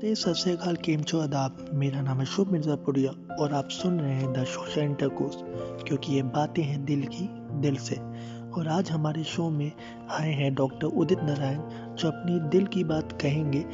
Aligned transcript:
नमस्ते 0.00 0.14
सत 0.14 0.36
श्रीकाल 0.36 0.76
केम 0.76 1.02
छो? 1.02 1.18
आदाब। 1.20 1.56
मेरा 1.74 2.00
नाम 2.02 2.18
है 2.18 2.24
शुभ 2.24 2.50
मिर्ज़ापुरिया 2.52 3.10
और 3.36 3.52
आप 3.52 3.68
सुन 3.68 3.98
रहे 4.00 4.12
हैं 4.12 4.32
द 4.32 4.44
सोशल 4.44 4.80
इंटरकोर्स, 4.80 5.36
क्योंकि 5.88 6.12
ये 6.12 6.22
बातें 6.22 6.62
हैं 6.62 6.84
दिल 6.84 7.02
की, 7.02 7.28
दिल 7.60 7.76
से। 7.76 7.96
और 8.50 8.68
आज 8.68 8.90
हमारे 8.90 9.24
शो 9.24 9.48
में 9.50 9.72
आए 10.10 10.32
हैं 10.32 10.54
डॉक्टर 10.54 10.86
उदित 10.86 11.22
नारायण, 11.22 11.60
जो 11.94 12.08
अपनी 12.08 12.38
दिल 12.48 12.66
की 12.66 12.84
बात 12.84 13.12
कहेंगे 13.22 13.64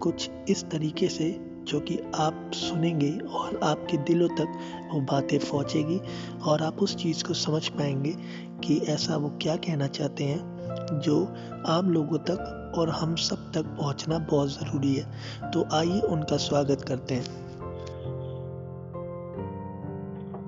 कुछ 0.00 0.30
इस 0.48 0.64
तरीके 0.70 1.08
से, 1.08 1.30
जो 1.64 1.80
कि 1.80 1.98
आप 2.14 2.50
सुनेंगे 2.54 3.10
और 3.10 3.60
आपके 3.64 3.96
दिलों 3.96 4.28
तक 4.28 4.58
वो 4.94 5.00
बातें 5.00 5.38
पहुँचेगी 5.38 6.00
और 6.42 6.62
आप 6.62 6.78
उस 6.78 6.96
चीज़ 6.96 7.24
को 7.24 7.34
समझ 7.34 7.68
पाएँगे 7.68 8.16
कि 8.64 8.80
ऐसा 8.88 9.16
वो 9.16 9.36
क्या 9.42 9.56
कहना 9.56 9.86
चाहते 9.86 10.24
हैं, 10.24 11.00
जो 11.00 11.22
आम 11.66 11.90
लोगों 11.90 12.18
तक 12.18 12.58
और 12.78 12.88
हम 12.88 13.14
सब 13.14 13.52
तक 13.54 13.66
पहुँचना 13.80 14.18
बहुत 14.18 14.48
ज़रूरी 14.48 14.94
है। 14.94 15.50
तो 15.50 15.64
आइए 15.72 16.00
उनका 16.00 16.36
स्वागत 16.36 16.84
करते 16.88 17.14
हैं। 17.14 17.26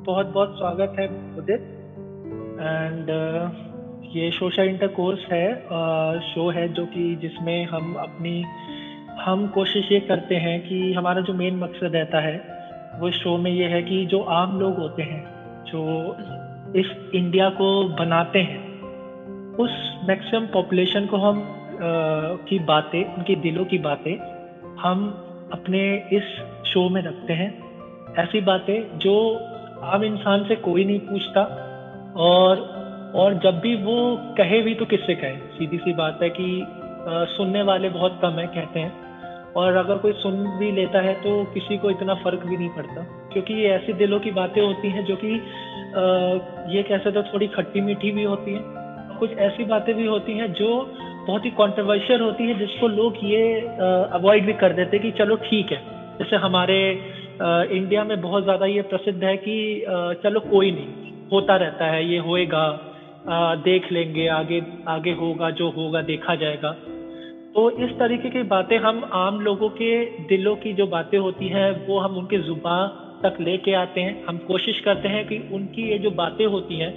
बहुत 0.04 0.26
बहुत 0.26 0.54
स्वागत 0.58 0.96
है 0.98 1.06
उदित। 1.38 1.70
एंड 2.60 3.10
ये 4.16 4.30
सोशल 4.30 4.62
इंटर 4.62 4.86
कोर्स 4.86 5.20
है 5.32 5.54
शो 6.20 6.50
है 6.50 6.68
जो 6.68 6.86
कि 6.86 7.16
जिसमें 7.16 7.66
हम 7.66 7.94
अपनी, 7.94 8.44
हम 9.20 9.46
कोशिश 9.48 9.92
ये 9.92 10.00
करते 10.00 10.34
हैं 10.34 10.60
कि 10.68 10.92
हमारा 10.92 11.20
जो 11.20 11.32
मेन 11.32 11.56
मकसद 11.56 11.92
रहता 11.94 12.20
है, 12.20 12.36
वो 13.00 13.10
शो 13.10 13.36
में 13.36 13.50
ये 13.50 13.64
है 13.64 13.82
कि 13.82 14.06
जो 14.06 14.20
आम 14.20 14.60
लोग 14.60 14.76
होते 14.76 15.02
हैं, 15.02 15.22
जो 15.64 15.80
इस 16.80 17.10
इंडिया 17.14 17.48
को 17.50 17.88
बनाते 17.88 18.38
हैं, 18.38 18.80
उस 19.54 19.70
मैक्सिमम 20.08 20.46
पॉपुलेशन 20.46 21.06
को 21.06 21.16
हम 21.16 21.42
की 22.48 22.58
बातें 22.58 23.04
उनके 23.04 23.34
दिलों 23.36 23.64
की 23.64 23.78
बातें 23.78 24.14
हम 24.76 25.06
अपने 25.52 25.82
इस 26.12 26.24
शो 26.66 26.88
में 26.88 27.02
रखते 27.02 27.32
हैं। 27.32 28.14
ऐसी 28.18 28.40
बातें 28.40 28.98
जो 28.98 29.14
आम 29.82 30.04
इंसान 30.04 30.44
से 30.44 30.56
कोई 30.56 30.84
नहीं 30.84 31.00
पूछता 31.00 31.42
और 32.16 32.72
और 33.14 33.34
जब 33.34 33.58
भी 33.60 33.74
वो 33.76 33.96
कहे 34.38 34.60
भी 34.62 34.74
तो 34.74 34.84
किससे 34.84 35.14
कहे? 35.14 35.36
सीधी 35.36 35.78
सी 35.78 35.92
बात 35.92 36.18
है 36.22 36.30
कि 36.30 36.60
आ, 36.62 37.24
सुनने 37.24 37.62
वाले 37.62 37.88
बहुत 37.88 38.18
कम 38.22 38.30
है 38.30 38.46
कहते 38.46 38.80
हैं। 38.80 39.52
और 39.52 39.76
अगर 39.76 39.98
कोई 39.98 40.12
सुन 40.12 40.46
भी 40.58 40.70
लेता 40.72 41.00
है 41.00 41.14
तो 41.14 41.44
किसी 41.44 41.76
को 41.78 41.90
इतना 41.90 42.14
फ़र्क 42.14 42.46
भी 42.46 42.56
नहीं 42.56 42.68
पड़ता। 42.68 43.02
क्योंकि 43.32 43.54
ये 43.54 43.68
ऐसी 43.68 43.92
दिलों 43.92 44.20
की 44.20 44.30
बातें 44.30 44.60
होती 44.62 44.88
हैं 44.88 45.04
जो 45.04 45.16
कि 45.16 45.34
ये 46.76 46.82
कह 46.82 46.98
सकते 46.98 47.22
थोड़ी 47.22 47.46
खट्टी 47.46 47.80
मीठी 47.80 48.10
भी 48.10 48.24
होती 48.24 48.52
हैं। 48.52 48.62
कुछ 49.18 49.32
ऐसी 49.38 49.64
बातें 49.64 49.94
भी 49.94 50.06
होती 50.06 50.32
हैं 50.32 50.52
जो 50.52 50.70
बहुत 51.26 51.44
ही 51.44 51.50
कॉन्ट्रोवर्शियल 51.52 52.20
होती 52.20 52.44
है 52.44 52.58
जिसको 52.58 52.88
लोग 52.90 53.18
ये 53.24 53.42
अवॉइड 54.14 54.46
भी 54.46 54.52
कर 54.62 54.72
देते 54.72 54.98
कि 54.98 55.10
चलो 55.18 55.36
ठीक 55.44 55.72
है। 55.72 55.80
जैसे 56.18 56.36
हमारे 56.38 56.78
आ, 57.34 57.62
इंडिया 57.72 58.02
में 58.04 58.20
बहुत 58.20 58.42
ज़्यादा 58.42 58.66
ये 58.66 58.82
प्रसिद्ध 58.90 59.22
है 59.24 59.36
कि 59.36 59.54
आ, 59.82 60.12
चलो 60.22 60.40
कोई 60.40 60.70
नहीं 60.70 61.12
होता 61.32 61.56
रहता 61.56 61.86
है 61.86 62.04
ये 62.08 62.18
होएगा 62.20 62.66
देख 63.64 63.90
लेंगे 63.92 64.26
आगे 64.28 64.60
आगे 64.88 65.12
होगा 65.12 65.50
जो 65.52 65.70
होगा 65.70 66.02
देखा 66.02 66.34
जाएगा। 66.34 66.70
तो 67.54 67.70
इस 67.84 67.90
तरीके 67.98 68.30
की 68.30 68.42
बातें 68.44 68.76
हम 68.78 69.02
आम 69.14 69.40
लोगों 69.40 69.68
के 69.70 69.90
दिलों 70.28 70.54
की 70.56 70.72
जो 70.72 70.86
बातें 70.88 71.18
होती 71.18 71.48
हैं 71.48 71.70
वो 71.86 71.98
हम 71.98 72.16
उनके 72.18 72.38
जुबा 72.42 72.76
तक 73.22 73.40
लेके 73.40 73.74
आते 73.74 74.00
हैं। 74.00 74.24
हम 74.24 74.38
कोशिश 74.46 74.80
करते 74.80 75.08
हैं 75.08 75.26
कि 75.28 75.38
उनकी 75.52 75.90
ये 75.90 75.98
जो 75.98 76.10
बातें 76.16 76.44
होती 76.46 76.78
हैं 76.78 76.92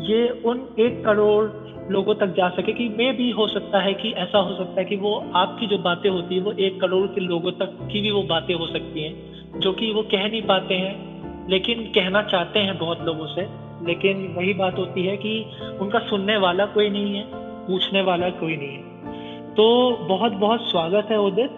ये 0.00 0.28
उन 0.44 0.66
एक 0.78 1.04
करोड़ 1.04 1.44
लोगों 1.90 2.14
तक 2.14 2.26
जा 2.26 2.48
सके 2.48 2.72
कि 2.72 2.88
मे 2.88 3.12
भी 3.12 3.30
हो 3.30 3.46
सकता 3.48 3.78
है 3.78 3.92
कि 3.94 4.10
ऐसा 4.10 4.38
हो 4.38 4.54
सकता 4.56 4.80
है 4.80 4.84
कि 4.84 4.96
वो 4.96 5.12
आपकी 5.34 5.66
जो 5.66 5.78
बातें 5.78 6.10
होती 6.10 6.34
है, 6.34 6.40
वो 6.40 6.52
एक 6.52 6.80
करोड़ 6.80 7.06
के 7.06 7.20
लोगों 7.20 7.52
तक 7.52 7.78
की 7.92 8.00
भी 8.00 8.10
वो 8.10 8.22
बातें 8.22 8.54
हो 8.54 8.66
सकती 8.66 9.02
हैं, 9.02 9.60
जो 9.60 9.72
कि 9.72 9.92
वो 9.92 10.02
कह 10.02 10.28
नहीं 10.28 10.42
पाते 10.42 10.74
हैं, 10.74 11.46
लेकिन 11.48 11.84
कहना 11.94 12.22
चाहते 12.22 12.58
हैं 12.58 12.78
बहुत 12.78 13.04
लोगों 13.04 13.26
से। 13.26 13.46
लेकिन 13.86 14.26
वही 14.36 14.52
बात 14.54 14.78
होती 14.78 15.06
है 15.06 15.16
कि 15.16 15.32
उनका 15.80 15.98
सुनने 15.98 16.36
वाला 16.36 16.66
कोई 16.66 16.90
नहीं 16.90 17.14
है, 17.14 17.24
पूछने 17.66 18.02
वाला 18.02 18.28
कोई 18.30 18.56
नहीं 18.56 18.68
है। 18.68 19.54
तो 19.54 19.66
बहुत 20.08 20.32
बहुत 20.32 20.60
स्वागत 20.60 21.08
है 21.10 21.18
उदित, 21.20 21.50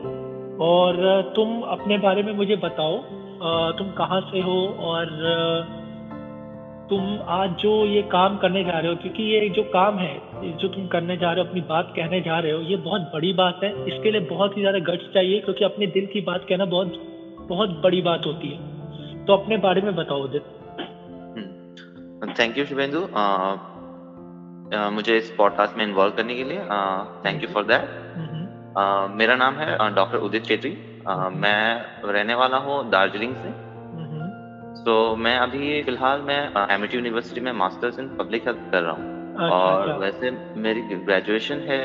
और 0.60 1.33
तुम 1.37 1.60
अपने 1.60 1.99
बारे 1.99 2.22
में 2.22 2.33
मुझे 2.33 2.56
बताओ 2.56 2.97
तुम 3.72 3.91
कहाँ 3.91 4.21
से 4.21 4.41
हो, 4.41 4.59
और 4.81 5.06
तुम 6.91 7.03
आज 7.31 7.50
जो 7.60 7.71
ये 7.87 8.03
काम 8.12 8.37
करने 8.38 8.62
जा 8.65 8.78
रहे 8.78 8.91
हो 8.91 8.97
क्योंकि 8.97 9.22
ये 9.25 9.49
जो 9.56 9.62
काम 9.72 9.99
है 9.99 10.12
जो 10.59 10.69
तुम 10.69 10.87
करने 10.87 11.16
जा 11.16 11.32
रहे 11.32 11.43
हो 11.43 11.49
अपनी 11.49 11.60
बात 11.69 11.93
कहने 11.97 12.21
जा 12.21 12.38
रहे 12.38 12.53
हो 12.53 12.60
ये 12.60 12.76
बहुत 12.84 13.10
बड़ी 13.15 13.32
बात 13.32 13.60
है। 13.65 13.71
इसके 13.87 14.10
लिए 14.10 14.21
बहुत 14.28 14.56
ही 14.56 14.62
ज़्यादा 14.62 14.78
गट्स 14.87 15.12
चाहिए 15.15 15.41
क्योंकि 15.41 15.65
अपने 15.65 15.87
दिल 15.88 16.06
की 16.06 16.21
बात 16.21 16.47
कहना 16.48 16.65
बहुत 16.66 16.93
बहुत 17.50 17.71
बड़ी 17.82 18.00
बात 18.03 18.27
होती 18.27 18.48
है। 18.48 19.25
तो 19.27 19.32
अपने 19.34 19.56
बारे 19.59 19.81
में 19.82 19.94
बताओ 19.97 20.22
उदित 20.25 20.44
थैंक 22.38 22.59
यू 22.59 22.65
शुभेंदु 22.65 23.00
मुझे 24.93 25.16
इस 25.16 25.31
पॉडकास्ट 25.38 25.77
में 25.78 25.84
इन्वॉल्व 25.84 26.12
करने 26.16 26.34
के 26.34 26.44
लिए 26.44 26.59
थैंक 27.25 27.43
यू 27.43 27.48
फॉर 27.48 27.65
दैट 27.65 27.84
मेरा 29.12 29.34
नाम 29.37 29.54
है 29.54 29.77
डॉक्टर 29.94 30.19
उदित 30.21 30.43
चेत्री 30.44 30.77
मैं 31.37 31.60
रहने 32.06 32.34
वाला 32.34 32.56
हूँ 32.59 32.84
दार्जिलिंग 32.91 33.34
से। 33.37 33.68
तो 34.88 35.16
मैं 35.16 35.37
अभी 35.38 35.82
फ़िलहाल 35.82 36.21
मैं 36.21 36.66
एम 36.75 36.84
यूनिवर्सिटी 36.84 37.41
में 37.41 37.53
मास्टर्स 37.53 37.99
इन 37.99 38.06
पब्लिक 38.09 38.47
हेल्थ 38.47 38.59
कर 38.72 38.82
रहा 38.82 38.93
हूँ। 38.93 39.34
अच्छा, 39.34 39.56
और 39.56 39.82
अच्छा। 39.82 39.97
वैसे 39.97 40.31
मेरी 40.60 40.81
ग्रेजुएशन 40.81 41.54
है 41.54 41.78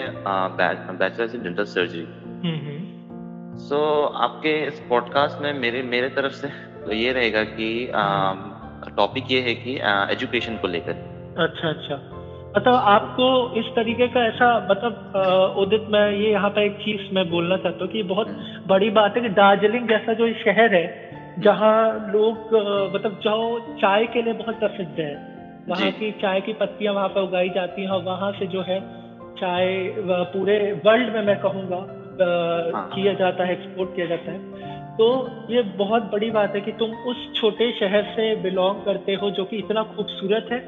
bachelors 0.97 1.36
in 1.36 1.44
dental 1.44 1.63
surgery 1.63 2.06
so 3.59 3.81
आपके 4.06 4.53
इस 4.68 4.80
पॉडकास्ट 4.90 5.42
में 5.42 5.53
मेरे 5.53 5.81
मेरे 5.81 6.09
तरफ़ 6.09 6.31
से 6.31 6.47
तो 6.86 6.94
ये 6.94 7.12
रहेगा 7.13 7.44
कि 7.44 7.69
टॉपिक 8.97 9.31
ये 9.31 9.42
है 9.42 9.56
कि 9.56 9.78
एजुकेशन 10.13 10.58
को 10.58 10.68
लेकर। 10.68 10.92
अच्छा 11.38 11.69
अच्छा। 11.69 11.96
मतलब 12.58 12.74
आपको 12.74 13.59
इस 13.59 13.66
तरीके 13.66 14.08
का 14.08 14.25
ऐसा 14.28 14.68
मतलब 14.72 15.56
उदित 15.58 15.88
मैं 15.90 16.12
ये 16.12 16.31
यहाँ 16.31 16.50
पे 16.50 16.66
एक 16.66 16.78
चीज़ 16.78 17.16
मैं 17.16 17.30
बोलना 17.30 17.58
चाहता 17.58 17.84
हूँ 17.84 17.92
कि 17.92 18.03
बहुत 18.03 18.28
हम्म। 18.28 18.68
बड़ी 18.68 18.90
बात 18.90 19.18
है 19.18 19.22
कि 19.22 19.30
दार्जिलिंग 19.30 19.88
जैसा 19.90 20.13
जो 20.13 20.34
शहर 20.34 20.75
है 20.75 21.12
जहाँ 21.40 22.10
लोग 22.12 22.38
मतलब 22.96 23.20
जो 23.24 23.60
चाय 23.82 24.06
के 24.06 24.22
लिए 24.22 24.34
बहुत 24.34 24.60
प्रसिद्ध 24.60 25.00
है 25.00 25.34
वहाँ 25.70 25.92
की 25.92 26.12
चाय 26.12 26.42
की 26.42 26.54
पत्तियाँ 26.54 26.94
वहाँ 26.94 27.08
पर 27.10 27.22
उगाई 27.22 27.50
जाती 27.50 27.82
हैं 27.82 27.90
और 27.90 28.04
वहाँ 28.04 28.32
से 28.32 28.48
जो 28.48 28.62
है 28.62 28.80
चाय 29.40 29.94
पूरे 30.00 30.72
वर्ल्ड 30.86 31.14
में 31.14 31.22
मैं 31.22 31.40
कहूँगा 31.40 31.78
हाँ। 32.78 32.90
किया 32.96 33.14
जाता 33.14 33.44
है 33.44 33.52
एक्सपोर्ट 33.52 33.96
किया 33.96 34.06
जाता 34.06 34.32
है। 34.32 34.40
तो 34.98 35.30
ये 35.50 35.62
बहुत 35.62 36.04
बड़ी 36.04 36.32
बात 36.32 36.56
है 36.56 36.62
कि 36.62 36.72
तुम 36.72 36.92
उस 36.92 37.42
छोटे 37.42 37.72
शहर 37.72 38.04
से 38.04 38.36
बिलोंग 38.36 38.84
करते 38.86 39.14
हो 39.14 39.32
जो 39.32 39.46
कि 39.46 39.58
इतना 39.58 39.84
खूबसूरत 39.84 40.48
है 40.52 40.60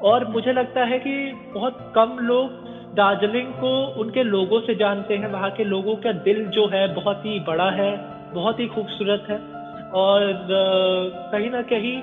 और 0.00 0.28
मुझे 0.28 0.52
लगता 0.52 0.84
है 0.84 0.98
कि 0.98 1.32
बहुत 1.54 1.92
कम 1.96 2.18
लोग 2.18 2.50
दार्जिलिंग 2.94 3.52
को 3.52 3.86
उनके 4.00 4.22
लोगों 4.22 4.60
से 4.60 4.74
जानते 4.74 5.16
हैं 5.16 5.28
वहाँ 5.32 5.50
के 5.50 5.64
लोगों 5.64 5.96
का 5.96 6.12
दिल 6.12 6.46
जो 6.46 6.66
है 6.66 6.94
बहुत 6.94 7.22
ही 7.26 7.40
बड़ा 7.40 7.70
है 7.70 7.96
बहुत 8.34 8.60
ही 8.60 8.66
खूबसूरत 8.66 9.26
है। 9.30 9.55
और 9.94 10.20
कहीं 11.32 11.50
ना 11.50 11.62
कहीं 11.62 12.02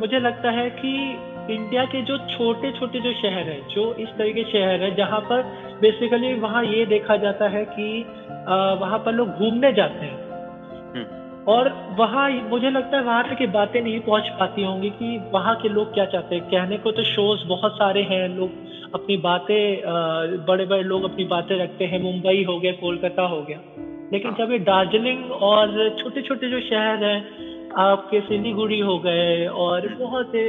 मुझे 0.00 0.18
लगता 0.18 0.50
है 0.50 0.70
कि 0.70 1.18
इंडिया 1.50 1.84
के 1.84 2.02
जो 2.02 2.18
छोटे 2.18 2.72
छोटे 2.72 3.00
जो 3.00 3.12
शहर 3.12 3.48
है 3.48 3.60
जो 3.74 3.94
इस 3.94 4.08
तरह 4.08 4.32
के 4.32 4.44
शहर 4.44 4.82
है 4.82 4.94
जहाँ 4.94 5.20
पर 5.20 5.42
बेसिकली 5.80 6.34
वहाँ 6.34 6.64
ये 6.64 6.86
देखा 6.86 7.16
जाता 7.16 7.48
है 7.48 7.64
कि 7.64 8.04
वहाँ 8.80 8.98
पर 8.98 9.12
लोग 9.12 9.28
घूमने 9.28 9.72
जाते 9.72 10.06
हैं। 10.06 10.18
हम्म। 10.94 11.06
और 11.52 11.94
वहाँ 11.98 12.30
मुझे 12.30 12.70
लगता 12.70 12.96
है 12.96 13.02
वहाँ 13.02 13.28
तक 13.28 13.38
की 13.38 13.46
बातें 13.46 13.80
नहीं 13.82 14.00
पहुँच 14.00 14.28
पाती 14.28 14.64
होंगी 14.64 14.90
कि 14.90 15.18
वहाँ 15.34 15.56
के 15.56 15.68
लोग 15.68 15.94
क्या 15.94 16.04
चाहते 16.04 16.34
हैं। 16.34 16.44
कहने 16.44 16.76
को 16.76 16.92
तो 16.92 17.04
शोज़ 17.04 17.48
बहुत 17.48 17.72
सारे 17.72 18.02
हैं 18.02 18.28
लोग 18.28 18.50
अपनी 18.94 19.16
बातें 19.16 19.82
बड़े 20.46 20.66
बड़े 20.66 20.82
लोग 20.82 21.04
अपनी 21.04 21.24
बातें 21.24 21.56
रखते 21.58 21.84
हैं। 21.84 22.02
मुंबई 22.02 22.44
हो 22.48 22.60
गया 22.60 22.72
कोलकाता 22.72 23.22
हो 23.22 23.42
गया। 23.42 23.58
लेकिन। 24.12 24.34
जब 24.38 24.52
ये 24.52 24.58
दार्जिलिंग 24.64 25.30
और 25.42 25.72
छोटे 25.98 26.22
छोटे 26.22 26.50
जो 26.50 26.60
शहर 26.62 27.04
हैं, 27.04 27.18
आपके 27.78 28.20
सिलीगुड़ी 28.22 28.78
हो 28.80 28.98
गए 28.98 29.46
और 29.62 29.88
बहुत 29.98 30.32
से 30.32 30.42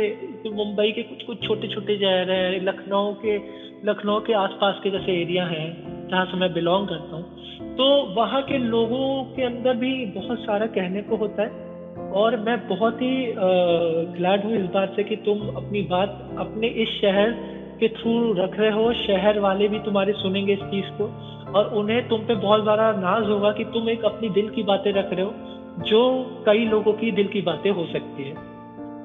मुंबई 0.53 0.91
के 0.91 1.03
कुछ 1.03 1.23
कुछ 1.23 1.47
छोटे 1.47 1.67
छोटे 1.67 1.97
शहर 1.97 2.31
हैं, 2.31 2.61
लखनऊ 2.63 3.13
के 3.23 3.37
लखनऊ 3.85 4.19
के 4.19 4.33
आसपास 4.35 4.79
के 4.83 4.91
जैसे 4.91 5.21
एरिया 5.21 5.45
हैं, 5.45 5.67
जहाँ 6.09 6.25
से 6.25 6.37
मैं 6.37 6.53
बिलोंग 6.53 6.87
करता 6.87 7.15
हूँ 7.15 7.75
तो 7.77 7.85
वहाँ 8.13 8.41
के 8.41 8.57
लोगों 8.57 9.23
के 9.35 9.43
अंदर 9.43 9.73
भी 9.77 9.93
बहुत 10.13 10.39
सारा 10.39 10.65
कहने 10.75 11.01
को 11.01 11.15
होता 11.15 11.43
है 11.43 11.65
और 12.13 12.37
मैं 12.39 12.57
बहुत 12.67 13.01
ही 13.01 13.33
ग्लैड 14.17 14.43
हूँ 14.45 14.53
इस 14.55 14.65
बात 14.73 14.93
से 14.95 15.03
कि 15.03 15.15
तुम 15.25 15.47
अपनी 15.55 15.81
बात 15.91 16.35
अपने 16.39 16.67
इस 16.83 16.89
शहर 17.01 17.31
के 17.79 17.87
थ्रू 17.89 18.13
रख 18.33 18.59
रहे 18.59 18.71
हो, 18.71 18.91
शहर 18.99 19.39
वाले 19.39 19.67
भी 19.67 19.79
तुम्हारे 19.79 20.13
सुनेंगे 20.13 20.53
इस 20.53 20.63
चीज़ 20.71 20.89
को 20.91 21.09
और 21.55 21.67
उन्हें 21.73 22.07
तुम 22.07 22.21
पे 22.21 22.35
बहुत 22.35 22.63
ज़्यादा 22.63 22.91
नाज 22.91 23.29
होगा 23.29 23.51
कि 23.51 23.63
तुम 23.63 23.89
एक 23.89 24.05
अपनी 24.05 24.29
दिल 24.29 24.49
की 24.49 24.63
बातें 24.63 24.91
रख 24.93 25.13
रहे 25.13 25.25
हो, 25.25 25.33
जो 25.79 26.43
कई 26.45 26.65
लोगों 26.65 26.93
की 26.93 27.11
दिल 27.11 27.27
की 27.27 27.41
बातें 27.41 27.69
हो 27.71 27.85
सकती 27.85 28.23
है। 28.23 28.35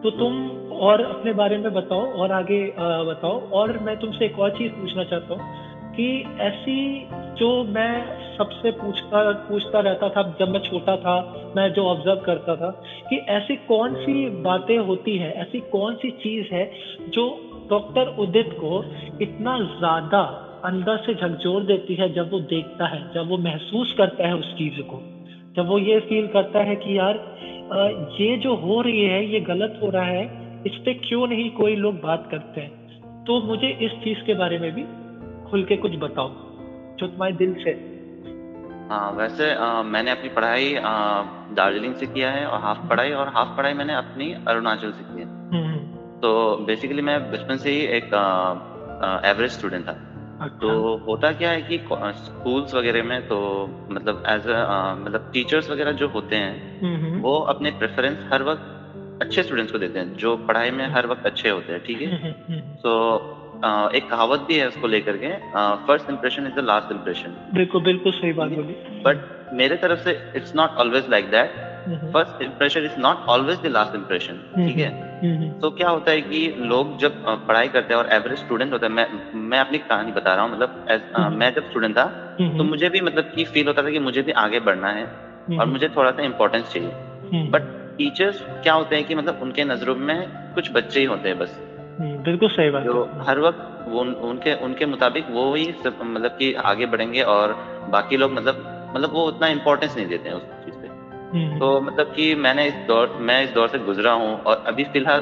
तो 0.02 0.10
तुम 0.10 0.48
और 0.72 1.00
अपने 1.00 1.32
बारे 1.32 1.58
में 1.58 1.72
बताओ, 1.72 2.06
और 2.12 2.32
आगे 2.32 2.64
बताओ। 2.78 3.40
और 3.50 3.78
मैं 3.78 3.96
तुमसे 3.96 4.24
एक 4.24 4.38
और 4.38 4.50
चीज़ 4.50 4.72
पूछना 4.72 5.04
चाहता 5.04 5.34
हूँ 5.34 5.70
कि 5.92 6.08
ऐसी 6.40 7.08
जो 7.38 7.48
मैं 7.64 8.20
सबसे 8.36 8.70
पूछता 8.70 9.30
पूछता 9.48 9.80
रहता 9.80 10.08
था, 10.08 10.22
जब 10.40 10.48
मैं 10.48 10.60
छोटा 10.60 10.96
था, 10.96 11.16
मैं 11.56 11.72
जो 11.72 11.84
ऑब्ज़र्व 11.86 12.20
करता 12.20 12.56
था, 12.56 12.70
कि 13.10 13.16
ऐसी 13.30 13.56
कौन 13.68 13.94
सी 13.94 14.28
बातें 14.42 14.76
होती 14.78 15.16
है, 15.16 15.32
ऐसी 15.32 15.60
कौन 15.72 15.94
सी 15.94 16.10
चीज़ 16.22 16.54
है 16.54 16.70
जो 17.08 17.26
डॉक्टर 17.70 18.14
उदित 18.18 18.50
को 18.54 18.82
इतना 19.22 19.58
ज़्यादा 19.58 20.22
अंदर 20.64 20.96
से 20.96 21.14
झकझोर 21.14 21.62
देती 21.62 21.94
है 21.94 22.12
जब 22.12 22.30
वो 22.30 22.40
देखता 22.40 22.86
है 22.86 23.12
जब 23.14 23.28
वो 23.28 23.38
महसूस 23.38 23.94
करता 23.98 24.26
है 24.26 24.34
उस 24.34 24.54
चीज़ 24.54 24.82
को। 24.82 25.00
जब 25.56 25.68
वो 25.68 25.78
ये 25.78 26.00
फील 26.00 26.26
करता 26.26 26.58
है 26.58 26.76
कि 26.76 26.98
यार 26.98 27.36
ये 28.20 28.36
जो 28.36 28.54
हो 28.54 28.80
रही 28.80 29.04
है 29.04 29.26
ये 29.26 29.40
गलत 29.40 29.78
हो 29.82 29.90
रहा 29.90 30.04
है 30.04 30.24
इस 30.66 30.72
पे 30.84 30.94
क्यों 30.94 31.26
नहीं 31.26 31.50
कोई 31.50 31.76
लोग 31.76 32.00
बात 32.00 32.28
करते 32.30 32.60
हैं? 32.60 32.70
तो 33.24 33.40
मुझे 33.40 33.68
इस 33.68 33.92
चीज़ 33.92 34.18
के 34.26 34.34
बारे 34.34 34.58
में 34.58 34.72
भी 34.72 34.82
खुल 35.50 35.64
के 35.64 35.76
कुछ 35.76 35.96
बताओ 35.96 36.28
जो 36.98 37.06
तुम्हारे 37.06 37.34
दिल 37.34 37.54
से। 37.54 37.70
हाँ 38.90 39.12
वैसे 39.12 39.54
आ, 39.54 39.82
मैंने 39.82 40.10
अपनी 40.10 40.28
पढ़ाई 40.28 40.74
दार्जिलिंग 41.52 41.94
से 41.94 42.06
किया 42.06 42.30
है 42.30 42.46
और 42.46 42.60
हाफ़ 42.60 42.88
पढ़ाई 42.88 43.10
और 43.10 43.28
हाफ़ 43.28 43.56
पढ़ाई 43.56 43.72
मैंने 43.72 43.94
अपनी 43.94 44.32
अरुणाचल 44.48 44.90
से 44.90 45.14
की 45.14 45.20
है। 45.20 45.26
हम्म, 45.26 45.64
हम्म। 45.64 46.20
तो 46.20 46.56
बेसिकली 46.56 47.02
मैं 47.02 47.32
बचपन 47.32 47.56
से 47.56 47.70
ही 47.70 47.80
एक 47.80 48.04
एवरेज 49.24 49.50
स्टूडेंट 49.50 49.86
था। 49.86 49.96
अच्छा। 50.40 50.56
तो 50.60 50.96
होता 51.08 51.32
क्या 51.32 51.50
है 51.50 51.62
कि 51.62 51.78
स्कूल्स 51.78 52.74
वगैरह 52.74 53.02
में 53.02 53.20
तो 53.22 53.38
मतलब 53.90 54.22
एज 54.28 54.46
अ 54.48 54.94
मतलब 54.98 55.30
टीचर्स 55.32 55.70
वगैरह 55.70 55.92
जो 55.92 56.08
होते 56.08 56.36
हैं 56.36 57.20
वो 57.20 57.38
अपने 57.38 57.70
प्रेफरेंस 57.70 58.16
हर 58.32 58.42
वक्त 58.42 58.70
अच्छे 59.22 59.42
स्टूडेंट्स 59.42 59.72
को 59.72 59.78
देते 59.78 59.98
हैं 59.98 60.12
जो 60.14 60.36
पढ़ाई 60.36 60.70
में 60.70 60.86
हर 60.86 61.06
वक्त 61.06 61.26
अच्छे 61.26 61.48
होते 61.48 61.72
हैं 61.72 61.80
ठीक 61.82 62.00
है? 62.02 62.32
तो 62.82 63.28
एक 63.96 64.08
कहावत 64.10 64.40
भी 64.40 64.56
है 64.58 64.68
उसको 64.68 64.86
लेकर 64.86 65.16
के 65.16 65.28
first 65.86 66.10
impression 66.10 66.46
is 66.46 66.54
the 66.54 66.64
last 66.64 66.92
impression 66.92 67.36
बिल्कुल 67.52 67.82
बिल्कुल 67.82 68.12
सही 68.12 68.32
बात 68.32 68.50
बोली। 68.50 69.02
बट 69.02 69.52
मेरे 69.52 69.76
तरफ़ 69.76 70.00
से 70.00 70.18
it's 70.36 70.54
not 70.56 70.70
always 70.78 71.08
like 71.10 71.30
that 71.30 71.50
first 72.12 72.42
impression 72.42 72.84
is 72.84 73.00
not 73.00 73.26
always 73.28 73.60
the 73.62 73.66
last 73.66 73.94
impression 73.94 74.38
ठीक 74.56 74.76
है. 74.76 75.11
तो 75.60 75.70
क्या 75.70 75.88
होता 75.88 76.10
है 76.10 76.20
कि 76.20 76.54
लोग 76.58 76.96
जब 76.98 77.24
पढ़ाई 77.48 77.68
करते 77.68 77.94
हैं 77.94 78.00
और 78.00 78.08
एवरेज 78.12 78.38
स्टूडेंट 78.38 78.72
होता 78.72 78.86
है 78.86 78.92
मैं 78.92 79.06
मैं 79.34 79.58
अपनी 79.58 79.78
कहानी 79.78 80.12
बता 80.12 80.34
रहा 80.34 80.44
हूँ 80.44 80.52
मतलब 80.52 80.86
mm-hmm. 80.86 81.38
मैं 81.38 81.54
जब 81.54 81.68
स्टूडेंट 81.70 81.96
था. 81.98 82.04
तो 82.58 82.64
मुझे 82.64 82.88
भी 82.88 83.00
मतलब 83.00 83.24
की 83.34 83.44
फील 83.44 83.66
होता 83.66 83.82
था 83.82 83.90
कि 83.90 83.98
मुझे 83.98 84.22
भी 84.22 84.32
आगे 84.32 84.60
बढ़ना 84.60 84.90
है 84.90 85.04
और 85.58 85.66
मुझे 85.66 85.88
थोड़ा 85.88 86.10
सा 86.10 86.22
इम्पोर्टेंस 86.22 86.72
चाहिए 86.72 86.90
बट 87.50 87.62
टीचर्स 87.98 88.42
क्या 88.62 88.72
होते 88.72 88.96
हैं 88.96 89.04
कि 89.04 89.14
मतलब 89.14 89.38
उनके 89.42 89.64
नज़रों 89.64 89.96
में 89.96 90.52
कुछ 90.54 90.72
बच्चे 90.72 91.00
ही 91.00 91.06
होते 91.06 91.28
हैं 91.28 91.38
बस 91.38 91.60
बिल्कुल 92.00 92.48
सही 92.48 92.70
बात 92.70 92.82
जो 92.82 93.10
हर 93.20 93.38
वक्त 93.38 93.84
वो 93.88 94.00
उनके 94.00 94.54
उनके 94.54 94.86
मुताबिक 94.86 95.26
वो 95.30 95.54
ही 95.54 95.74
मतलब 95.86 96.30
कि 96.30 96.52
आगे 96.54 96.86
बढ़ेंगे 96.86 97.22
और 97.22 97.52
बाकी 97.90 98.16
लोग 98.16 98.32
मतलब 98.32 98.64
मतलब 98.96 99.12
वो 99.12 99.26
उतना 99.26 99.48
इम्पोर्टेंस 99.48 99.96
नहीं 99.96 100.06
देते 100.06 100.28
हैं 100.28 100.36
उस 100.36 100.42
चीज़ 100.42 100.71
हम्म। 100.71 100.71
तो 101.32 101.80
मतलब 101.80 102.06
कि 102.06 102.34
मैंने 102.34 102.66
इस 102.66 102.74
दौर 102.74 103.16
मैं 103.20 103.44
इस 103.44 103.50
दौर 103.50 103.68
से 103.68 103.78
गुजरा 103.78 104.12
हूँ 104.12 104.42
और 104.42 104.64
अभी 104.66 104.84
फ़िलहाल 104.84 105.20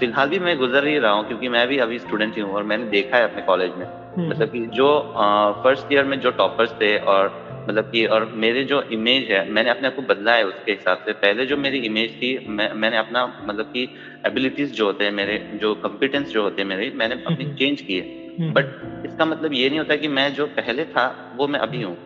फ़िलहाल 0.00 0.28
भी 0.28 0.38
मैं 0.38 0.56
गुजर 0.58 0.86
ही 0.86 0.98
रहा 0.98 1.12
हूँ 1.12 1.26
क्योंकि 1.26 1.48
मैं 1.48 1.68
भी 1.68 1.78
अभी 1.78 1.98
स्टूडेंट 1.98 2.36
ही 2.36 2.42
हूँ 2.42 2.52
और 2.52 2.62
मैंने 2.62 2.84
देखा 2.84 3.16
है 3.16 3.24
अपने 3.24 3.42
कॉलेज 3.42 3.70
में। 3.70 3.86
हम्म। 3.86 4.28
मतलब 4.30 4.48
कि 4.48 4.66
जो 4.66 5.14
फ़र्स्ट 5.64 5.92
ईयर 5.92 6.04
में 6.04 6.20
जो 6.20 6.30
टॉपर्स 6.30 6.72
थे 6.72 6.98
और 6.98 7.48
मतलब 7.68 7.90
कि 7.90 8.06
और 8.06 8.24
मेरे 8.34 8.64
जो 8.64 8.82
इमेज 8.82 9.30
है 9.30 9.50
मैंने 9.50 9.70
अपने 9.70 9.88
आप 9.88 9.96
को 9.96 10.02
बदला 10.02 10.32
है 10.32 10.44
उसके 10.44 10.72
हिसाब 10.72 10.98
से। 10.98 11.12
पहले 11.12 11.46
जो 11.46 11.56
मेरी 11.56 11.78
इमेज 11.78 12.10
थी 12.10 12.46
मैं 12.48 12.72
मैंने 12.72 12.96
अपना 12.96 13.44
मतलब 13.46 13.64
कि 13.64 13.88
एबिलिटीज 14.26 14.72
जो 14.72 14.86
होते 14.86 15.04
हैं 15.04 15.12
मेरे 15.12 15.38
जो 15.54 15.74
कॉम्पिटेंस 15.74 16.28
जो 16.28 16.42
होते 16.42 16.62
हैं 16.62 16.68
मेरे 16.68 16.92
मैंने 16.96 17.14
अपनी 17.14 17.44
चेंज 17.54 17.80
किए। 17.80 18.00
But 18.40 18.64
hmm. 18.64 19.06
इसका 19.06 19.24
मतलब 19.24 19.52
ये 19.52 19.68
नहीं 19.68 19.78
होता 19.78 19.96
कि 19.96 20.08
मैं 20.08 20.34
जो 20.34 20.46
पहले 20.46 20.84
था 20.84 21.34
वो 21.36 21.46
मैं 21.48 21.60
अभी 21.60 21.82
हूँ। 21.82 21.96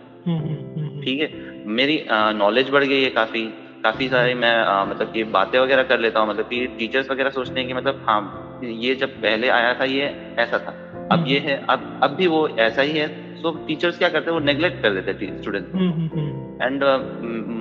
ठीक 1.04 1.20
है। 1.20 1.28
मेरी 1.74 2.04
नॉलेज 2.10 2.70
बढ़ 2.70 2.84
गई 2.84 3.02
है 3.02 3.10
काफ़ी 3.10 3.42
काफ़ी 3.84 4.08
सारी 4.08 4.34
मैं 4.34 4.54
आ, 4.56 4.84
मतलब 4.84 5.12
कि 5.12 5.24
बातें 5.24 5.58
वगैरह 5.58 5.82
कर 5.82 5.98
लेता 5.98 6.20
हूँ 6.20 6.28
मतलब 6.28 6.44
कि 6.44 6.66
टीचर्स 6.78 7.10
वगैरह 7.10 7.30
सोचते 7.30 7.60
हैं 7.60 7.68
कि 7.68 7.74
मतलब 7.74 8.04
हाँ 8.08 8.60
ये 8.64 8.94
जब 8.94 9.08
पहले 9.22 9.48
आया 9.48 9.74
था 9.74 9.84
ये 9.84 10.06
ऐसा 10.38 10.58
था। 10.58 10.72
अब 11.12 11.24
ये 11.28 11.38
है 11.38 11.56
अब 11.70 12.00
अब 12.02 12.10
भी 12.10 12.26
वो 12.26 12.46
ऐसा 12.48 12.82
ही 12.82 12.98
है। 12.98 13.08
तो 13.42 13.50
टीचर्स 13.66 13.98
क्या 13.98 14.08
करते 14.08 14.30
हैं 14.30 14.38
वो 14.38 14.44
नेग्लेक्ट 14.44 14.82
कर 14.82 14.94
देते 14.94 15.24
हैं 15.24 15.40
स्टूडेंट 15.40 15.66
को। 15.72 15.78
एंड 16.62 16.84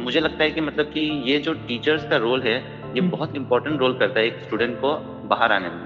मुझे 0.04 0.20
लगता 0.20 0.44
है 0.44 0.52
कि 0.52 0.62
मतलब 0.62 0.86
कि 0.86 1.00
ये 1.32 1.40
जो 1.40 1.54
टीचर्स 1.54 2.06
का 2.10 2.18
रोल 2.18 2.42
है 2.42 2.56
ये 2.96 3.02
बहुत 3.02 3.36
इंपॉर्टेंट 3.36 3.80
रोल 3.80 3.94
करता 3.94 4.20
है 4.20 4.26
एक 4.26 4.40
स्टूडेंट 4.44 4.78
को 4.82 4.94
बाहर 5.28 5.52
आने 5.52 5.70
में। 5.70 5.86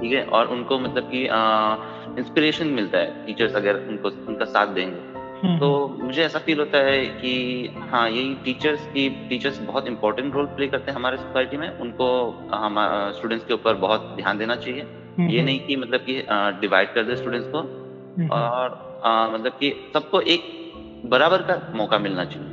ठीक 0.00 0.12
है? 0.12 0.22
और 0.22 0.46
उनको 0.46 0.78
मतलब 0.78 1.10
कि 1.12 1.22
इंस्पिरेशन 2.20 2.66
मिलता 2.66 2.98
है 2.98 3.26
टीचर्स 3.26 3.54
अगर 3.54 3.74
उनको 3.88 4.08
उनका 4.28 4.44
साथ 4.44 4.66
देंगे। 4.66 4.96
हम्म, 4.96 5.13
तो 5.44 5.86
हम्म। 5.86 6.06
मुझे 6.06 6.22
ऐसा 6.22 6.38
फील 6.38 6.58
होता 6.58 6.78
है 6.78 7.06
कि 7.06 7.66
हाँ 7.76 8.10
यही 8.10 8.34
टीचर्स 8.34 8.86
की 8.86 9.26
टीचर्स 9.28 9.66
बहुत 9.66 9.88
इंपॉर्टेंट 9.88 10.34
रोल 10.34 10.46
प्ले 10.46 10.66
करते 10.66 10.90
हैं 10.90 10.98
हमारे 10.98 11.16
सोसाइटी 11.16 11.56
में। 11.56 11.78
उनको 11.78 12.30
हम 12.54 12.76
स्टूडेंट्स 13.12 13.46
के 13.46 13.54
ऊपर 13.54 13.74
बहुत 13.74 14.00
ध्यान 14.16 14.38
देना 14.38 14.56
चाहिए। 14.56 14.80
हम्म, 14.80 15.28
ये 15.28 15.42
नहीं 15.42 15.60
कि 15.60 15.76
मतलब 15.76 16.00
कि 16.00 16.26
डिवाइड 16.32 16.94
कर 16.94 17.02
दे 17.02 17.16
स्टूडेंट्स 17.16 17.48
को। 17.54 17.58
और 18.28 18.84
आ, 19.04 19.28
मतलब 19.28 19.52
कि 19.52 19.90
सबको 19.94 20.20
एक 20.20 20.40
बराबर 21.06 21.38
का 21.38 21.72
मौका 21.74 21.98
मिलना 21.98 22.24
चाहिए। 22.24 22.50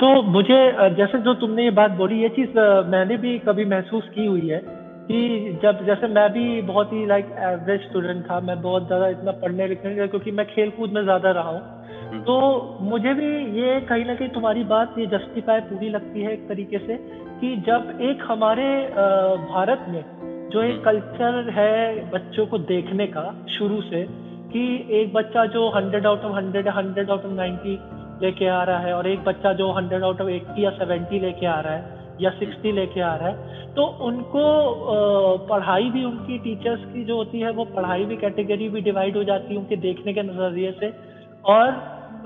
तो 0.00 0.22
मुझे 0.22 0.72
जैसे 0.94 1.18
जो 1.18 1.34
तुमने 1.34 1.64
ये 1.64 1.70
बात 1.70 1.90
बोली 1.90 2.22
ये 2.22 2.28
चीज़ 2.28 2.48
मैंने 2.86 3.16
भी 3.16 3.38
कभी 3.38 3.64
महसूस 3.64 4.04
की 4.14 4.26
हुई 4.26 4.48
है। 4.48 4.77
कि 5.08 5.58
जब 5.62 5.84
जैसे 5.86 6.06
मैं 6.08 6.28
भी 6.32 6.60
बहुत 6.64 6.92
ही 6.92 7.04
लाइक 7.06 7.26
एवरेज 7.42 7.80
स्टूडेंट 7.82 8.24
था 8.24 8.40
मैं 8.40 8.60
बहुत 8.62 8.86
ज़्यादा 8.86 9.08
इतना 9.08 9.32
पढ़ने 9.38 9.68
लिखने 9.68 10.08
क्योंकि 10.08 10.30
मैं 10.30 10.46
खेल 10.46 10.70
कूद 10.70 10.92
में 10.92 11.02
ज़्यादा 11.02 11.30
रहा 11.30 11.50
हूँ 11.50 11.60
हम्म। 12.02 12.20
तो 12.22 12.34
मुझे 12.82 13.14
भी 13.14 13.30
ये 13.56 13.80
कहीं 13.88 14.04
ना 14.04 14.14
कहीं 14.14 14.28
तुम्हारी 14.28 14.64
बात 14.66 14.94
ये 14.98 15.06
जस्टिफाई 15.08 15.60
पूरी 15.62 15.88
लगती 15.88 16.22
है 16.22 16.32
एक 16.32 16.46
तरीके 16.48 16.78
से 16.78 16.96
कि 17.40 17.56
जब 17.66 17.98
एक 18.02 18.22
हमारे 18.28 18.68
भारत 19.48 19.86
में 19.88 20.02
जो 20.52 20.62
एक 20.62 20.82
कल्चर 20.84 21.38
हम्म। 21.38 21.52
है 21.52 22.10
बच्चों 22.10 22.46
को 22.46 22.58
देखने 22.66 23.06
का 23.08 23.24
शुरू 23.58 23.80
से 23.82 24.06
कि 24.52 24.64
एक 25.00 25.12
बच्चा 25.12 25.44
जो 25.48 25.68
hundred 25.70 26.06
out 26.06 26.24
of 26.24 26.34
hundred 26.34 26.68
hundred 26.74 27.10
out 27.10 27.24
of 27.24 27.32
ninety 27.34 27.78
लेके 28.22 28.46
आ 28.50 28.62
रहा 28.62 28.78
है 28.78 28.92
और 28.94 29.08
एक 29.08 29.24
बच्चा 29.24 29.52
जो 29.54 29.70
हंड्रेड 29.72 30.02
आउट 30.02 30.20
ऑफ़ 30.20 30.28
एट्टी 30.30 30.64
या 30.64 30.70
सेवेंटी 30.76 31.20
लेके 31.20 31.46
आ 31.46 31.60
रहा 31.60 31.74
है 31.74 31.97
या 32.20 32.30
सिक्सटी 32.30 32.72
लेके 32.72 33.00
आ 33.00 33.14
रहा 33.16 33.28
है 33.28 33.56
तो 33.74 33.84
उनको 34.04 34.42
पढ़ाई 35.48 35.90
भी 35.90 36.04
उनकी 36.04 36.38
टीचर्स 36.38 36.84
की 36.84 37.04
जो 37.04 37.16
होती 37.16 37.40
है, 37.40 37.50
वो 37.50 37.64
पढ़ाई 37.66 38.04
भी 38.04 38.16
कैटेगरी 38.16 38.68
भी 38.68 38.80
डिवाइड 38.80 39.16
हो 39.16 39.24
जाती 39.24 39.54
है 39.54 39.60
उनके 39.60 39.76
देखने 39.78 40.12
के 40.12 40.22
नज़रिए 40.22 40.72
से। 40.72 40.92
और 41.44 41.72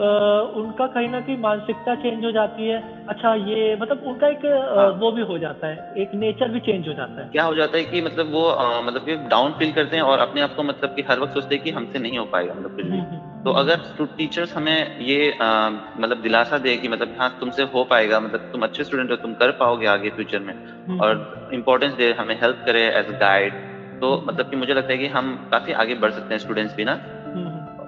उनका 0.00 0.86
कहीं 0.86 1.08
ना 1.08 1.20
कहीं 1.20 1.36
मानसिकता 1.38 1.94
चेंज 1.94 2.24
हो 2.24 2.32
जाती 2.32 2.69
है। 2.69 3.05
अच्छा 3.08 3.34
ये 3.34 3.76
मतलब 3.76 4.02
उनका 4.06 4.28
एक 4.28 4.44
हाँ। 4.78 4.88
वो 4.90 5.12
भी 5.12 5.22
हो 5.22 5.38
जाता 5.38 5.67
है। 5.67 5.94
एक 5.96 6.10
नेचर 6.14 6.48
भी 6.48 6.60
चेंज 6.60 6.88
हो 6.88 6.94
जाता 6.94 7.22
है। 7.22 7.28
क्या 7.28 7.44
हो 7.44 7.55
जाता 7.55 7.76
है 7.76 7.84
कि 7.84 8.00
मतलब 8.00 8.32
वो 8.32 8.48
आ, 8.48 8.81
मतलब 8.81 9.05
कि 9.05 9.17
डाउन 9.17 9.52
फील 9.52 9.72
करते 9.72 9.96
हैं 9.96 10.02
और 10.02 10.19
अपने 10.19 10.40
आप 10.40 10.55
को 10.55 10.62
मतलब 10.62 10.94
कि 10.94 11.02
हर 11.02 11.20
वक्त 11.20 11.34
सोचते 11.34 11.55
हैं 11.55 11.64
कि 11.64 11.70
हमसे 11.70 11.98
नहीं 11.98 12.19
हो 12.19 12.24
पाएगा 12.24 12.55
मतलब 12.55 12.70
कुछ 12.70 12.84
भी। 12.84 12.90
हम्म, 12.90 13.00
हम्म, 13.00 13.43
तो 13.44 13.50
हम्म। 13.50 13.60
अगर 13.60 14.06
टीचर्स 14.17 14.56
हमें 14.56 15.00
ये 15.00 15.31
आ, 15.43 15.70
मतलब 15.98 16.22
दिलासा 16.22 16.58
दे 16.58 16.76
कि 16.76 16.88
मतलब 16.88 17.17
हाँ 17.19 17.36
तुमसे 17.40 17.62
हो 17.62 17.84
पाएगा 17.84 18.20
मतलब 18.20 18.40
तुम 18.52 18.62
अच्छे 18.62 18.84
स्टूडेंट 18.84 19.10
हो 19.10 19.17
तुम 19.17 19.34
कर 19.34 19.50
पाओगे 19.50 19.86
आगे 19.86 20.10
फ्यूचर 20.10 20.38
में। 20.38 20.55
और 20.98 21.50
इम्पोर्टेंस 21.55 21.94
दे 21.94 22.12
हमें 22.12 22.34
हेल्प 22.40 22.62
करे 22.67 22.82
एज 22.82 23.10
गाइड 23.20 23.52
तो 24.00 24.24
मतलब 24.26 24.50
कि 24.50 24.56
मुझे 24.56 24.74
लगता 24.74 24.93
है 24.93 24.98
कि 24.98 25.06
हम 25.06 25.48
काफ़ी 25.52 25.72
आगे 25.72 25.94
बढ़ 25.94 26.10
सकते 26.10 26.34
हैं 26.34 26.38
स्टूडेंट्स 26.38 26.76
भी 26.76 26.84
ना 26.84 26.94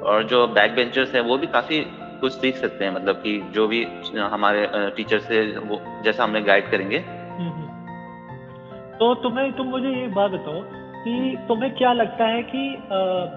और 0.05 0.23
जो 0.25 0.47
बैक 0.51 0.75
बेंचर्स 0.75 1.15
है 1.15 1.21
वो 1.23 1.37
भी 1.39 1.47
काफ़ी 1.49 1.85
कुछ 2.21 2.33
सीख 2.33 2.57
सकते 2.57 2.85
हैं 2.85 2.93
मतलब 2.93 3.17
कि 3.17 3.39
जो 3.55 3.67
भी 3.69 3.85
हमारे 4.33 4.67
टीचर 4.97 5.19
से 5.21 5.43
वो 5.59 5.81
जैसा 6.05 6.25
हमें 6.25 6.47
गाइड 6.47 6.71
करेंगे 6.71 6.99
हम्म, 6.99 7.51
हम्म। 7.51 8.99
तो 8.99 9.15
तुम्हें 9.23 9.53
तुम 9.53 9.67
मुझे 9.67 9.89
ये 9.91 10.07
बात 10.15 10.31
बताओ 10.31 10.63
कि 11.05 11.37
तुम्हें 11.49 11.75
क्या 11.75 11.93
लगता 11.93 12.27
है 12.27 12.43
कि 12.43 12.61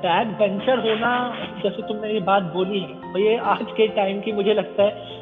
बैक 0.03 0.27
बेंचर 0.37 0.79
होना 0.79 1.11
जैसे 1.63 1.87
तुमने 1.87 2.11
ये 2.13 2.19
बात 2.27 2.43
बोली 2.53 2.79
है 2.79 3.21
ये 3.21 3.37
आज 3.47 3.71
के 3.71 3.87
टाइम 3.95 4.21
की 4.21 4.31
मुझे 4.31 4.53
लगता 4.53 4.83
है 4.83 5.15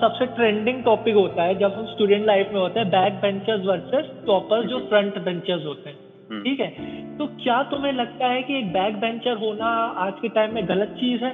सबसे 0.00 0.26
ट्रेंडिंग 0.34 0.82
टॉपिक 0.84 1.14
होता 1.14 1.42
है 1.42 1.54
जब 1.58 1.74
हम 1.74 1.86
स्टूडेंट 1.86 2.26
लाइफ 2.26 2.50
में 2.52 2.60
होते 2.60 2.80
हैं 2.80 2.88
बैक 2.90 3.20
बेंचर्स 3.20 3.66
वर्सेस 3.66 4.10
टॉपर 4.26 4.66
जो 4.66 4.78
फ्रंट 4.88 5.18
बेंचर्स 5.18 5.64
होते 5.66 5.90
हैं। 5.90 6.07
ठीक 6.28 6.60
है? 6.60 6.68
तो 7.18 7.26
क्या 7.26 7.62
तुम्हें 7.62 7.92
लगता 7.92 8.26
है 8.26 8.42
कि 8.42 8.58
एक 8.58 8.72
बैक 8.72 8.96
बेंचर 8.96 9.36
होना 9.36 9.66
आज 9.98 10.12
के 10.20 10.28
टाइम 10.28 10.54
में 10.54 10.68
गलत 10.68 10.88
चीज़ 10.88 11.24
है? 11.24 11.32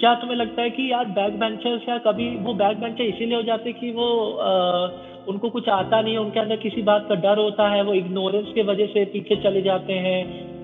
क्या 0.00 0.14
तुम्हें 0.14 0.36
लगता 0.36 0.62
है 0.62 0.70
कि 0.70 0.92
यार 0.92 1.04
बैक 1.04 1.38
बेंचर्स 1.38 1.88
या 1.88 1.98
कभी 1.98 2.36
वो 2.36 2.54
बैक 2.54 2.80
बेंचर 2.80 3.04
इसीलिए 3.04 3.36
हो 3.36 3.42
जाते 3.42 3.72
कि 3.72 3.90
वो 3.90 4.30
आ, 4.32 4.88
उनको 5.28 5.50
कुछ 5.50 5.68
आता 5.68 6.00
नहीं 6.00 6.12
है 6.12 6.20
उनके 6.20 6.40
अंदर 6.40 6.56
किसी 6.56 6.82
बात 6.82 7.06
का 7.08 7.14
डर 7.14 7.38
होता 7.38 7.68
है 7.68 7.82
वो 7.82 7.94
इग्नोरेंस 7.94 8.46
की 8.54 8.62
वजह 8.62 8.86
से 8.86 9.04
पीछे 9.04 9.36
चले 9.36 9.62
जाते 9.62 9.92
हैं 9.92 10.18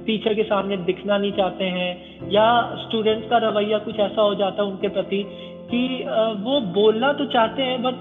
टीचर 0.04 0.34
के 0.34 0.42
सामने 0.42 0.76
दिखना 0.76 1.18
नहीं 1.18 1.32
चाहते 1.32 1.64
हैं 1.64 2.30
या 2.30 2.76
स्टूडेंट्स 2.76 3.28
का 3.30 3.38
रवैया 3.38 3.78
कुछ 3.78 3.98
ऐसा 4.00 4.22
हो 4.22 4.34
जाता 4.34 4.62
है 4.62 4.68
उनके 4.68 4.88
प्रति 4.88 5.24
कि 5.70 6.04
वो 6.42 6.60
बोलना 6.60 7.12
तो 7.12 7.24
चाहते 7.24 7.62
हैं 7.62 7.82
बट 7.82 7.94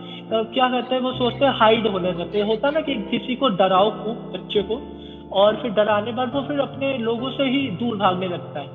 क्या 0.53 0.69
करते 0.69 0.95
हैं 0.95 1.01
वो 1.01 1.11
सोचते 1.11 1.45
हैं 1.45 1.51
हाइड 1.51 1.87
होने 1.87 2.11
लगते 2.11 2.41
होता 2.41 2.69
ना 2.69 2.81
कि 2.81 2.95
किसी 2.95 3.35
को 3.35 3.49
डराओ 3.49 3.91
खूब 3.91 4.31
बच्चे 4.35 4.61
को 4.61 4.81
और 5.31 5.55
फिर 5.55 5.71
डराने 5.71 6.11
बाद 6.11 6.31
वो 6.33 6.41
फिर 6.41 6.59
अपने 6.59 6.97
लोगों 6.97 7.31
से 7.31 7.43
ही 7.43 7.69
दूर 7.71 7.97
भागने 7.97 8.27
लगता 8.27 8.59
है। 8.59 8.67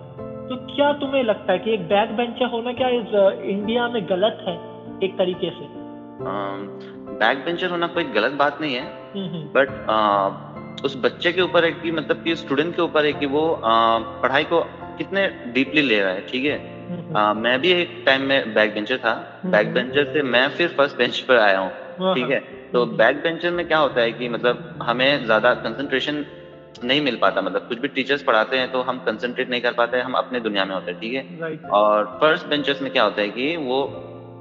तो 0.49 0.56
क्या 0.76 0.92
तुम्हें 0.92 1.23
लगता 1.25 1.52
है 1.52 1.58
कि 1.58 1.75
एक 1.75 1.80
बैक 1.80 2.11
बेंचर 2.11 2.46
होना 2.46 2.73
क्या 2.73 2.88
इस 2.88 3.40
इंडिया 3.44 3.88
में 3.88 4.08
गलत 4.08 4.44
है 4.49 4.54
एक 5.04 5.14
तरीके 5.18 5.50
से? 5.50 5.68
बैक 7.18 7.44
बेंचर 7.44 7.70
होना 7.70 7.87
कोई 7.87 8.04
गलत 8.04 8.32
बात 8.32 8.61
नहीं 8.61 8.75
है 8.75 8.84
बट 9.54 9.70
हम्म, 9.70 10.30
हम्म। 10.30 10.84
उस 10.84 10.96
बच्चे 11.04 11.32
के 11.32 11.40
ऊपर 11.42 11.64
है 11.64 11.73
कि 11.73 11.90
मतलब 11.90 12.23
कि 12.23 12.37
स्टूडेंट 12.37 12.76
के 12.76 12.82
ऊपर 12.82 13.04
है 13.04 13.12
कि 13.12 13.26
वो 13.26 13.49
आ, 13.54 13.99
पढ़ाई 13.99 14.44
को 14.44 14.61
कितने 14.99 15.26
डीपली 15.28 15.82
ले 15.82 16.00
रहा 16.00 16.12
है 16.12 16.20
ठीक 16.20 16.44
है? 16.44 16.58
हम्म, 16.90 17.40
मैं 17.40 17.61
भी 17.61 17.73
एक 17.73 18.02
टाइम 18.06 18.23
में 18.23 18.54
बैक 18.54 18.75
बेंचर 18.75 18.96
था। 18.96 19.40
बैक 19.46 19.73
बेंचर 19.75 20.04
से 20.04 20.23
मैं 20.23 20.49
फिर 20.49 20.68
फ़र्स्ट 20.68 20.96
बेंच 20.99 21.20
पर 21.20 21.37
आया 21.37 21.58
हूँ 21.58 22.14
ठीक 22.14 22.30
है? 22.30 22.40
तो 22.73 22.87
बैक 22.87 23.16
बेंचर 23.16 23.50
में 23.50 23.66
क्या 23.68 23.78
होता 23.78 24.00
है 24.00 24.12
कि 24.12 24.28
मतलब 24.28 24.78
हमें 24.82 25.25
ज़्यादा 25.25 25.54
कंसंट्रेशन 25.54 26.25
नहीं 26.84 27.00
मिल 27.00 27.16
पाता। 27.16 27.40
मतलब 27.40 27.62
कुछ 27.68 27.78
भी 27.78 27.88
टीचर्स 27.90 28.22
पढ़ाते 28.22 28.56
हैं 28.56 28.68
तो 28.68 28.80
हम 28.82 28.98
कंसंट्रेट 29.06 29.50
नहीं 29.50 29.60
कर 29.60 29.72
पाते 29.72 30.00
हम 30.00 30.14
अपने 30.14 30.40
दुनिया 30.40 30.64
में 30.64 30.74
होते 30.74 30.90
हैं 30.90 30.98
ठीक 31.00 31.14
है? 31.14 31.24
और 31.72 32.04
फ़र्स्ट 32.20 32.46
बेंचर्स 32.46 32.82
में 32.82 32.90
क्या 32.92 33.04
होता 33.04 33.22
है 33.22 33.28
कि 33.30 33.56
वो 33.58 33.86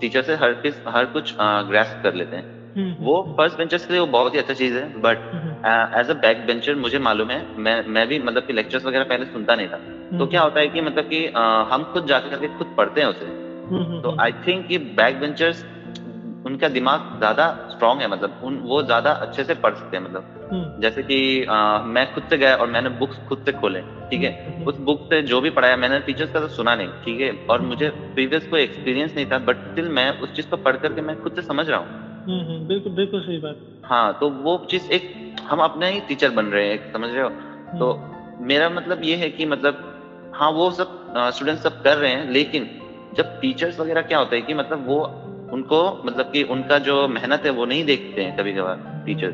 टीचर 0.01 0.21
से 0.21 0.35
हर 0.35 0.53
किस 0.55 0.79
हर 0.87 1.05
कुछ 1.07 1.35
ग्रेस 1.41 1.95
कर 2.03 2.13
लेते 2.13 2.35
हैं। 2.35 2.43
हम्म, 2.75 2.85
हम्म, 2.85 3.05
वो 3.05 3.21
फ़र्स्ट 3.37 3.53
हम्म। 3.53 3.57
बेंचर्स 3.57 3.85
के 3.85 3.93
लिए 3.93 3.99
वो 3.99 4.07
बहुत 4.09 4.33
ही 4.33 4.39
अच्छा 4.39 4.53
चीज़ 4.53 4.73
है 4.73 5.01
but 5.01 5.17
as 5.97 6.09
a 6.09 6.13
back 6.21 6.45
bencher 6.45 6.75
मुझे 6.75 6.99
मालूम 6.99 7.29
है 7.31 7.45
मैं 7.57 7.81
मैं 7.87 8.07
भी 8.07 8.19
मतलब 8.19 8.43
कि 8.43 8.53
लेक्चर्स 8.53 8.85
वगैरह 8.85 9.03
पहले 9.03 9.25
सुनता 9.25 9.55
नहीं 9.55 9.67
था। 9.67 9.77
तो 10.13 10.25
क्या 10.27 10.41
होता 10.41 10.59
है 10.59 10.67
कि 10.67 10.81
मतलब 10.81 11.05
कि 11.05 11.25
हम 11.71 11.83
खुद 11.93 12.07
जाकर 12.07 12.29
करके 12.29 12.47
खुद 12.57 12.73
पढ़ते 12.77 13.01
हैं 13.01 13.07
उसे। 13.07 13.25
तो 14.01 14.15
आई 14.21 14.31
थिंक 14.47 14.65
कि 14.67 14.77
बैक 14.97 15.19
बेंचर्स 15.19 15.63
उनका 16.45 16.67
दिमाग 16.69 17.17
ज़्यादा 17.17 17.45
स्ट्रांग 17.83 18.01
है 18.01 18.07
मतलब 18.07 18.39
उन 18.43 18.57
वो 18.63 18.81
ज़्यादा 18.83 19.11
अच्छे 19.23 19.43
से 19.43 19.53
पढ़ 19.53 19.73
सकते 19.73 19.97
हैं 19.97 20.03
मतलब। 20.03 20.49
हम्म। 20.53 20.81
जैसे 20.81 21.01
कि 21.03 21.17
आ, 21.43 21.79
मैं 21.85 22.05
खुद 22.13 22.23
से 22.29 22.37
गया 22.37 22.55
और 22.55 22.67
मैंने 22.67 22.89
बुक्स 22.99 23.17
खुद 23.29 23.41
से 23.45 23.51
खोले 23.51 23.81
ठीक 24.11 24.23
है? 24.23 24.31
हम्म, 24.31 24.53
हम्म, 24.53 24.67
उस 24.67 24.77
बुक 24.79 24.99
से 25.09 25.21
जो 25.21 25.41
भी 25.41 25.49
पढ़ाया 25.49 25.75
मैंने 25.77 25.99
टीचर्स 25.99 26.31
का 26.31 26.39
तो 26.39 26.47
सुना 26.47 26.75
नहीं 26.75 26.87
ठीक 27.05 27.21
है? 27.21 27.31
और 27.49 27.61
मुझे 27.61 27.89
प्रीवियस 28.15 28.47
कोई 28.47 28.61
एक्सपीरियंस 28.61 29.13
नहीं 29.15 29.25
था 29.25 29.39
बट 29.39 29.67
स्टिल 29.69 29.89
मैं 29.89 30.09
उस 30.19 30.35
चीज़ 30.35 30.47
को 30.47 30.57
पढ़ 30.57 30.75
करके 30.75 31.01
मैं 31.01 31.15
खुद 31.21 31.33
से 31.35 31.41
समझ 31.41 31.69
रहा 31.69 31.79
हूँ। 31.79 32.01
बिल्कुल 32.67 32.93
बिल्कुल 32.93 33.21
सही 33.21 33.37
बात। 33.37 33.57
हाँ 33.85 34.17
तो 34.19 34.29
वो 34.43 34.57
चीज़ 34.71 34.91
एक 34.91 35.11
हम 35.49 35.59
अपने 35.59 35.89
ही 35.91 35.99
टीचर 35.99 36.29
बन 36.29 36.45
रहे 36.45 36.67
हैं 36.69 36.91
समझ 36.93 37.09
रहे 37.09 37.23
हो? 37.23 37.29
तो 37.79 38.45
मेरा 38.45 38.69
मतलब 38.69 39.03
ये 39.03 39.15
है 39.15 39.29
कि 39.29 39.45
मतलब 39.45 39.89
हाँ 40.35 40.51
वो 40.51 40.69
सब 40.71 40.95
स्टूडेंट 41.35 41.59
सब 41.59 41.81
कर 41.81 41.97
रहे 41.97 42.11
हैं 42.11 42.29
लेकिन 42.31 42.69
जब 43.15 43.39
टीचर्स 43.41 43.79
वगैरह 43.79 44.01
क्या 44.01 44.17
होता 44.17 44.35
है 44.35 44.41
कि 44.41 44.53
मतलब 44.53 44.87
वो 44.87 45.01
उनको 45.53 45.79
मतलब 46.05 46.31
कि 46.31 46.43
उनका 46.43 46.77
जो 46.79 47.07
मेहनत 47.07 47.45
है 47.45 47.51
वो 47.51 47.65
नहीं 47.65 47.83
देखते 47.85 48.21
हैं 48.21 48.37
कभी 48.37 48.53
कभार 48.53 49.03
टीचर 49.05 49.31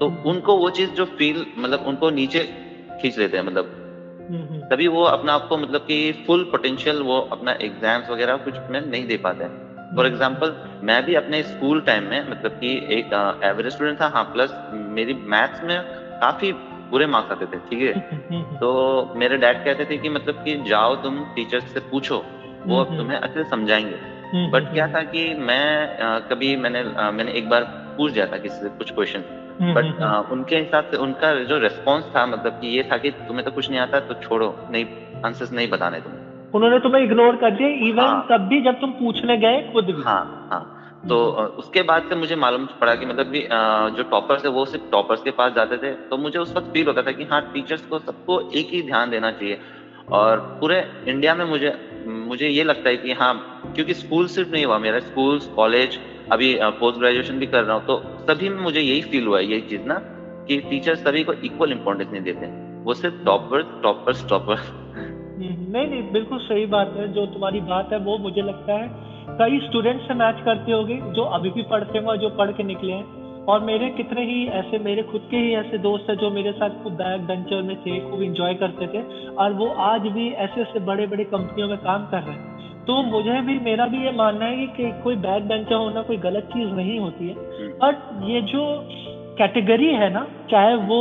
तो 0.00 0.06
उनको 0.30 0.56
वो 0.56 0.70
चीज़ 0.70 0.90
जो 0.90 1.04
फील 1.18 1.44
मतलब 1.58 1.86
उनको 1.86 2.10
नीचे 2.10 2.44
खींच 3.02 3.18
लेते 3.18 3.36
हैं 3.36 3.44
मतलब। 3.44 3.80
तभी 4.70 4.86
वो 4.88 5.02
अपना 5.04 5.32
आपको 5.32 5.56
मतलब 5.56 5.80
कि 5.80 5.96
फुल 6.26 6.44
पोटेंशियल 6.44 7.00
वो 7.02 7.18
अपना 7.32 7.52
एग्ज़ाम्स 7.62 8.10
वगैरह 8.10 8.36
कुछ 8.36 8.54
में 8.70 8.80
नहीं 8.80 9.06
दे 9.06 9.16
पाते 9.16 9.44
हैं। 9.44 9.96
फॉर 9.96 10.06
एग्ज़ाम्पल 10.06 10.54
मैं 10.82 11.04
भी 11.04 11.14
अपने 11.14 11.42
स्कूल 11.42 11.80
टाइम 11.80 12.04
में 12.04 12.30
मतलब 12.30 12.52
कि 12.52 12.72
एक 12.90 13.12
एवरेज 13.44 13.72
स्टूडेंट 13.72 14.00
था 14.00 14.08
हाँ 14.08 14.24
प्लस 14.24 14.54
मेरी 14.72 15.14
मैथ्स 15.26 15.62
में 15.64 15.80
काफ़ी 16.20 16.52
बुरे 16.90 17.06
मार्क्स 17.06 17.32
आते 17.32 17.46
थे 17.46 17.58
ठीक 17.60 17.82
है? 17.82 18.00
तो 18.58 19.12
मेरे 19.16 19.36
डैड 19.36 19.64
कहते 19.64 19.84
थे 19.84 19.96
कि 19.98 20.08
मतलब 20.08 20.42
कि 20.44 20.56
जाओ 20.68 20.94
तुम 20.96 21.20
टीचर 21.36 21.60
से 21.60 21.80
पूछो 21.80 22.22
वो 22.66 22.80
अब 22.80 22.96
तुम्हें 22.96 23.18
अच्छे 23.18 23.42
से 23.42 23.48
समझाएँगे। 23.50 24.13
बट 24.34 24.62
हम्म, 24.62 24.72
क्या 24.74 24.84
हम्म, 24.84 24.94
था 24.94 25.02
कि 25.02 25.34
मैं 25.34 25.98
आ, 25.98 26.18
कभी 26.18 26.56
मैंने 26.56 26.84
आ, 26.98 27.10
मैंने 27.10 27.32
एक 27.32 27.48
बार 27.48 27.64
पूछ 27.96 28.12
दिया 28.12 28.26
था 28.26 28.38
किसी 28.38 28.56
से 28.56 28.68
कुछ 28.68 28.90
क्वेश्चन 28.90 29.20
बट 29.74 29.84
हम्म, 29.84 30.32
उनके 30.32 30.56
हिसाब 30.56 30.84
से 30.84 30.96
उनका 30.96 31.34
जो 31.44 31.58
रेस्पॉन्स 31.58 32.04
था 32.16 32.26
मतलब 32.26 32.52
कि 32.52 32.76
ये 32.76 32.82
था 32.82 32.96
कि 32.96 33.10
तुम्हें 33.10 33.44
तो 33.44 33.50
कुछ 33.50 33.70
नहीं 33.70 33.80
आता 33.80 34.00
तो 34.00 34.14
छोड़ो 34.14 34.54
नहीं 34.70 34.84
आंसर्स 35.24 35.52
नहीं 35.52 35.68
बताने 35.68 36.00
तुम। 36.00 36.12
उन्होंने 36.54 36.78
तुम्हें 36.78 37.02
इग्नोर 37.02 37.36
कर 37.36 37.50
दिया 37.50 37.68
इवन 37.88 38.00
हाँ, 38.00 38.26
तब 38.30 38.40
भी 38.40 38.60
जब 38.60 38.80
तुम 38.80 38.90
पूछने 38.90 39.36
गए 39.36 39.60
खुद 39.72 39.84
भी। 39.84 40.02
हाँ 40.02 40.48
हाँ। 40.50 40.62
तो 41.08 41.16
उसके 41.58 41.82
बाद 41.82 42.02
से 42.02 42.16
मुझे 42.16 42.36
मालूम 42.36 42.66
पड़ा 42.80 42.94
कि 42.94 43.06
मतलब 43.06 43.26
भी 43.26 43.40
जो 43.96 44.02
टॉपर्स 44.02 44.44
है 44.44 44.50
वो 44.50 44.64
सिर्फ़ 44.64 44.90
टॉपर्स 44.90 45.22
के 45.22 45.30
पास 45.30 45.52
जाते 45.52 45.76
थे। 45.76 45.92
तो 46.10 46.16
मुझे 46.16 46.38
उस 46.38 46.54
वक्त 46.56 46.66
फील 46.66 46.86
होता 46.86 47.02
था 47.02 47.12
कि 47.12 47.24
हाँ 47.24 47.40
टीचर्स 47.54 47.86
को 47.86 47.98
सबको 47.98 48.40
एक 48.54 48.70
ही 48.72 48.82
ध्यान 48.82 49.10
देना 49.10 49.30
चाहिए। 49.30 49.58
और 50.12 50.38
पूरे 50.60 50.84
इंडिया 51.08 51.34
में 51.34 51.44
मुझे 51.44 51.74
मुझे 52.06 52.48
ये 52.48 52.64
लगता 52.64 52.88
है 52.88 52.96
कि 52.96 53.12
हाँ 53.12 53.34
क्योंकि 53.74 53.94
स्कूल 53.94 54.26
सिर्फ़ 54.28 54.50
नहीं 54.50 54.64
हुआ, 54.64 54.78
मेरा 54.78 54.98
स्कूल 55.00 55.38
कॉलेज 55.56 55.98
अभी 56.32 56.54
पोस्ट 56.62 56.98
ग्रेजुएशन 56.98 57.38
भी 57.38 57.46
कर 57.46 57.64
रहा 57.64 57.76
हूँ 57.76 57.86
तो 57.86 58.02
सभी 58.28 58.48
में 58.48 58.60
मुझे 58.62 58.80
यही 58.80 59.00
फील 59.02 59.26
हुआ 59.26 59.38
है, 59.38 59.44
यही 59.46 59.60
चीज़ 59.60 59.82
ना, 59.82 59.98
कि 60.48 60.58
टीचर 60.60 60.94
सभी 60.96 61.24
को 61.24 61.32
इक्वल 61.32 61.72
इम्पोर्टेंस 61.72 62.10
नहीं 62.12 62.22
देते 62.22 62.46
वो 62.84 62.94
सिर्फ़ 62.94 63.24
टॉपर 63.24 63.62
टॉपर 63.82 64.28
टॉपर 64.28 64.56
नहीं 65.38 65.86
नहीं, 65.88 66.02
बिल्कुल 66.12 66.38
सही 66.38 66.66
बात 66.66 66.94
है, 66.96 67.12
जो 67.12 67.26
तुम्हारी 67.26 67.60
बात 67.60 67.92
है, 67.92 67.98
वो 67.98 68.16
मुझे 68.18 68.42
लगता 68.42 68.72
है, 68.72 68.88
कई 69.38 69.58
स्टूडेंट 69.58 70.00
से 70.02 70.14
मैच 70.14 70.42
करते 70.44 70.72
होगे, 70.72 71.00
जो 71.12 71.22
अभी 71.30 71.50
भी 71.50 71.62
पढ़ते 71.62 71.98
हुए 71.98 72.16
जो 72.18 72.28
पढ़ 72.30 72.50
के 72.52 72.62
निकले 72.62 72.92
हैं, 72.92 73.44
और 73.44 73.60
मेरे 73.60 73.88
कितने 73.90 74.24
ही 74.24 74.46
ऐसे, 74.48 74.78
मेरे 74.78 75.02
खुद 75.02 75.26
के 75.30 75.36
ही 75.36 75.54
ऐसे 75.54 75.78
दोस्त 75.78 76.10
हैं, 76.10 76.16
जो 76.16 76.30
मेरे 76.30 76.52
साथ 76.52 76.82
खूब 76.82 76.92
बैक 76.92 77.26
बेंचर 77.26 77.62
में 77.62 77.76
थे, 77.76 77.98
खूब 78.00 78.22
इंजॉय 78.22 78.54
करते 78.54 78.86
थे, 78.86 79.02
और 79.34 79.52
वो 79.52 79.68
आज 79.84 80.00
भी 80.00 80.28
ऐसे 80.30 80.60
ऐसे 80.62 80.80
बड़े 80.80 81.06
बड़े 81.06 81.24
कंपनियों 81.24 81.68
में 81.68 81.78
काम 81.78 82.06
कर 82.06 82.22
रहे 82.22 82.34
हैं। 82.34 82.73
तो 82.86 83.02
मुझे 83.02 83.40
भी 83.40 83.58
मेरा 83.58 83.86
भी 83.86 84.04
ये 84.04 84.12
मानना 84.12 84.44
है 84.44 84.66
कि 84.66 84.90
कोई 85.04 85.16
बैक 85.16 85.46
बेंचर 85.48 85.74
होना 85.74 86.02
कोई 86.02 86.16
गलत 86.16 86.44
चीज़ 86.44 86.68
नहीं 86.68 86.98
होती 87.00 87.28
है 87.28 87.34
बट। 87.78 88.28
ये 88.28 88.40
जो 88.42 88.64
कैटेगरी 89.38 89.92
है 89.94 90.12
ना 90.12 90.26
चाहे 90.50 90.74
वो 90.74 91.00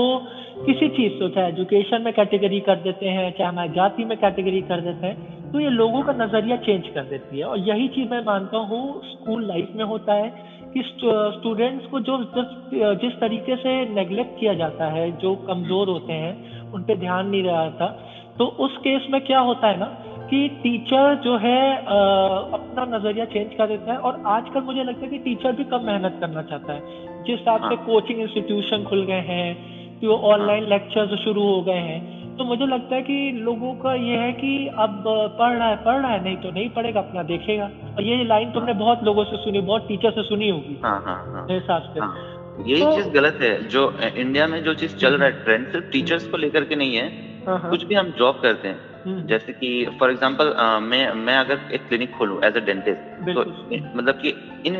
किसी 0.65 0.87
चीज़ 0.87 1.13
से 1.13 1.29
चाहे 1.29 1.47
एजुकेशन 1.47 2.01
में 2.01 2.13
कैटेगरी 2.13 2.59
कर 2.59 2.75
देते 2.75 3.09
हैं 3.09 3.31
चाहे 3.31 3.49
हमारे 3.49 3.69
जाति 3.69 4.05
में 4.05 4.17
कैटेगरी 4.17 4.61
कर 4.61 4.81
देते 4.81 5.07
हैं 5.07 5.51
तो 5.51 5.59
ये 5.59 5.69
लोगों 5.69 6.01
का 6.01 6.13
नज़रिया 6.13 6.57
चेंज 6.57 6.87
कर 6.87 7.03
देती 7.03 7.39
है 7.39 7.45
और 7.45 7.59
यही 7.59 7.87
चीज़ 7.87 8.09
मैं 8.09 8.23
मानता 8.25 8.57
हूँ 8.57 9.01
स्कूल 9.05 9.45
लाइफ 9.47 9.73
में 9.75 9.83
होता 9.85 10.13
है 10.13 10.29
कि 10.73 10.83
स्टूडेंट्स 10.85 11.85
को 11.85 11.99
जो 11.99 12.17
जिस 12.35 12.79
जिस 13.01 13.19
तरीके 13.19 13.55
से 13.55 13.73
नेग्लेक्ट 13.89 14.39
किया 14.39 14.53
जाता 14.53 14.85
है 14.85 15.11
जो 15.17 15.35
कमज़ोर 15.47 15.89
होते 15.89 16.13
हैं 16.13 16.71
उन 16.71 16.83
पर 16.83 16.97
ध्यान 16.97 17.27
नहीं 17.27 17.43
रहा 17.43 17.69
था 17.69 17.87
तो 18.37 18.45
उस 18.59 18.77
केस 18.77 19.05
में 19.09 19.21
क्या 19.21 19.39
होता 19.39 19.67
है 19.67 19.79
ना 19.79 19.91
कि 20.29 20.47
टीचर 20.63 21.15
जो 21.15 21.37
है 21.37 21.77
आ, 21.77 21.97
अपना 22.57 22.97
नज़रिया 22.97 23.25
चेंज 23.25 23.53
कर 23.57 23.67
देता 23.67 23.91
है 23.91 23.97
और 23.97 24.23
आजकल 24.25 24.61
मुझे 24.61 24.83
लगता 24.83 25.05
है 25.05 25.11
कि 25.11 25.17
टीचर 25.17 25.51
भी 25.51 25.63
कम 25.63 25.85
मेहनत 25.85 26.17
करना 26.21 26.41
चाहता 26.41 26.73
है। 26.73 26.81
जिस 27.23 27.39
हिसाब 27.39 27.69
से 27.69 27.75
कोचिंग 27.75 28.19
हाँ। 28.19 28.27
इंस्टीट्यूशन 28.27 28.83
खुल 28.83 29.05
गए 29.05 29.21
हैं 29.27 29.73
कि 29.99 30.07
वो 30.07 30.15
ऑनलाइन 30.15 30.63
लेक्चर्स 30.69 31.19
शुरू 31.19 31.43
हो 31.43 31.61
गए 31.61 31.81
हैं 31.89 32.13
तो 32.37 32.43
मुझे 32.43 32.65
लगता 32.65 32.95
है 32.95 33.01
कि 33.01 33.31
लोगों 33.31 33.73
का 33.73 33.93
ये 33.93 34.15
है 34.17 34.31
कि 34.33 34.67
अब 34.67 35.03
पढ़ 35.39 35.53
रहा 35.53 35.67
है 35.67 35.75
पढ़ 35.75 35.95
रहा 35.95 36.11
है 36.11 36.23
नहीं 36.23 36.37
तो 36.37 36.51
नहीं 36.51 36.69
पढ़ेगा 36.69 36.99
अपना 36.99 37.23
देखेगा। 37.23 37.65
और 37.65 38.03
ये 38.03 38.23
लाइन 38.23 38.51
तुमने 38.51 38.73
बहुत 38.73 39.03
लोगों 39.03 39.23
से 39.23 39.37
सुनी 39.37 39.61
बहुत 39.61 39.87
टीचर 39.87 40.11
से 40.11 40.23
सुनी 40.23 40.49
होगी। 40.49 40.79
हाँ, 40.83 41.03
हाँ, 41.05 41.25
हाँ, 41.25 41.41
मेरे 41.41 41.59
हिसाब 41.59 41.81
से। 41.81 41.99
हाँ, 41.99 42.15
यही 42.67 42.81
तो, 42.81 42.95
चीज़ 42.95 43.09
गलत 43.09 43.37
है 43.41 43.67
जो 43.67 43.97
इंडिया 44.17 44.47
में 44.47 44.63
जो 44.63 44.73
चीज़ 44.73 44.95
चल 44.95 45.13
रहा 45.13 45.25
है 45.25 45.43
ट्रेंड 45.43 45.67
सिर्फ़ 45.67 45.85
टीचर्स 45.91 46.27
को 46.27 46.37
लेकर 46.37 46.63
के 46.63 46.75
नहीं 46.75 46.95
है 46.95 47.03
हाँ, 47.03 47.11
हाँ, 47.11 47.32
कुछ 47.45 47.83
भी 47.83 47.95
हम 47.95 48.11
जॉब 48.17 48.39
करते 48.41 48.67
हैं 48.67 48.93
हम्म। 49.05 49.25
जैसे 49.27 49.53
कि 49.53 49.69
फॉर 49.99 50.11
एग्जांपल 50.11 50.53
मैं 50.81 51.01
मैं 51.17 51.37
अगर 51.37 51.71
एक 51.73 51.87
क्लिनिक 51.87 52.11
खोलूं 52.11 52.37
एज 52.43 52.57
अ 52.57 52.59
डेंटिस्ट 52.59 53.25
तो 53.27 53.43
मतलब 53.95 54.19
कि 54.21 54.29
इन 54.65 54.77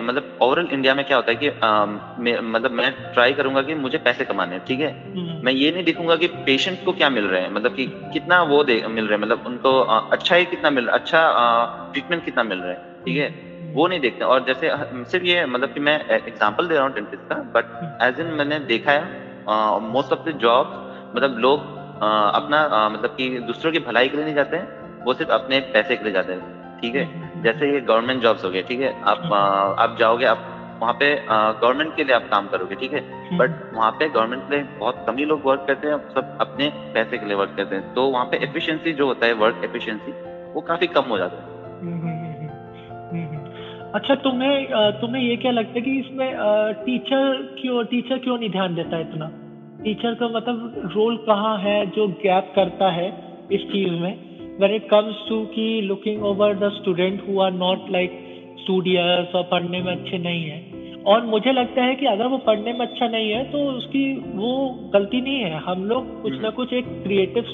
मतलब 0.00 0.38
ओवरऑल 0.42 0.68
इंडिया 0.72 0.94
में 0.94 1.04
क्या 1.06 1.16
होता 1.16 1.30
है 1.30 1.36
कि 1.36 1.48
आ, 1.48 1.84
मैं, 1.84 2.38
मतलब 2.42 2.70
मैं 2.70 2.90
ट्राई 3.14 3.32
करूँगा 3.32 3.62
कि 3.62 3.74
मुझे 3.76 3.98
पैसे 3.98 4.24
कमाने 4.24 4.58
ठीक 4.68 4.80
है 4.80 4.92
हम्म। 5.06 5.40
मैं 5.44 5.52
ये 5.52 5.70
नहीं 5.72 5.84
देखूँगा 5.84 6.16
कि 6.16 6.26
पेशेंट 6.46 6.84
को 6.84 6.92
क्या 6.92 7.10
मिल 7.10 7.24
रहे 7.24 7.40
हैं 7.40 7.50
मतलब 7.52 7.74
कि 7.74 7.86
कितना 8.12 8.42
वो 8.44 8.62
दे 8.64 8.82
मिल 8.88 9.06
रहे 9.06 9.18
हैं 9.18 9.24
मतलब 9.24 9.46
उनको 9.46 9.78
अच्छा 10.12 10.36
ही 10.36 10.44
कितना 10.44 10.70
मिल 10.70 10.86
रहा 10.86 10.96
अच्छा 10.96 11.90
ट्रीटमेंट 11.92 12.24
कितना 12.24 12.42
मिल 12.44 12.58
रहा 12.58 12.70
है 12.70 13.02
ठीक 13.04 13.16
है 13.16 13.28
हम्म। 13.28 13.72
वो 13.72 13.86
नहीं 13.88 14.00
देखते 14.00 14.24
और 14.24 14.44
जैसे 14.44 14.70
सिर्फ़ 15.04 15.26
ये 15.26 15.44
मतलब 15.46 15.74
कि 15.74 15.80
मैं 15.80 15.98
एग्ज़ाम्पल 16.12 16.68
दे 16.68 16.74
रहा 16.74 16.84
हूँ 16.84 16.94
डेंटिस्ट 16.94 17.28
का 17.28 17.42
बट 17.54 17.78
एज 18.02 18.20
इन 18.20 18.32
मैंने 18.34 18.58
देखा 18.66 18.92
है 18.92 19.22
मोस्ट 19.88 20.12
ऑफ़ 20.12 20.28
द 20.28 20.38
जॉब 20.38 20.80
मतलब 21.16 21.38
लोग 21.38 21.73
अपना 21.96 22.88
मतलब 22.88 23.10
कि 23.10 23.28
दूसरों 23.40 23.72
की 23.72 23.78
भलाई 23.78 24.08
के 24.08 24.16
लिए 24.16 24.24
नहीं 24.24 24.34
जाते 24.34 24.56
हैं 24.56 25.04
वो 25.04 25.14
सिर्फ़ 25.14 25.32
अपने 25.32 25.60
पैसे 25.60 25.96
के 25.96 26.04
लिए 26.04 26.12
जाते 26.12 26.32
हैं 26.32 26.78
ठीक 26.80 26.94
है? 26.94 27.04
जैसे 27.42 27.72
ये 27.72 27.80
गवर्नमेंट 27.80 28.22
जॉब्स 28.22 28.44
हो 28.44 28.50
गए 28.50 28.62
ठीक 28.62 28.80
है? 28.80 29.00
आप 29.02 29.32
आप 29.78 29.96
जाओगे 29.98 30.24
आप 30.24 30.50
वहाँ 30.82 30.92
पे 30.92 31.14
गवर्नमेंट 31.30 31.96
के 31.96 32.04
लिए 32.04 32.14
आप 32.14 32.28
काम 32.30 32.48
करोगे 32.48 32.74
ठीक 32.74 32.92
है? 32.92 33.00
बट 33.38 33.50
वहाँ 33.74 33.90
पे 33.90 34.08
गवर्नमेंट 34.08 34.42
के 34.42 34.54
लिए 34.54 34.64
बहुत 34.78 35.04
कम 35.06 35.16
ही 35.16 35.24
लोग 35.24 35.44
वर्क 35.44 35.64
करते 35.66 35.88
हैं 35.88 35.98
सब 36.14 36.38
अपने 36.40 36.68
पैसे 36.94 37.18
के 37.18 37.26
लिए 37.26 37.34
वर्क 37.34 37.54
करते 37.56 37.74
हैं। 37.74 37.94
तो 37.94 38.06
वहाँ 38.06 38.24
पे 38.24 38.36
एफिशिएंसी 38.36 38.92
जो 38.92 39.06
होता 39.06 39.26
है 39.26 39.32
वर्क 39.32 39.60
एफिशिएंसी 39.64 40.12
वो 40.52 40.60
काफ़ी 40.60 40.86
कम 40.86 41.02
हो 41.02 41.18
जाता 41.18 41.36
है। 41.36 41.52
अच्छा 43.94 44.14
तुम्हें 44.14 44.66
तुम्हें 45.00 45.22
ये 45.22 45.36
क्या 45.36 45.52
लगता 45.52 45.72
है 45.76 45.80
कि 45.80 45.98
इसमें 45.98 46.32
टीचर 46.84 47.56
क्यों 47.60 47.84
टीचर 47.84 48.18
क्यों 48.18 48.38
नहीं 48.38 48.50
ध्यान 48.50 48.74
देता 48.74 48.98
इतना? 48.98 49.30
टीचर 49.84 50.14
का 50.14 50.28
मतलब 50.28 50.90
रोल 50.96 51.16
कहाँ 51.16 51.58
है 51.58 51.86
जो 51.86 52.08
गैप 52.08 52.52
करता 52.56 52.90
है 52.90 53.08
इस 53.52 53.62
चीज़ 53.62 53.90
में? 53.92 54.14
वेन 54.60 54.74
इट 54.74 54.88
कम्स 54.88 55.16
टू 55.28 55.44
की 55.46 55.80
looking 55.80 56.24
over 56.24 56.54
the 56.54 56.68
student 56.68 57.28
who 57.28 57.40
are 57.40 57.52
not 57.52 57.90
like 57.90 58.10
studious 58.60 59.34
और 59.34 59.42
पढ़ने 59.42 59.80
में 59.82 59.92
अच्छे 59.92 60.18
नहीं 60.18 60.44
है। 60.44 60.74
और 61.06 61.24
मुझे 61.24 61.52
लगता 61.52 61.82
है 61.82 61.94
कि 61.94 62.06
अगर 62.06 62.26
वो 62.26 62.38
पढ़ने 62.38 62.72
में 62.72 62.80
अच्छा 62.80 63.08
नहीं 63.08 63.30
है 63.30 63.44
तो 63.44 63.58
उसकी 63.58 64.04
वो 64.34 64.52
गलती 64.94 65.20
नहीं 65.20 65.40
है। 65.40 65.58
हम 65.58 65.84
लोग 65.84 66.22
कुछ 66.22 66.40
ना 66.40 66.50
कुछ 66.50 66.72
एक 66.72 66.84
क्रिएटिव 67.02 67.44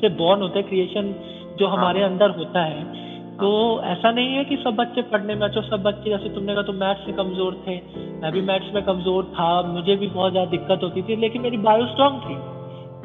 से 0.00 0.08
बॉर्न 0.08 0.42
होते 0.42 0.58
है 0.58 0.68
क्रिएशन 0.68 1.14
जो 1.58 1.66
हमारे 1.66 2.00
हाँ। 2.00 2.10
अंदर 2.10 2.30
होता 2.30 2.64
है। 2.64 3.07
तो 3.38 3.48
ऐसा 3.84 4.10
नहीं 4.10 4.34
है 4.34 4.44
कि 4.44 4.56
सब 4.56 4.76
बच्चे 4.76 5.02
पढ़ने 5.10 5.34
में 5.34 5.46
अच्छे 5.46 5.60
सब 5.62 5.82
बच्चे 5.82 6.10
जैसे 6.10 6.28
तुमने 6.34 6.54
कहा 6.54 6.62
तो 6.62 6.72
मैथ्स 6.74 7.06
में 7.06 7.16
कमज़ोर 7.16 7.54
थे। 7.66 7.74
मैं 8.22 8.32
भी 8.32 8.40
मैथ्स 8.42 8.72
में 8.74 8.82
कमज़ोर 8.84 9.24
था 9.34 9.50
मुझे 9.64 9.96
भी 9.96 10.06
बहुत 10.08 10.32
ज़्यादा 10.32 10.50
दिक्कत 10.50 10.80
होती 10.82 11.02
थी 11.02 11.16
लेकिन 11.16 11.42
मेरी 11.42 11.56
बायो 11.66 11.86
स्ट्रांग 11.86 12.20
थी। 12.22 12.34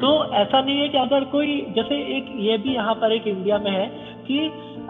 तो 0.00 0.10
ऐसा 0.34 0.60
नहीं 0.60 0.78
है 0.78 0.88
कि 0.88 0.98
अगर 0.98 1.24
कोई 1.32 1.60
जैसे 1.76 1.98
एक 2.16 2.32
ये 2.40 2.56
भी 2.58 2.74
यहाँ 2.74 2.94
पर 2.94 3.12
एक 3.12 3.26
इंडिया 3.28 3.58
में 3.58 3.70
है 3.70 3.86
कि 4.26 4.38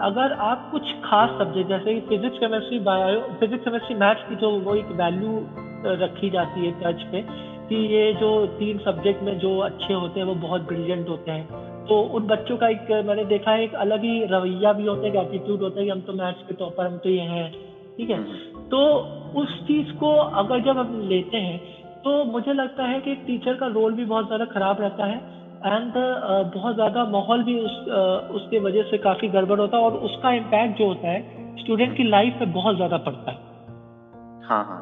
अगर 0.01 0.31
आप 0.43 0.67
कुछ 0.71 0.91
खास 1.03 1.37
सब्जेक्ट 1.39 1.69
जैसे 1.69 1.99
physics 2.09 2.39
chemistry 2.39 2.79
bio 2.87 3.19
physics 3.39 3.63
chemistry 3.63 3.95
maths 3.97 4.27
की 4.29 4.35
जो 4.37 4.51
वो 4.59 4.75
एक 4.75 4.91
वैल्यू 4.97 5.37
रखी 6.01 6.29
जाती 6.29 6.65
है 6.65 6.71
टच 6.81 7.03
पे 7.11 7.21
कि 7.69 7.85
ये 7.93 8.11
जो 8.15 8.33
तीन 8.57 8.77
सब्जेक्ट 8.79 9.23
में 9.23 9.37
जो 9.39 9.57
अच्छे 9.61 9.93
होते 9.93 10.19
हैं 10.19 10.27
वो 10.27 10.35
बहुत 10.41 10.67
ब्रिलियंट 10.67 11.09
होते 11.09 11.31
हैं। 11.31 11.73
तो 11.89 11.99
उन 12.15 12.25
बच्चों 12.27 12.57
का 12.57 12.67
एक 12.67 12.91
मैंने 13.05 13.23
देखा 13.25 13.51
है 13.51 13.63
एक 13.63 13.75
अलग 13.75 14.03
ही 14.03 14.23
रवैया 14.25 14.73
भी 14.73 14.85
होता 14.85 15.01
है 15.01 15.09
एक 15.09 15.15
एटीट्यूड 15.15 15.61
होता 15.61 15.79
है 15.79 15.85
कि 15.85 15.91
हम 15.91 16.01
तो 16.01 16.13
मैथ्स 16.13 16.41
के 16.41 16.53
टॉपर 16.53 16.85
हम 16.85 16.97
तो 16.97 17.09
ये 17.09 17.21
हैं 17.21 17.51
ठीक 17.97 18.09
है? 18.09 18.17
हम्म। 18.17 18.67
तो 18.69 18.81
उस 19.35 19.59
चीज़ 19.67 19.91
को 19.91 20.15
अगर 20.15 20.63
जब 20.63 20.77
हम 20.77 20.99
लेते 20.99 21.37
हैं 21.37 21.59
तो 22.03 22.23
मुझे 22.25 22.53
लगता 22.53 22.83
है 22.83 22.99
कि 23.01 23.15
टीचर 23.15 23.55
का 23.55 23.67
रोल 23.67 23.93
भी 23.93 24.05
बहुत 24.05 24.25
ज़्यादा 24.25 24.45
खराब 24.45 24.81
रहता 24.81 25.05
है 25.05 25.17
एंड 25.65 25.93
बहुत 26.53 26.75
ज़्यादा 26.75 27.05
माहौल 27.05 27.43
भी 27.43 27.57
उस 27.59 27.77
उसके 28.31 28.59
वजह 28.59 28.83
से 28.83 28.97
काफ़ी 28.97 29.27
गड़बड़ 29.27 29.59
होता 29.59 29.77
है 29.77 29.83
और 29.83 29.91
उसका 29.91 30.31
इम्पैक्ट 30.31 30.77
जो 30.77 30.85
होता 30.85 31.07
है 31.07 31.21
स्टूडेंट 31.59 31.97
की 31.97 32.03
लाइफ 32.03 32.37
में 32.41 32.51
बहुत 32.51 32.75
ज़्यादा 32.75 32.97
पड़ता 32.97 33.31
है। 33.31 33.37
हाँ 34.43 34.63
हाँ। 34.65 34.81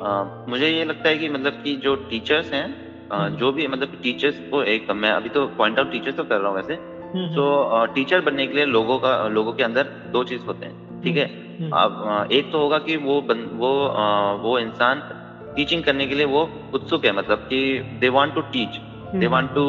uh, 0.00 0.48
मुझे 0.48 0.68
ये 0.68 0.84
लगता 0.84 1.08
है 1.08 1.18
कि 1.18 1.28
मतलब 1.28 1.52
कि 1.52 1.76
जो 1.76 1.94
टीचर्स 1.94 2.52
हैं 2.52 2.87
जो 3.12 3.52
भी 3.52 3.66
मतलब 3.66 3.92
टीचर्स 4.02 4.38
को 4.50 4.62
एक 4.62 4.90
मैं 4.92 5.10
अभी 5.10 5.28
तो 5.28 5.46
पॉइंट 5.58 5.78
आउट 5.78 5.90
टीचर्स 5.92 6.16
तो 6.16 6.24
कर 6.24 6.38
रहा 6.38 6.48
हूँ 6.48 6.56
वैसे। 6.56 6.74
तो 7.34 7.86
टीचर 7.94 8.20
बनने 8.20 8.46
के 8.46 8.54
लिए 8.54 8.64
लोगों 8.66 8.98
का 8.98 9.12
लोगों 9.28 9.52
के 9.52 9.62
अंदर 9.62 9.86
दो 10.12 10.24
चीज़ 10.24 10.42
होते 10.46 10.66
हैं 10.66 11.02
ठीक 11.02 11.16
है? 11.16 11.24
अब 11.72 12.28
एक 12.32 12.50
तो 12.52 12.58
होगा 12.58 12.78
कि 12.78 12.96
वो 12.96 13.20
बन, 13.22 13.44
वो 13.54 13.70
वो 14.42 14.58
इंसान 14.58 15.02
टीचिंग 15.56 15.82
करने 15.84 16.06
के 16.06 16.14
लिए 16.14 16.24
वो 16.26 16.48
उत्सुक 16.74 17.04
है 17.04 17.12
मतलब 17.12 17.38
कि 17.50 17.60
they 18.00 18.08
want 18.08 18.34
to 18.34 18.40
teach 18.52 18.78
they 19.14 19.26
want 19.26 19.54
to 19.54 19.64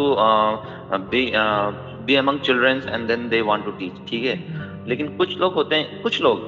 be 1.11 1.31
be 2.05 2.15
among 2.15 2.39
childrens 2.39 2.85
and 2.87 3.07
then 3.07 3.27
they 3.29 3.41
want 3.41 3.65
to 3.65 3.71
teach 3.71 3.93
ठीक 4.09 4.25
है? 4.25 4.35
लेकिन 4.87 5.07
कुछ 5.17 5.39
लोग 5.39 5.53
होते 5.53 5.75
हैं 5.75 6.01
कुछ 6.01 6.21
लोग 6.21 6.47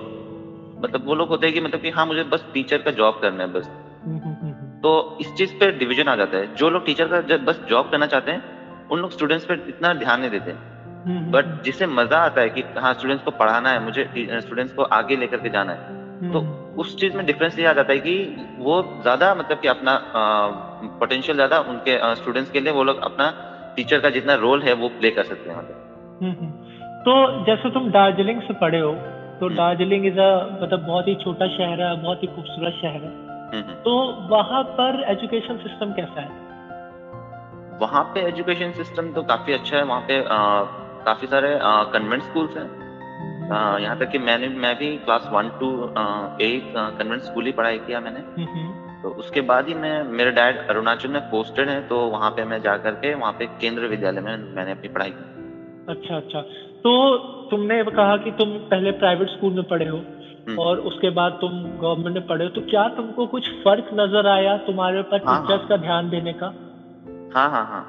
मतलब 0.83 1.05
वो 1.05 1.15
लोग 1.15 1.29
होते 1.29 1.45
हैं 1.48 1.53
कि 1.55 1.62
मतलब 1.62 1.81
कि 1.81 1.89
हाँ 1.89 2.05
मुझे 2.05 2.24
बस 2.24 2.45
टीचर 2.53 2.81
का 2.81 2.91
जॉब 2.91 3.19
करना 3.21 3.43
है 3.43 3.51
बस। 3.53 3.67
तो 4.83 5.17
इस 5.21 5.33
चीज़ 5.33 5.53
पे 5.55 5.71
डिवीज़न 5.71 6.07
आ 6.07 6.15
जाता 6.15 6.38
है। 6.38 6.53
जो 6.55 6.69
लोग 6.69 6.85
टीचर 6.85 7.07
का 7.07 7.21
जब 7.29 7.45
बस 7.45 7.59
जॉब 7.69 7.89
करना 7.91 8.05
चाहते 8.07 8.31
हैं 8.31 8.88
उन 8.89 9.00
लोग 9.00 9.11
स्टूडेंट्स 9.11 9.45
पे 9.45 9.53
इतना 9.69 9.93
ध्यान 9.95 10.19
नहीं 10.19 10.31
देते। 10.31 10.53
बट 11.31 11.61
जिसे 11.63 11.88
मज़ा 11.89 12.17
आता 12.19 12.41
है 12.41 12.50
कि 12.50 12.63
हाँ 12.77 12.93
स्टूडेंट्स 12.93 13.23
को 13.25 13.31
पढ़ाना 13.33 13.69
है 13.69 13.83
मुझे 13.83 14.03
स्टूडेंट्स 14.41 14.73
को 14.73 14.83
आगे 14.97 15.15
लेकर 15.15 15.38
के 15.38 15.50
जाना 15.50 15.71
है। 15.71 16.00
तो 16.31 16.39
हम्म। 16.39 16.79
उस 16.81 16.95
चीज़ 17.00 17.15
में 17.17 17.25
डिफरेंस 17.25 17.57
ये 17.59 17.65
आ 17.65 17.73
जाता 17.73 17.93
है 17.93 18.00
कि 18.00 18.13
वो 18.59 18.81
ज़्यादा 19.01 19.33
मतलब 19.35 19.59
कि 19.59 19.67
अपना 19.67 19.95
पोटेंशियल 21.00 21.35
ज़्यादा 21.35 21.59
उनके 21.69 21.97
स्टूडेंट्स 22.15 22.51
के 22.51 22.59
लिए 22.59 22.73
वो 22.73 22.83
लोग 22.83 23.01
अपना 23.03 23.29
टीचर 23.75 24.00
का 24.00 24.09
जितना 24.09 24.35
रोल 24.43 24.61
है 24.61 24.73
वो 24.73 24.89
प्ले 25.00 25.11
कर 25.11 25.23
सकते 25.23 25.50
हैं 25.50 25.57
मतलब 25.57 26.19
हम्म, 26.21 26.31
हम्म। 26.31 26.51
तो 27.01 27.45
जैसे 27.45 27.69
तुम 27.69 27.89
दार्जिलिंग 27.91 28.41
से 28.41 28.53
पढ़े 28.61 28.79
हो 28.79 28.93
तो 29.39 29.50
दार्जिलिंग 29.55 30.05
इज़ 30.05 30.19
अ 30.19 30.31
मतलब 30.61 30.85
बहुत 30.88 31.07
ही 31.07 31.15
छोटा 31.15 31.47
शहर 31.47 31.81
है 31.81 31.95
बहुत 32.01 32.23
ही 32.23 32.27
खूबसूरत 32.27 32.73
शहर 32.81 33.03
है। 33.03 33.30
तो 33.53 33.93
वहाँ 34.27 34.63
पर 34.63 35.03
एजुकेशन 35.10 35.58
सिस्टम 35.58 35.91
कैसा 35.91 36.22
है? 36.22 36.29
वहाँ 37.81 38.03
पे 38.13 38.22
एजुकेशन 38.22 38.72
सिस्टम 38.72 39.12
तो 39.12 39.24
काफ़ी 39.24 39.53
अच्छा 39.53 39.77
है 39.77 39.84
वहाँ 39.84 40.01
पे 40.01 40.20
आ, 40.20 40.63
काफ़ी 41.05 41.27
सारे 41.27 41.60
कन्वेंट 41.93 42.24
स्कूल्स 42.24 42.58
हैं। 42.58 42.70
यहाँ 43.81 43.98
तक 44.00 44.10
कि 44.12 44.17
मैंने 44.17 44.48
मैं 44.48 44.75
भी 44.75 44.98
class 44.98 45.29
one 45.34 45.50
to 45.60 45.70
eight 46.41 46.74
convent 47.00 47.22
school 47.22 47.46
ही 47.46 47.51
पढ़ाई 47.51 47.77
किया 47.77 48.00
मैंने। 48.00 48.22
तो 49.01 49.10
उसके 49.10 49.41
बाद 49.41 49.67
ही 49.67 49.73
मैं 49.73 50.04
मेरे 50.04 50.32
डैड 50.32 50.58
अरुणाचल 50.69 51.10
में 51.10 51.21
पोस्टेड 51.21 51.69
है 51.69 51.82
तो 51.88 51.99
वहाँ 52.08 52.30
पे 52.32 52.43
मैं 52.43 52.62
जा 52.62 52.78
करके 52.78 53.13
वहाँ 53.15 53.32
पे 53.32 53.45
केंद्र 53.62 53.88
विद्यालय 53.88 54.21
में 54.21 54.56
मैंने 54.56 54.71
अपनी 54.71 54.89
पढ़ाई 54.89 55.12
की। 55.12 55.23
अच्छा 55.89 56.15
अच्छा। 56.15 56.41
तो 56.84 57.17
तुमने 57.52 57.84
कहा 57.84 58.17
कि 58.17 58.32
तुम 58.32 58.49
पहले 58.69 58.91
प्राइवेट 58.91 59.30
स्कूल 59.30 59.54
में 59.54 59.63
पढ़े 59.63 59.88
हो। 59.88 59.97
और 60.60 60.80
उसके 60.80 61.10
बाद 61.10 61.32
तुम 61.41 61.51
गवर्नमेंट 61.82 62.15
में 62.15 62.27
पढ़े 62.27 62.43
हो 62.45 62.49
तो 62.49 62.62
क्या 62.62 62.88
तुमको 62.89 63.25
कुछ 63.27 63.49
फ़र्क 63.63 63.89
नज़र 63.93 64.27
आया 64.27 64.58
तुम्हारे 64.58 64.99
ऊपर 64.99 65.17
टीचर्स 65.17 65.49
हाँ, 65.49 65.58
हाँ। 65.58 65.67
का 65.67 65.77
ध्यान 65.77 66.10
देने 66.10 66.34
का? 66.34 66.45
हाँ 67.36 67.49
हाँ 67.49 67.65
हाँ। 67.65 67.84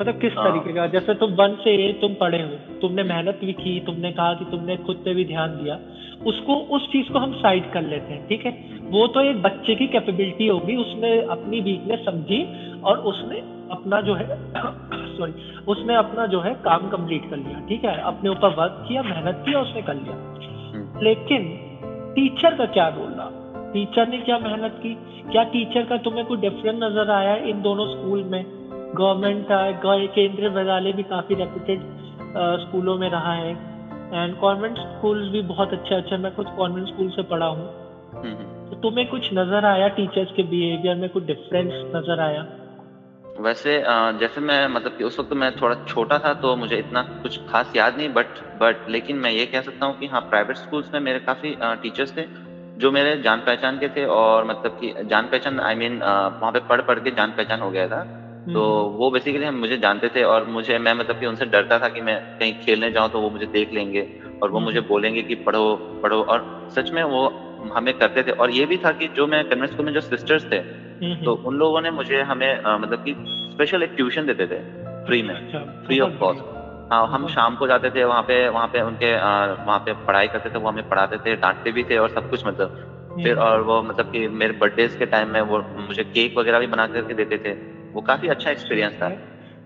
मतलब 0.00 0.20
किस 0.20 0.32
हाँ। 0.32 0.44
तरीके 0.44 0.72
का? 0.72 0.86
जैसे 0.86 1.14
तुम 1.14 1.30
वन 1.30 1.54
से 1.54 1.70
ए 1.84 1.92
तुम 1.92 2.14
पढ़े 2.14 2.42
हो 2.42 2.78
तुमने 2.80 3.02
मेहनत 3.02 3.40
भी 3.40 3.52
की 3.52 3.80
तुमने 3.80 4.12
कहा 4.12 4.34
कि 4.34 4.44
तुमने 4.44 4.76
खुद 4.76 4.96
पे 4.96 5.14
भी 5.14 5.24
ध्यान 5.24 5.56
दिया 5.62 5.78
उसको 6.26 6.54
उस 6.76 6.86
चीज़ 6.92 7.12
को 7.12 7.18
हम 7.18 7.32
साइड 7.32 7.72
कर 7.72 7.82
लेते 7.82 8.12
हैं 8.12 8.28
ठीक 8.28 8.46
है? 8.46 8.52
वो 8.90 9.06
तो 9.06 9.20
एक 9.20 9.42
बच्चे 9.42 9.74
की 9.74 9.86
कैपेबिलिटी 9.86 10.46
होगी 10.46 10.76
उसने 10.76 11.20
अपनी 11.26 11.60
वीकनेस 11.60 12.00
समझी 12.00 12.40
और 12.80 12.98
उसने 12.98 13.38
अपना 13.70 14.00
जो 14.00 14.14
है 14.14 14.26
सॉरी 15.18 15.32
उसने 15.68 15.94
अपना 15.94 16.26
जो 16.26 16.40
है 16.40 16.54
काम 16.54 16.88
कंप्लीट 16.88 17.30
कर 17.30 17.36
लिया 17.36 17.60
ठीक 17.68 17.84
है? 17.84 18.00
अपने 18.02 18.30
ऊपर 18.30 18.54
वर्क 18.54 18.84
किया 18.88 19.02
मेहनत 19.02 19.42
किया 19.46 19.60
उसने 19.60 19.82
कर 19.82 19.94
लिया। 19.94 20.14
हम्म। 20.14 20.57
लेकिन 21.02 21.44
टीचर 22.14 22.54
का 22.54 22.64
क्या 22.66 22.88
रोल 22.88 23.10
रहा 23.10 23.30
टीचर 23.72 24.08
ने 24.08 24.18
क्या 24.18 24.38
मेहनत 24.38 24.80
की? 24.82 24.94
क्या 25.32 25.42
टीचर 25.44 25.82
का 25.82 25.96
तुम्हें 25.96 26.24
कोई 26.26 26.36
डिफरेंस 26.36 26.82
नज़र 26.82 27.10
आया 27.10 27.34
इन 27.36 27.62
दोनों 27.62 27.86
स्कूल 27.86 28.24
में? 28.24 28.44
गवर्नमेंट 28.96 29.46
केंद्रीय 30.14 30.48
विद्यालय 30.48 30.92
भी 30.92 31.02
काफ़ी 31.02 31.34
रेपुटेड 31.34 31.80
स्कूलों 32.60 32.98
में 32.98 33.10
रहा 33.10 33.32
है। 33.32 33.50
एंड 34.14 34.38
कॉन्वेंट 34.38 34.78
स्कूल 34.78 35.28
भी 35.28 35.42
बहुत 35.42 35.72
अच्छे 35.72 35.94
अच्छे। 35.94 36.16
मैं 36.16 36.32
कुछ 36.32 36.46
कॉन्वेंट 36.48 36.88
स्कूल 36.88 37.08
से 37.08 37.22
पढ़ा 37.22 37.46
हूँ। 37.46 37.66
हम्म, 38.14 38.34
हम्म। 38.34 38.70
तो 38.70 38.76
तुम्हें 38.76 39.08
कुछ 39.08 39.28
नज़र 39.32 39.64
आया 39.64 39.88
टीचर्स 39.88 40.32
के 40.32 40.42
बिहेवियर 40.42 40.96
में? 40.96 41.10
कुछ 41.10 41.24
डिफरेंस 41.24 41.72
नज़र 41.96 42.20
आया? 42.20 42.46
वैसे 43.38 43.72
जैसे 44.20 44.40
मैं 44.40 44.66
मतलब 44.68 44.96
कि 44.98 45.04
उस 45.04 45.18
वक्त 45.20 45.32
मैं 45.32 45.50
थोड़ा 45.56 45.74
छोटा 45.84 46.18
था 46.18 46.32
तो 46.34 46.54
मुझे 46.56 46.76
इतना 46.76 47.02
कुछ 47.22 47.38
खास 47.48 47.72
याद 47.76 47.96
नहीं 47.96 48.08
बट 48.08 48.38
बट 48.60 48.88
लेकिन 48.88 49.16
मैं 49.16 49.30
ये 49.30 49.44
कह 49.46 49.60
सकता 49.60 49.86
हूँ 49.86 49.98
कि 49.98 50.06
हाँ 50.06 50.20
प्राइवेट 50.20 50.56
स्कूल्स 50.56 50.90
में 50.94 51.00
मेरे 51.00 51.18
काफ़ी 51.18 51.56
टीचर्स 51.82 52.16
थे 52.16 52.26
जो 52.78 52.90
मेरे 52.90 53.16
जान 53.22 53.40
पहचान 53.40 53.78
के 53.78 53.88
थे 53.88 54.04
और 54.06 54.44
मतलब 54.44 54.78
कि 54.80 54.92
जान 55.04 55.26
पहचान 55.26 55.60
आई 55.60 55.74
मीन 55.74 55.98
वहाँ 55.98 56.52
पे 56.52 56.60
पढ़ 56.68 56.80
पढ़ 56.80 56.98
के 56.98 57.10
जान 57.10 57.30
पहचान 57.30 57.60
हो 57.60 57.70
गया 57.70 57.86
था 57.88 58.02
तो 58.46 58.62
हम्म। 58.64 58.96
वो 58.96 59.10
बेसिकली 59.10 59.44
हम 59.44 59.54
मुझे 59.54 59.76
जानते 59.78 60.08
थे 60.08 60.22
और 60.24 60.46
मुझे 60.48 60.78
मैं 60.78 60.94
मतलब 60.94 61.20
कि 61.20 61.26
उनसे 61.26 61.46
डरता 61.46 61.78
था 61.78 61.88
कि 61.88 62.00
मैं 62.00 62.18
कहीं 62.38 62.52
खेलने 62.60 62.90
जाऊँ 62.90 63.10
तो 63.10 63.20
वो 63.20 63.30
मुझे 63.30 63.46
देख 63.48 63.72
लेंगे 63.72 64.06
और 64.42 64.50
वो 64.50 64.60
मुझे 64.60 64.78
हम्म। 64.78 64.88
बोलेंगे 64.88 65.22
कि 65.22 65.34
पढ़ो 65.42 65.74
पढ़ो 66.02 66.20
और 66.22 66.46
सच 66.76 66.90
में 66.90 67.02
वो 67.04 67.26
हमें 67.74 67.92
करते 67.98 68.22
थे 68.22 68.30
और 68.32 68.50
ये 68.50 68.66
भी 68.66 68.76
था 68.76 68.92
कि 68.92 69.08
जो 69.16 69.26
मैं 69.26 69.44
कन्वेंट 69.44 69.72
स्कूल 69.72 69.86
में 69.86 69.92
जो 69.92 70.00
सिस्टर्स 70.00 70.44
थे 70.52 70.62
तो 71.02 71.34
उन 71.34 71.54
लोगों 71.54 71.80
ने 71.80 71.90
मुझे 71.90 72.22
हमें 72.22 72.62
आ, 72.62 72.78
मतलब 72.78 73.04
कि 73.04 73.14
स्पेशल 73.52 73.82
एक 73.82 73.92
ट्यूशन 73.96 74.26
देते 74.26 74.46
थे 74.46 74.58
फ्री 75.06 75.22
में। 75.22 75.52
फ्री 75.86 76.00
ऑफ़ 76.00 76.12
कॉस्ट 76.12 76.40
हाँ 76.92 77.08
हम 77.08 77.28
शाम 77.28 77.56
को 77.56 77.66
जाते 77.66 77.90
थे 77.90 78.04
वहाँ 78.04 78.22
पे 78.22 78.48
वहाँ 78.48 78.66
पे 78.66 78.80
उनके 78.80 79.14
वहाँ 79.64 79.78
पे 79.78 79.92
पढ़ाई 79.92 80.28
करते 80.28 80.50
थे 80.50 80.58
वो 80.58 80.68
हमें 80.68 80.88
पढ़ाते 80.88 81.16
थे 81.16 81.36
डांटते 81.36 81.72
भी 81.72 81.84
थे 81.84 81.98
और 81.98 82.08
सब 82.08 82.30
कुछ 82.30 82.46
मतलब। 82.46 82.94
फिर 83.22 83.36
और 83.36 83.60
वो 83.60 83.82
मतलब 83.82 84.12
कि 84.12 84.28
मेरे 84.28 84.52
बर्थडे 84.52 84.88
के 84.88 85.06
टाइम 85.06 85.28
में 85.28 85.40
वो 85.40 85.58
मुझे 85.58 86.04
केक 86.04 86.38
वगैरह 86.38 86.58
भी 86.58 86.66
बना 86.66 86.86
करके 86.86 87.14
देते 87.14 87.38
थे। 87.38 87.52
वो 87.92 88.00
काफ़ी 88.00 88.28
अच्छा 88.28 88.50
एक्सपीरियंस 88.50 88.92
था। 89.02 89.08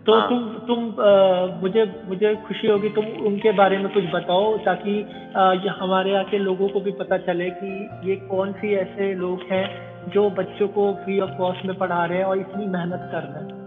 तो 0.07 0.13
हाँ। 0.13 0.29
तुम 0.29 0.49
तुम 0.49 1.05
आ, 1.05 1.47
मुझे 1.61 2.03
मुझे 2.09 2.35
खुशी 2.35 2.69
होगी 2.69 2.89
तुम 2.89 3.07
उनके 3.07 3.53
बारे 3.53 3.79
में 3.79 3.93
कुछ 3.93 4.05
बताओ 4.05 4.59
ताकि 4.59 5.07
आ, 5.37 5.55
हमारे 5.71 6.13
यहाँ 6.13 6.25
के 6.25 6.39
लोगों 6.39 6.69
को 6.69 6.81
भी 6.81 6.91
पता 6.91 7.19
चले 7.19 7.51
कि 7.51 7.91
ये 8.11 8.17
कौन 8.17 8.53
सी 8.53 8.75
ऐसे 8.75 9.15
लोग 9.15 9.41
हैं 9.53 9.92
जो 10.09 10.29
बच्चों 10.33 10.69
को 10.69 10.93
फ्री 10.95 11.19
ऑफ़ 11.21 11.31
कॉस्ट 11.39 11.65
में 11.65 11.77
पढ़ा 11.79 12.05
रहे 12.05 12.19
हैं 12.19 12.25
और 12.25 12.39
इतनी 12.39 12.67
मेहनत 12.69 13.09
कर 13.13 13.23
रहे 13.25 13.43
हैं 13.43 13.61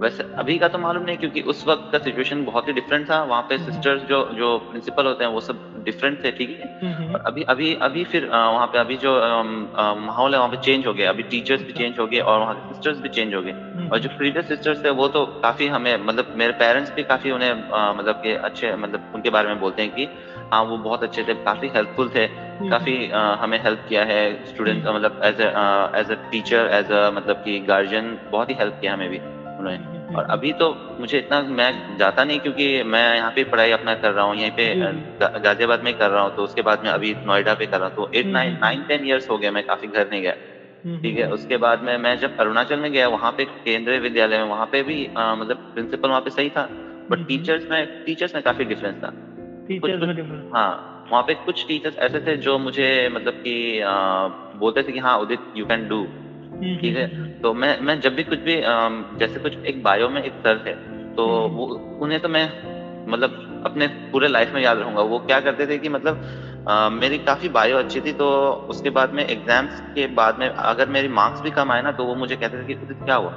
वैसे 0.00 0.24
अभी 0.36 0.58
का 0.58 0.68
तो 0.68 0.78
मालूम 0.78 1.02
नहीं 1.02 1.16
क्योंकि 1.16 1.40
उस 1.44 1.66
वक्त 1.66 1.88
का 1.92 1.98
सिचुएशन 1.98 2.44
बहुत 2.44 2.68
ही 2.68 2.72
डिफरेंट 2.72 3.08
था 3.10 3.22
वहाँ 3.24 3.42
पे 3.42 3.58
सिस्टर्स 3.58 4.00
हम्म। 4.00 4.08
जो 4.08 4.22
जो 4.34 4.58
प्रिंसिपल 4.70 5.06
होते 5.06 5.24
हैं 5.24 5.30
वो 5.32 5.40
सब 5.40 5.73
डिफरेंट 5.84 6.22
थे 6.24 6.30
ठीक 6.30 6.50
है? 6.50 6.68
हम्म। 6.82 7.14
और 7.14 7.20
अभी 7.26 7.42
अभी 7.48 7.72
अभी 7.82 8.04
फिर 8.12 8.26
वहाँ 8.26 8.66
पे 8.66 8.78
अभी 8.78 8.96
जो 9.04 9.12
माहौल 10.00 10.34
है 10.34 10.38
वहाँ 10.38 10.50
पे 10.50 10.56
चेंज 10.64 10.86
हो 10.86 10.92
गया। 10.92 11.10
अभी 11.10 11.22
टीचर्स 11.30 11.62
भी 11.62 11.72
चेंज 11.72 11.98
हो 11.98 12.06
गए 12.06 12.18
और 12.20 12.38
वहाँ 12.40 12.54
के 12.54 12.68
सिस्टर्स 12.68 12.98
भी 13.00 13.08
चेंज 13.10 13.34
हो 13.34 13.42
गए। 13.42 13.50
हम्म। 13.50 13.88
और 13.92 13.98
जो 13.98 14.08
प्रीवियस 14.16 14.48
सिस्टर्स 14.48 14.84
थे 14.84 14.90
वो 15.00 15.08
तो 15.08 15.24
काफ़ी 15.42 15.66
हमें 15.68 15.96
मतलब 15.98 16.32
मेरे 16.36 16.52
पेरेंट्स 16.58 16.92
भी 16.96 17.02
काफ़ी 17.04 17.30
उन्हें 17.30 17.52
मतलब 17.54 18.20
के 18.22 18.34
अच्छे 18.48 18.74
मतलब 18.76 19.12
उनके 19.14 19.30
बारे 19.30 19.48
में 19.48 19.60
बोलते 19.60 19.82
हैं 19.82 19.90
कि 19.90 20.08
हाँ 20.52 20.62
वो 20.64 20.76
बहुत 20.78 21.02
अच्छे 21.02 21.22
थे 21.22 21.34
काफ़ी 21.44 21.68
हेल्पफुल 21.76 22.08
थे। 22.14 22.26
काफ़ी 22.62 22.94
हमें 23.40 23.58
हेल्प 23.62 23.84
किया 23.88 24.02
है 24.04 24.20
स्टूडेंट 24.46 24.86
मतलब 24.86 25.20
as 25.24 25.40
as 26.00 26.10
a 26.10 26.14
teacher 26.30 26.68
as 26.72 26.90
a 26.92 27.10
मतलब 27.14 27.42
कि 27.44 27.58
गार्जियन 27.68 28.16
बहुत 28.30 28.50
ही 28.50 28.54
हेल्प 28.54 28.78
किया 28.80 28.92
हमें 28.92 29.08
भी 29.10 29.18
उन्होंने। 29.18 29.76
हम्म, 29.76 29.93
और 30.08 30.24
अभी 30.24 30.52
तो 30.52 30.76
मुझे 31.00 31.18
इतना 31.18 31.40
मैं 31.42 31.96
जाता 31.96 32.24
नहीं 32.24 32.40
क्योंकि 32.40 32.82
मैं 32.82 33.16
यहाँ 33.16 33.30
पे 33.30 33.44
पढ़ाई 33.44 33.70
अपना 33.70 33.94
कर 33.94 34.10
रहा 34.12 34.24
हूँ 34.24 34.36
यहीं 34.36 34.50
पे 34.50 34.74
गाजियाबाद 35.40 35.82
में 35.82 35.94
कर 35.94 36.10
रहा 36.10 36.22
हूँ 36.22 36.30
तो 36.36 36.44
उसके 36.44 36.62
बाद 36.62 36.82
में 36.84 36.90
अभी 36.90 37.14
नोएडा 37.26 37.54
पे 37.54 37.66
कर 37.66 37.78
रहा 37.78 37.86
हूँ 37.86 37.94
तो 37.96 38.10
eight 38.14 38.26
nine 38.26 38.58
nine 38.62 38.82
ten 38.82 39.04
years 39.04 39.30
हो 39.30 39.38
गया 39.38 39.50
मैं 39.50 39.62
काफ़ी 39.62 39.88
घर 39.88 40.08
नहीं 40.10 40.22
गया। 40.22 40.32
ठीक 41.02 41.16
है 41.16 41.26
उसके 41.28 41.56
बाद 41.56 41.82
में 41.82 41.96
मैं 41.98 42.16
जब 42.18 42.36
अरुणाचल 42.40 42.78
में 42.80 42.92
गया 42.92 43.08
वहाँ 43.08 43.30
पे 43.32 43.44
केंद्रीय 43.44 43.98
विद्यालय 43.98 44.38
में 44.38 44.44
वहाँ 44.44 44.66
पे 44.72 44.82
भी 44.82 45.06
आ, 45.16 45.34
मतलब 45.34 45.56
प्रिंसिपल 45.74 46.08
वहाँ 46.08 46.20
पे 46.20 46.30
सही 46.30 46.50
था 46.50 46.66
बट 47.10 47.26
टीचर्स 47.28 47.66
में 47.70 47.86
टीचर्स 48.06 48.34
में 48.34 48.42
काफ़ी 48.44 48.64
डिफरेंस 48.64 48.96
था। 48.96 49.10
हाँ 50.54 50.90
वहाँ 51.10 51.22
पे 51.22 51.34
कुछ 51.34 51.64
टीचर्स 51.68 51.98
ऐसे 51.98 52.20
थे 52.20 52.36
जो 52.36 52.58
मुझे 52.58 53.08
मतलब 53.08 53.34
कि 53.46 53.80
बोलते 54.58 54.82
थे 54.82 54.92
कि 54.92 54.98
हाँ 54.98 55.18
उदित 55.18 55.40
यू 55.56 55.66
कैन 55.66 55.86
डू 55.88 56.02
ठीक 56.54 56.96
है? 56.96 57.06
तो 57.40 57.52
मैं 57.54 57.78
मैं 57.80 58.00
जब 58.00 58.14
भी 58.14 58.24
कुछ 58.24 58.38
भी 58.40 58.54
जैसे 59.18 59.40
कुछ 59.40 59.56
एक 59.64 59.82
बायो 59.82 60.08
में 60.08 60.22
एक 60.22 60.32
सर 60.38 60.62
थे 60.66 60.74
तो 61.16 61.26
वो 61.50 61.66
उन्हें 62.02 62.20
तो 62.20 62.28
मैं 62.28 62.46
मतलब 63.08 63.62
अपने 63.66 63.86
पूरे 64.12 64.28
लाइफ 64.28 64.52
में 64.54 64.60
याद 64.62 64.78
रहूँगा। 64.78 65.02
वो 65.02 65.18
क्या 65.20 65.40
करते 65.40 65.66
थे 65.66 65.78
कि 65.78 65.88
मतलब 65.88 66.24
आ, 66.68 66.88
मेरी 66.90 67.18
काफ़ी 67.20 67.48
बायो 67.50 67.78
अच्छी 67.78 68.00
थी 68.00 68.12
तो 68.12 68.28
उसके 68.70 68.90
बाद 68.90 69.12
में 69.14 69.24
एग्ज़ाम्स 69.26 69.80
के 69.94 70.06
बाद 70.14 70.38
में 70.38 70.48
अगर 70.48 70.88
मेरी 70.88 71.08
मार्क्स 71.10 71.40
भी 71.40 71.50
कम 71.50 71.72
आए 71.72 71.82
ना 71.82 71.92
तो 71.92 72.04
वो 72.04 72.14
मुझे 72.14 72.36
कहते 72.36 72.58
थे 72.58 72.74
कि 72.74 72.94
क्या 72.94 73.14
हुआ? 73.14 73.30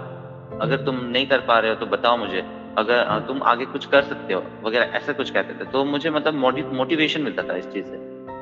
अगर 0.61 0.85
तुम 0.85 0.99
नहीं 1.05 1.25
कर 1.27 1.39
पा 1.39 1.59
रहे 1.59 1.71
हो 1.71 1.75
तो 1.75 1.85
बताओ 1.85 2.17
मुझे। 2.17 2.43
अगर 2.77 3.23
तुम 3.27 3.41
आगे 3.43 3.65
कुछ 3.65 3.85
कर 3.85 4.01
सकते 4.03 4.33
हो 4.33 4.43
वगैरह 4.63 4.97
ऐसा 4.97 5.13
कुछ 5.13 5.29
कहते 5.29 5.53
थे। 5.53 5.71
तो 5.71 5.83
मुझे 5.85 6.09
मतलब 6.09 6.33
मोटिवेशन 6.75 7.21
मिलता 7.21 7.43
था 7.43 7.55
इस 7.55 7.67
चीज़ 7.67 7.85
से। 7.85 7.97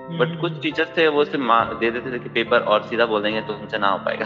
बट 0.09 0.27
हम्म, 0.27 0.39
कुछ 0.41 0.61
टीचर्स 0.61 0.87
हम्म। 0.87 0.97
थे 0.97 1.07
वो 1.07 1.23
सिर्फ़ 1.25 1.79
दे 1.79 1.91
देते 1.91 2.11
थे 2.11 2.19
कि 2.19 2.29
पेपर 2.29 2.61
और 2.63 2.83
सीधा 2.83 3.05
बोल 3.05 3.23
देंगे 3.23 3.41
तो 3.41 3.53
तुमसे 3.53 3.77
ना 3.77 3.89
हो 3.89 3.97
पाएगा। 3.97 4.25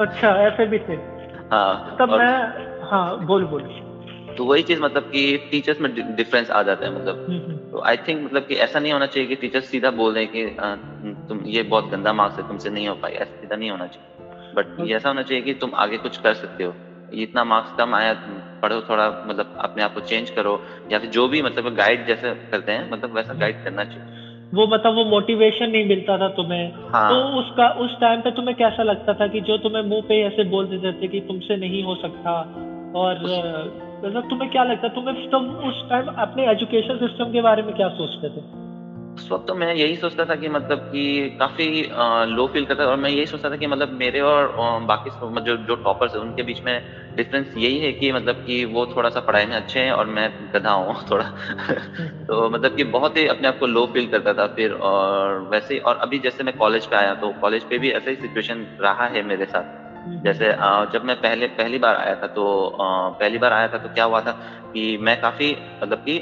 अच्छा 0.00 0.28
ऐसे 0.28 0.66
भी 0.66 0.78
थे 0.78 0.94
हाँ 1.50 1.96
तब 2.00 2.10
मैं 2.10 2.32
हाँ 2.90 3.26
बोल 3.26 3.44
बोल। 3.44 3.62
तो 4.36 4.44
वही 4.44 4.62
चीज़ 4.62 4.80
मतलब 4.80 5.02
कि 5.02 5.36
टीचर्स 5.50 5.80
में 5.80 6.16
डिफरेंस 6.16 6.50
आ 6.50 6.62
जाता 6.62 6.86
है 6.86 6.94
मतलब। 6.94 7.26
हम्म, 7.28 7.38
हम्म। 7.38 7.70
तो 7.70 7.80
आई 7.80 7.96
थिंक 7.96 8.24
मतलब 8.24 8.42
कि 8.42 8.54
ऐसा 8.54 8.78
नहीं 8.78 8.92
होना 8.92 9.06
चाहिए 9.06 9.28
कि 9.28 9.34
टीचर्स 9.34 9.64
सीधा 9.64 9.90
बोल 9.90 10.14
दें 10.14 10.26
कि 10.28 10.56
आ, 10.56 10.74
तुम 11.28 11.40
ये 11.46 11.62
बहुत 11.62 11.90
गंदा 11.90 12.12
मार्क्स 12.12 12.38
है 12.38 12.48
तुमसे 12.48 12.70
नहीं 12.70 12.88
हो 12.88 12.94
पाई। 12.94 13.12
ऐसा 13.12 13.40
सीधा 13.40 13.56
नहीं 13.56 13.70
होना 13.70 13.86
चाहिए। 13.86 14.52
बट 14.54 14.88
ये 14.88 14.96
ऐसा 14.96 15.08
होना 15.08 15.22
चाहिए 15.22 15.42
कि 15.42 15.54
तुम 15.54 15.70
आगे 15.74 15.96
कुछ 15.96 16.16
कर 16.16 16.34
सकते 16.34 16.64
हो। 16.64 16.74
इतना 17.12 17.44
मार्क्स 17.44 17.72
कम 17.78 17.94
आया 17.94 18.12
पढ़ो 18.62 18.80
थोड़ा 18.80 19.24
मतलब 19.26 19.56
अपने 19.60 19.82
आप 19.82 19.94
को 19.94 20.00
चेंज 20.00 20.30
करो 20.30 20.60
या 20.92 20.98
फिर 20.98 21.10
जो 21.10 21.28
भी 21.28 21.42
मतलब 21.42 21.74
गाइड 21.74 22.06
जैसे 22.06 22.34
करते 22.34 22.72
हैं 22.72 22.90
मतलब 22.90 23.14
वैसा 23.16 23.34
गाइड 23.34 23.64
करना 23.64 23.84
चाहिए। 23.84 24.15
वो 24.54 24.66
मतलब 24.66 24.94
वो 24.94 25.04
मोटिवेशन 25.04 25.70
नहीं 25.70 25.84
मिलता 25.84 26.18
था 26.18 26.28
तुम्हें। 26.28 26.72
हाँ. 26.92 27.10
तो 27.10 27.38
उसका 27.38 27.68
उस 27.68 28.00
टाइम 28.00 28.20
पे 28.20 28.30
तुम्हें 28.30 28.56
कैसा 28.56 28.82
लगता 28.82 29.14
था 29.14 29.26
कि 29.26 29.40
जो 29.40 29.58
तुम्हें 29.58 29.82
मुँह 29.82 30.02
पे 30.08 30.22
ऐसे 30.22 30.44
बोल 30.44 30.66
देते 30.66 30.92
थे 30.92 31.08
कि 31.08 31.20
तुमसे 31.20 31.56
नहीं 31.56 31.82
हो 31.84 31.94
सकता? 31.94 32.40
और 32.96 33.18
मतलब 34.04 34.28
तुम्हें 34.30 34.50
क्या 34.50 34.64
लगता 34.64 34.88
तुम्हें 34.88 35.30
तुम 35.30 35.46
उस 35.46 35.88
टाइम 35.88 36.06
अपने 36.06 36.50
एजुकेशन 36.50 36.96
सिस्टम 36.96 37.32
के 37.32 37.40
बारे 37.40 37.62
में 37.62 37.74
क्या 37.74 37.88
सोचते 37.88 38.28
थे? 38.28 38.65
उस 39.16 39.28
वक्त 39.32 39.44
तो 39.48 39.54
मैं 39.54 39.74
यही 39.74 39.96
सोचता 39.96 40.24
था 40.24 40.36
कि 40.36 40.48
मतलब 40.48 40.78
कि 40.78 41.30
काफ़ी 41.38 41.88
लो 42.34 42.46
फील 42.46 42.64
करता 42.64 42.84
था 42.86 42.88
और 42.90 42.96
मैं 42.96 43.10
यही 43.10 43.26
सोचता 43.26 43.50
था 43.50 43.56
कि 43.56 43.66
मतलब 43.66 43.88
मेरे 43.92 44.20
और 44.20 44.54
बाकी 44.84 45.10
जो 45.24 45.56
जो 45.56 45.74
टॉपर्स 45.74 46.14
हैं 46.14 46.22
उनके 46.22 46.42
बीच 46.42 46.60
में 46.64 46.82
डिफरेंस 47.14 47.52
यही 47.56 47.78
है 47.78 47.92
कि 47.92 48.12
मतलब 48.12 48.34
कि 48.46 48.64
वो 48.64 48.86
थोड़ा 48.86 49.10
सा 49.10 49.20
पढ़ाई 49.20 49.46
में 49.46 49.56
अच्छे 49.56 49.80
हैं 49.80 49.92
और 49.92 50.06
मैं 50.06 50.30
गधा 50.42 50.70
हूँ 50.70 50.94
थोड़ा। 51.10 51.24
तो 52.28 52.50
मतलब 52.50 52.72
कि 52.76 52.84
बहुत 52.84 53.16
ही 53.16 53.26
अपने 53.26 53.48
आप 53.48 53.56
को 53.58 53.66
लो 53.66 53.86
फील 53.86 54.06
करता 54.06 54.34
था 54.34 54.46
फिर 54.46 54.72
और 54.72 55.42
वैसे 55.52 55.74
ही 55.74 55.80
और 55.80 55.96
अभी 55.96 56.18
जैसे 56.18 56.44
मैं 56.44 56.54
कॉलेज 56.58 56.86
पे 56.86 56.96
आया 56.96 57.14
तो 57.14 57.32
कॉलेज 57.32 57.64
पे 57.64 57.78
भी 57.78 57.90
ऐसा 57.90 58.10
ही 58.10 58.16
सिचुएशन 58.16 58.68
रहा 58.80 59.06
है 59.06 59.22
मेरे 59.22 59.44
साथ। 59.46 59.64
जैसे 60.24 60.52
जब 60.92 61.00
मैं 61.04 61.16
पहले 61.16 61.46
पहली 61.46 61.78
बार 61.78 61.96
आया 61.96 62.14
था 62.14 62.26
तो 62.26 62.76
पहली 63.20 63.38
बार 63.38 63.52
आया 63.52 63.68
था 63.68 63.78
तो 63.78 63.88
क्या 63.88 64.04
हुआ 64.04 64.20
था 64.20 64.32
कि 64.74 64.98
मैं 65.00 65.16
काफ़ी 65.20 65.56
मतलब 65.82 65.98
कि 65.98 66.18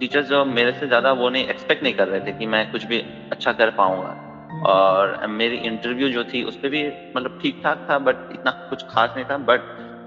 टीचर्स 0.00 0.26
जो 0.28 0.44
मेरे 0.46 0.72
से 0.72 0.86
ज़्यादा 0.86 1.12
वो 1.12 1.28
नहीं 1.30 1.46
एक्सपेक्ट 1.46 1.82
नहीं 1.82 1.94
कर 1.94 2.08
रहे 2.08 2.20
थे 2.20 2.32
कि 2.32 2.46
मैं 2.46 2.66
कुछ 2.72 2.86
भी 2.86 2.98
अच्छा 3.32 3.52
कर 3.52 3.70
पाऊँगा। 3.78 4.16
और 4.66 5.26
मेरी 5.30 5.56
इंटरव्यू 5.66 6.08
जो 6.08 6.22
थी 6.24 6.42
उस 6.42 6.56
पर 6.56 6.68
भी 6.68 6.86
मतलब 7.16 7.38
ठीक 7.42 7.60
ठाक 7.64 7.86
था 7.90 7.98
बट 8.00 8.16
इतना 8.32 8.50
कुछ 8.70 8.84
खास 8.90 9.10
नहीं 9.16 9.24
था। 9.24 9.36
बट 9.44 9.60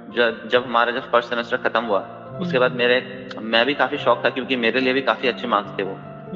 जब 0.10 0.42
जब 0.52 0.64
हमारा 0.64 0.92
जब 0.92 1.12
फ़र्स्ट 1.12 1.30
सेमेस्टर 1.30 1.58
खत्म 1.60 1.84
हुआ 1.84 2.00
उसके 2.40 2.60
बाद 2.60 2.72
मेरे 2.74 3.02
मैं 3.44 3.66
भी 3.66 3.74
काफ़ी 3.74 3.98
शौक 3.98 4.26
था 4.26 4.30
क्योंकि 4.30 4.56
मेरे 4.58 4.80
लिए 4.80 4.94
भी 4.94 5.02
काफ़ी 5.04 5.28
अच्छे 5.28 5.48
मार्क्स 5.48 5.78
थे 5.80 5.84
वो। 5.84 5.96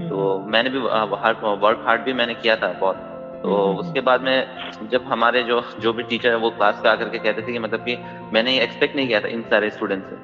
तो 0.10 0.40
मैंने 0.48 0.70
भी 0.70 0.80
वर्क 0.80 1.84
हार्ड 1.86 2.02
भी 2.02 2.14
मैंने 2.14 2.34
किया 2.36 2.56
था 2.56 2.72
बहुत। 2.80 2.96
तो 3.44 3.58
उसके 3.76 4.02
बाद 4.02 4.22
में 4.22 4.88
जब 4.92 5.04
हमारे 5.08 5.44
जो 5.44 5.62
जो 5.80 5.94
भी 5.94 6.04
टीचर 6.04 6.30
है 6.30 6.36
वो 6.36 6.50
क्लास 6.52 6.80
पे 6.84 6.90
आकर 6.90 7.10
के 7.10 7.18
कहते 7.18 7.42
थे 7.42 7.52
कि 7.54 7.60
मतलब 7.60 7.80
कि 7.80 7.98
मैंने 8.34 8.54
ये 8.54 8.64
एक्सपेक्ट 8.64 8.96
नहीं 8.96 9.08
किया 9.08 9.20
था 9.20 9.28
इन 9.28 9.42
सारे 9.50 9.70
स्टूडेंट 9.70 10.04
से। 10.04 10.16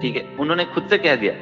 ठीक 0.00 0.16
है 0.16 0.22
उन्होंने 0.40 0.64
खुद 0.64 0.88
से 0.90 0.98
कह 0.98 1.16
दिया। 1.16 1.32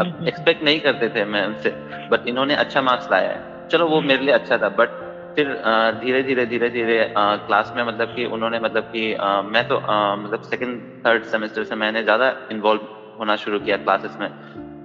अब 0.00 0.26
एक्सपेक्ट 0.28 0.62
नहीं 0.62 0.80
करते 0.80 1.08
थे 1.08 1.24
मैं 1.26 1.46
उनसे 1.46 1.70
बट 2.10 2.26
इन्होंने 2.28 2.54
अच्छा 2.56 2.82
मार्क्स 2.82 3.10
लाया 3.10 3.28
है। 3.28 3.68
चलो 3.68 3.86
वो 3.88 4.00
मेरे 4.02 4.22
लिए 4.22 4.34
अच्छा 4.34 4.58
था 4.58 4.68
बट 4.78 4.88
फिर 5.36 5.52
धीरे 6.00 6.22
धीरे 6.22 6.46
धीरे 6.46 6.68
धीरे 6.70 6.96
क्लास 7.16 7.72
में 7.76 7.82
मतलब 7.84 8.14
कि 8.16 8.24
उन्होंने 8.26 8.58
मतलब 8.60 8.84
कि 8.94 9.02
मैं 9.48 9.66
तो 9.68 9.76
मतलब 10.16 10.40
सेकंड 10.42 10.80
थर्ड 11.06 11.24
सेमेस्टर 11.24 11.64
से 11.64 11.74
मैंने 11.74 12.02
ज़्यादा 12.02 12.32
इन्वॉल्व 12.52 12.80
होना 13.18 13.36
शुरू 13.36 13.58
किया 13.58 13.76
क्लासेस 13.76 14.16
में। 14.20 14.28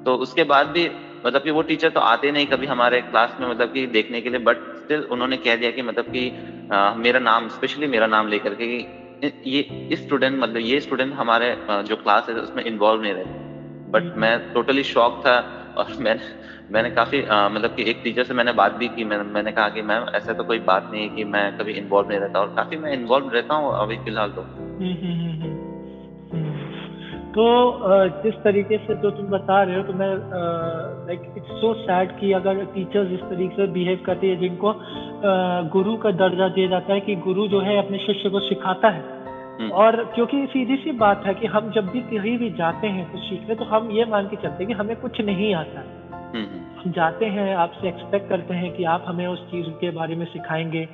तो 0.06 0.16
उसके 0.18 0.44
बाद 0.44 0.68
भी 0.68 0.86
मतलब 1.26 1.42
कि 1.42 1.52
वो 1.52 1.62
टीचर 1.62 1.90
तो 1.90 2.00
आते 2.02 2.32
नहीं 2.32 2.48
कभी 2.48 2.68
हमारे 2.68 3.02
क्लास 3.02 3.36
में 3.40 3.48
मतलब 3.48 3.72
कि 3.74 3.86
देखने 3.88 4.22
के 4.22 4.30
लिए 4.30 4.40
बट 4.40 4.58
स्टिल 4.78 5.04
उन्होंने 5.12 5.38
कह 5.38 5.56
दिया 5.56 5.72
कि 5.72 5.82
मतलब 5.82 6.12
कि 6.12 6.30
आ, 6.74 6.94
मेरा 6.96 7.20
नाम 7.22 7.48
स्पेशली 7.50 7.88
मेरा 7.88 8.08
नाम 8.08 8.28
लेकर 8.28 8.56
के 8.62 8.66
ये 9.50 9.60
इस 9.92 10.04
स्टूडेंट 10.04 10.40
मतलब 10.40 10.62
ये 10.64 10.80
स्टूडेंट 10.80 11.14
हमारे 11.14 11.56
जो 11.84 11.96
क्लास 11.96 12.30
है 12.30 12.36
उसमें 12.36 12.64
इन्वॉल्व 12.64 13.02
नहीं 13.02 13.14
रहे। 13.14 13.45
But 13.96 14.04
hmm. 14.04 14.22
मैं 14.22 14.34
टोटली 14.54 14.84
शॉक 14.86 15.22
था 15.26 15.38
और 15.78 15.96
मैंने 16.00 16.34
मैंने 16.72 16.90
काफ़ी 16.92 17.22
मतलब 17.22 17.76
कि 17.76 17.84
एक 17.90 18.02
टीचर 18.04 18.24
से 18.24 18.34
मैंने 18.34 18.52
बात 18.54 18.74
भी 18.74 18.88
की 18.88 19.04
मैं, 19.04 19.18
मैंने 19.34 19.52
कहा 19.52 19.70
कि 19.70 19.82
मैम 19.84 20.06
ऐसा 20.16 20.34
तो 20.34 20.44
कोई 20.44 20.60
बात 20.70 20.90
नहीं 20.92 21.02
है 21.02 21.10
कि 21.10 21.24
मैं 21.34 21.46
कभी 21.58 21.74
इन्वॉल्व 21.74 22.10
नहीं 22.10 22.20
रहता 22.20 22.40
और 22.40 22.54
काफ़ी 22.56 22.78
मैं 22.78 22.94
इन्वॉल्व 22.94 23.30
रहता 23.30 23.56
हूँ 23.56 23.74
अभी 23.78 23.98
फ़िलहाल 23.98 24.32
तो 24.32 24.42
हम्म, 24.42 24.94
हम्म, 24.94 25.54
तो 27.34 27.46
जिस 28.24 28.36
तरीके 28.44 28.78
से 28.78 28.96
जो 28.96 29.10
तुम 29.12 29.26
बता 29.30 29.62
रहे 29.64 29.76
हो 29.76 29.84
तो 29.84 29.94
मैं 29.94 30.12
लाइक 31.08 31.34
इट्स 31.38 31.58
सो 31.62 31.74
सैड 31.80 32.12
कि 32.20 32.32
अगर 32.34 32.64
टीचर्स 32.76 33.12
इस 33.12 33.24
तरीके 33.24 33.56
से 33.56 33.68
बिहेव 33.72 34.04
करती 34.06 34.30
है 34.30 34.36
जिनको 34.36 34.74
गुरु 35.74 35.96
का 35.98 36.12
दर्जा 36.20 36.48
दिया 36.50 36.68
जाता 36.70 36.94
है 36.94 37.00
कि 37.00 37.16
गुरु 37.26 37.48
जो 37.48 37.60
है 37.62 37.78
अपने 37.78 37.98
शिष्य 37.98 38.30
को 38.30 38.40
सिखाता 38.40 38.90
है 38.90 39.02
हम्म। 39.02 39.15
और 39.62 40.12
क्योंकि 40.16 40.48
सीधी 40.48 40.76
सी 40.76 40.92
बात 40.92 41.26
है 41.26 41.34
कि 41.34 41.48
हम 41.48 41.72
जब 41.72 41.88
भी 41.88 42.02
कहीं 42.02 42.38
भी 42.38 42.50
जाते 42.50 42.88
हैं 42.88 43.12
कुछ 43.12 43.22
सीखने 43.22 43.56
तो 43.56 43.66
हम 43.66 43.92
ये 43.92 44.06
मान 44.06 44.28
के 44.28 44.36
चलते 44.36 44.56
हैं 44.56 44.68
कि 44.68 44.74
हमें 44.74 44.96
कुछ 44.96 45.22
नहीं 45.22 45.56
आता। 45.56 45.80
हम्म, 46.36 46.46
हम्म। 46.46 46.82
हम 46.86 46.92
जाते 46.92 47.26
हैं 47.26 47.56
आपसे 47.56 47.88
एक्सपेक्ट 47.88 48.30
करते 48.30 48.54
हैं 48.54 48.74
कि 48.74 48.84
आप 48.84 49.04
हमें 49.08 49.28
उस 49.28 49.52
चीज़ 49.52 49.68
के 49.68 49.92
बारे 49.92 50.16
में 50.16 50.26
सिखाएँगे। 50.26 50.90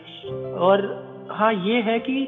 और 0.58 1.06
हाँ 1.32 1.54
ये 1.54 1.82
है 1.82 2.00
कि 2.00 2.28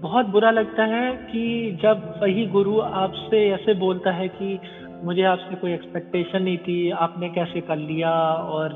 बहुत 0.00 0.26
बुरा 0.26 0.50
लगता 0.50 0.84
है 0.84 1.12
कि 1.12 1.78
जब 1.82 2.14
वही 2.22 2.46
गुरु 2.46 2.80
आपसे 2.80 3.50
ऐसे 3.50 3.74
बोलता 3.74 4.10
है 4.10 4.28
कि 4.28 4.58
मुझे 5.04 5.22
आपसे 5.22 5.54
कोई 5.54 5.72
एक्सपेक्टेशन 5.72 6.42
नहीं 6.42 6.58
थी 6.58 6.90
आपने 6.90 7.28
कैसे 7.28 7.60
कर 7.60 7.76
लिया? 7.76 8.12
और 8.32 8.72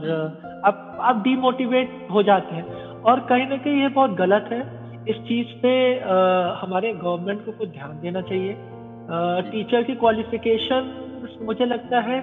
आप 0.65 0.99
आप 1.01 1.17
डीमोटिवेट 1.17 2.09
हो 2.13 2.23
जाते 2.23 2.55
हैं। 2.55 2.67
और 2.85 3.21
कहीं 3.21 3.49
ना 3.49 3.57
कहीं 3.57 3.83
ये 3.83 3.89
बहुत 3.89 4.11
गलत 4.11 4.49
है। 4.53 4.84
इस 5.09 5.17
चीज़ 5.29 5.49
पे 5.63 5.73
आ, 6.01 6.15
हमारे 6.61 6.93
गवर्नमेंट 6.95 7.45
को 7.47 7.53
कुछ 7.53 7.69
ध्यान 7.69 7.99
देना 8.01 8.21
चाहिए 8.21 8.53
आ, 8.53 9.41
टीचर 9.51 9.83
की 9.83 9.95
क्वालिफिकेशन 9.95 10.93
मुझे 11.43 11.65
लगता 11.65 12.01
है 12.01 12.19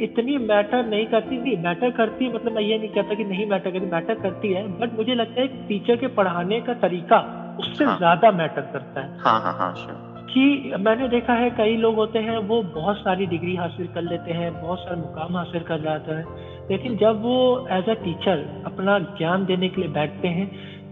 इतनी 0.00 0.36
मैटर 0.38 0.86
नहीं 0.86 1.06
करती 1.06 1.36
नहीं 1.38 1.56
मैटर 1.58 1.90
करती 1.90 2.28
मतलब 2.28 2.52
मैं 2.52 2.62
ये 2.62 2.78
नहीं 2.78 2.88
कहता 2.88 3.14
कि 3.14 3.24
नहीं 3.24 3.46
मैटर 3.46 3.70
करती 3.70 3.86
मैटर 3.86 4.20
करती 4.20 4.52
है 4.52 4.66
बट 4.78 4.96
मुझे 4.96 5.14
लगता 5.14 5.40
है 5.40 5.68
टीचर 5.68 5.96
के 5.96 6.06
पढ़ाने 6.16 6.60
का 6.60 6.74
तरीका 6.74 7.20
उससे 7.60 7.84
हाँ. 7.84 7.96
ज़्यादा 7.98 8.30
मैटर 8.32 8.68
करता 8.72 9.00
है 9.00 9.18
हाँ 9.18 9.40
हाँ 9.40 9.52
हाँ 9.52 9.72
sure. 9.74 10.04
कि 10.28 10.74
मैंने 10.78 11.08
देखा 11.08 11.32
है 11.32 11.50
कई 11.50 11.76
लोग 11.76 11.94
होते 11.94 12.18
हैं 12.18 12.36
वो 12.38 12.62
बहुत 12.62 12.96
सारी 12.96 13.26
डिग्री 13.26 13.54
हासिल 13.56 13.86
कर 13.86 14.02
लेते 14.02 14.32
हैं 14.32 14.52
बहुत 14.62 14.78
सारे 14.78 14.96
मुकाम 14.96 15.36
हासिल 15.36 15.62
कर 15.62 15.80
जाते 15.80 16.12
हैं 16.12 16.66
लेकिन 16.70 16.96
जब 16.96 17.22
वो 17.22 17.36
एज 17.70 17.88
अ 17.88 17.94
टीचर 17.94 18.44
अपना 18.66 18.98
ज्ञान 19.18 19.44
देने 19.44 19.68
के 19.68 19.80
लिए 19.80 19.90
बैठते 19.90 20.28
हैं 20.28 20.46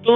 तो 0.06 0.14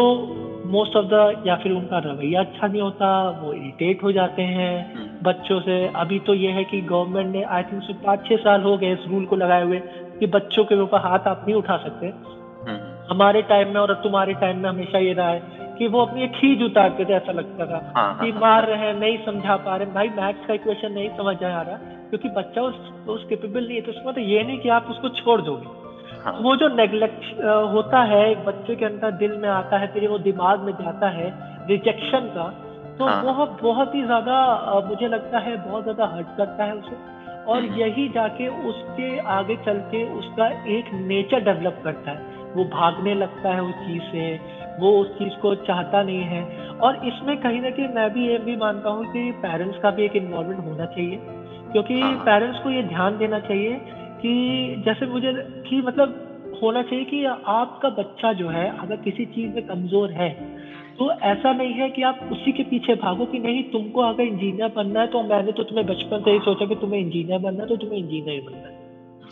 मोस्ट 0.67 0.97
ऑफ़ 0.97 1.07
द 1.07 1.43
या 1.47 1.57
फिर 1.57 1.73
उनका 1.73 1.99
रवैया 1.99 2.41
अच्छा 2.41 2.67
नहीं 2.67 2.83
होता 2.83 3.31
वो 3.43 3.53
इरिटेट 3.53 4.03
हो 4.03 4.13
जाते 4.13 4.43
हैं। 4.43 4.95
हम्म। 4.95 5.23
बच्चों 5.23 5.61
से 5.61 5.89
अभी 5.97 6.19
तो 6.19 6.35
ये 6.35 6.51
है 6.51 6.65
कि 6.65 6.81
गवर्नमेंट 6.81 7.27
ने 7.27 7.43
आई 7.43 7.63
थिंक 7.63 8.05
पाँच 8.07 8.27
छः 8.27 8.37
साल 8.37 8.63
हो 8.63 8.77
गए 8.77 8.93
इस 8.93 9.07
रूल 9.09 9.25
को 9.25 9.37
लगाए 9.37 9.65
हुए 9.65 9.79
कि 10.19 10.27
बच्चों 10.27 10.65
के 10.65 10.81
ऊपर 10.81 10.99
हाथ 10.99 11.19
आप 11.19 11.45
नहीं 11.49 11.57
उठा 11.57 11.77
सकते। 11.77 12.07
हम्म। 12.07 12.79
हमारे 13.11 13.43
टाइम 13.43 13.69
में 13.69 13.81
और 13.81 13.95
तुम्हारे 13.95 14.35
टाइम 14.35 14.59
में 14.59 14.69
हमेशा 14.71 14.99
ये 14.99 15.13
रहा 15.13 15.29
है 15.29 15.59
कि 15.79 15.87
वो 15.89 16.01
अपनी 16.01 16.29
खींच 16.29 16.63
उतारते 16.63 17.05
थे 17.05 17.13
ऐसा 17.13 17.33
लगता 17.33 17.67
था 17.67 17.93
हाँ, 17.97 18.15
हाँ 18.15 18.25
कि 18.25 18.31
हाँ, 18.31 18.41
मार 18.41 18.67
रहे 18.67 18.79
हैं 18.79 18.95
नहीं 18.95 19.19
समझा 19.27 19.57
पा 19.57 19.77
रहे 19.77 19.87
भाई 19.87 20.09
मैथ्स 20.09 20.47
का 20.47 20.55
इक्वेशन 20.55 20.93
नहीं 20.93 21.09
समझ 21.09 21.37
आ 21.45 21.63
रहा 21.63 21.77
क्योंकि 22.11 22.29
बच्चा 22.29 22.63
उस 22.63 22.75
उस 23.09 23.25
केपेबल 23.25 23.67
नहीं 23.67 23.77
है 23.77 23.83
तो 23.83 23.93
उसमें 23.93 24.15
तो 24.15 24.21
ये 24.21 24.43
नहीं 24.43 24.59
कि 24.59 24.69
आप 24.69 24.87
उसको 24.91 25.09
छोड़ 25.09 25.41
दोगे। 25.41 25.88
हाँ। 26.25 26.33
वो 26.43 26.55
जो 26.57 26.69
नेग्लेक्ट 26.69 27.43
होता 27.73 28.03
है 28.03 28.31
एक 28.31 28.45
बच्चे 28.45 28.77
के 28.77 28.85
अंदर 28.85 29.11
दिल 29.17 29.37
में 29.37 29.49
आता 29.49 29.79
है 29.79 29.87
फिर 29.87 30.09
वो 30.09 30.19
दिमाग 30.19 30.61
में 30.61 30.73
जाता 30.73 31.09
है 31.09 31.29
रिजेक्शन 31.69 32.31
का 32.35 32.49
तो 32.99 33.07
हाँ. 33.07 33.23
बहुत 33.25 33.59
बहुत 33.63 33.95
ही 33.95 34.03
ज़्यादा 34.05 34.39
मुझे 34.89 35.09
लगता 35.09 35.39
है 35.39 35.57
बहुत 35.69 35.83
ज़्यादा 35.83 36.07
हर्ट 36.07 36.37
करता 36.37 36.65
है 36.65 36.73
उसे 36.73 36.97
और 37.45 37.59
हम्म। 37.59 37.75
यही 37.75 38.09
जाके 38.09 38.49
उसके 38.69 39.19
आगे 39.33 39.57
चल 39.57 39.79
के 39.91 40.05
उसका 40.13 40.49
एक 40.69 40.93
नेचर 40.95 41.45
डेवलप 41.45 41.81
करता 41.85 42.11
है 42.11 42.37
वो 42.55 42.65
भागने 42.65 43.15
लगता 43.15 43.55
है 43.55 43.63
उस 43.63 43.75
चीज़ 43.87 44.03
से 44.03 44.25
वो 44.79 44.91
उस 45.01 45.19
चीज़ 45.19 45.39
को 45.41 45.55
चाहता 45.63 46.03
नहीं 46.03 46.23
है 46.25 46.43
और 46.79 46.97
इसमें 47.07 47.37
कहीं 47.37 47.61
ना 47.63 47.71
कहीं 47.71 47.89
मैं 47.89 48.11
भी 48.15 48.27
ये 48.29 48.39
भी 48.39 48.57
मानता 48.57 48.91
हूँ 48.91 49.13
कि 49.13 49.31
पेरेंट्स 49.39 49.79
का 49.79 49.91
भी 49.91 50.05
एक 50.05 50.17
इन्वॉल्वमेंट 50.17 50.65
होना 50.65 50.87
चाहिए 50.87 51.21
क्योंकि 51.73 51.95
पेरेंट्स 52.25 52.55
हाँ। 52.55 52.63
को 52.65 52.71
ये 52.71 52.83
ध्यान 52.83 53.19
देना 53.19 53.39
चाहिए 53.41 53.81
कि 54.19 54.33
जैसे 54.85 55.07
मुझे 55.07 55.33
कि 55.69 55.81
मतलब 55.83 56.25
होना 56.63 56.83
चाहिए 56.83 57.05
कि 57.05 57.25
आपका 57.25 57.89
बच्चा 57.99 58.33
जो 58.33 58.49
है 58.49 58.69
अगर 58.79 58.97
किसी 59.03 59.25
चीज़ 59.35 59.55
में 59.55 59.67
कमज़ोर 59.67 60.13
है 60.13 60.31
तो 60.99 61.11
ऐसा 61.25 61.53
नहीं 61.53 61.73
है 61.73 61.89
कि 61.91 62.03
आप 62.03 62.29
उसी 62.33 62.53
के 62.53 62.63
पीछे 62.63 62.95
भागो 63.03 63.27
कि 63.27 63.39
नहीं 63.39 63.63
तुमको 63.71 64.01
अगर 64.01 64.23
इंजीनियर 64.23 64.73
बनना 64.77 65.01
है 65.01 65.07
तो 65.07 65.23
मैंने 65.23 65.53
तो 65.53 65.63
तुम्हें 65.63 65.87
बचपन 65.87 66.23
से 66.25 66.31
ही 66.31 66.39
सोचा 66.45 66.67
कि 66.67 66.75
तुम्हें 66.77 67.01
इंजीनियर 67.01 67.39
बनना 67.39 67.63
है 67.63 67.69
तो 67.69 67.77
तुम्हें 67.77 67.99
इंजीनियर 67.99 68.35
ही 68.35 68.41
बनना 68.41 68.69
है 68.69 68.77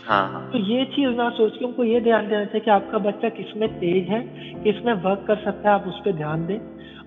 हाँ, 0.04 0.28
हाँ। 0.32 0.50
तो 0.52 0.58
ये 0.66 0.84
चीज़ 0.86 1.16
ना 1.16 1.28
सोच 1.30 1.56
के 1.56 1.64
उनको 1.64 1.84
ये 1.84 2.00
ध्यान 2.00 2.28
देना 2.28 2.44
चाहिए 2.44 2.60
कि 2.60 2.70
आपका 2.70 2.98
बच्चा 3.00 3.28
किसमें 3.28 3.68
तेज 3.80 4.08
है 4.08 4.20
किसमें 4.64 4.92
वर्क 5.02 5.24
कर 5.26 5.36
सकता 5.44 5.68
है 5.68 5.74
आप 5.74 5.86
उस 5.88 5.98
पर 6.04 6.12
ध्यान 6.12 6.46
दें 6.46 6.58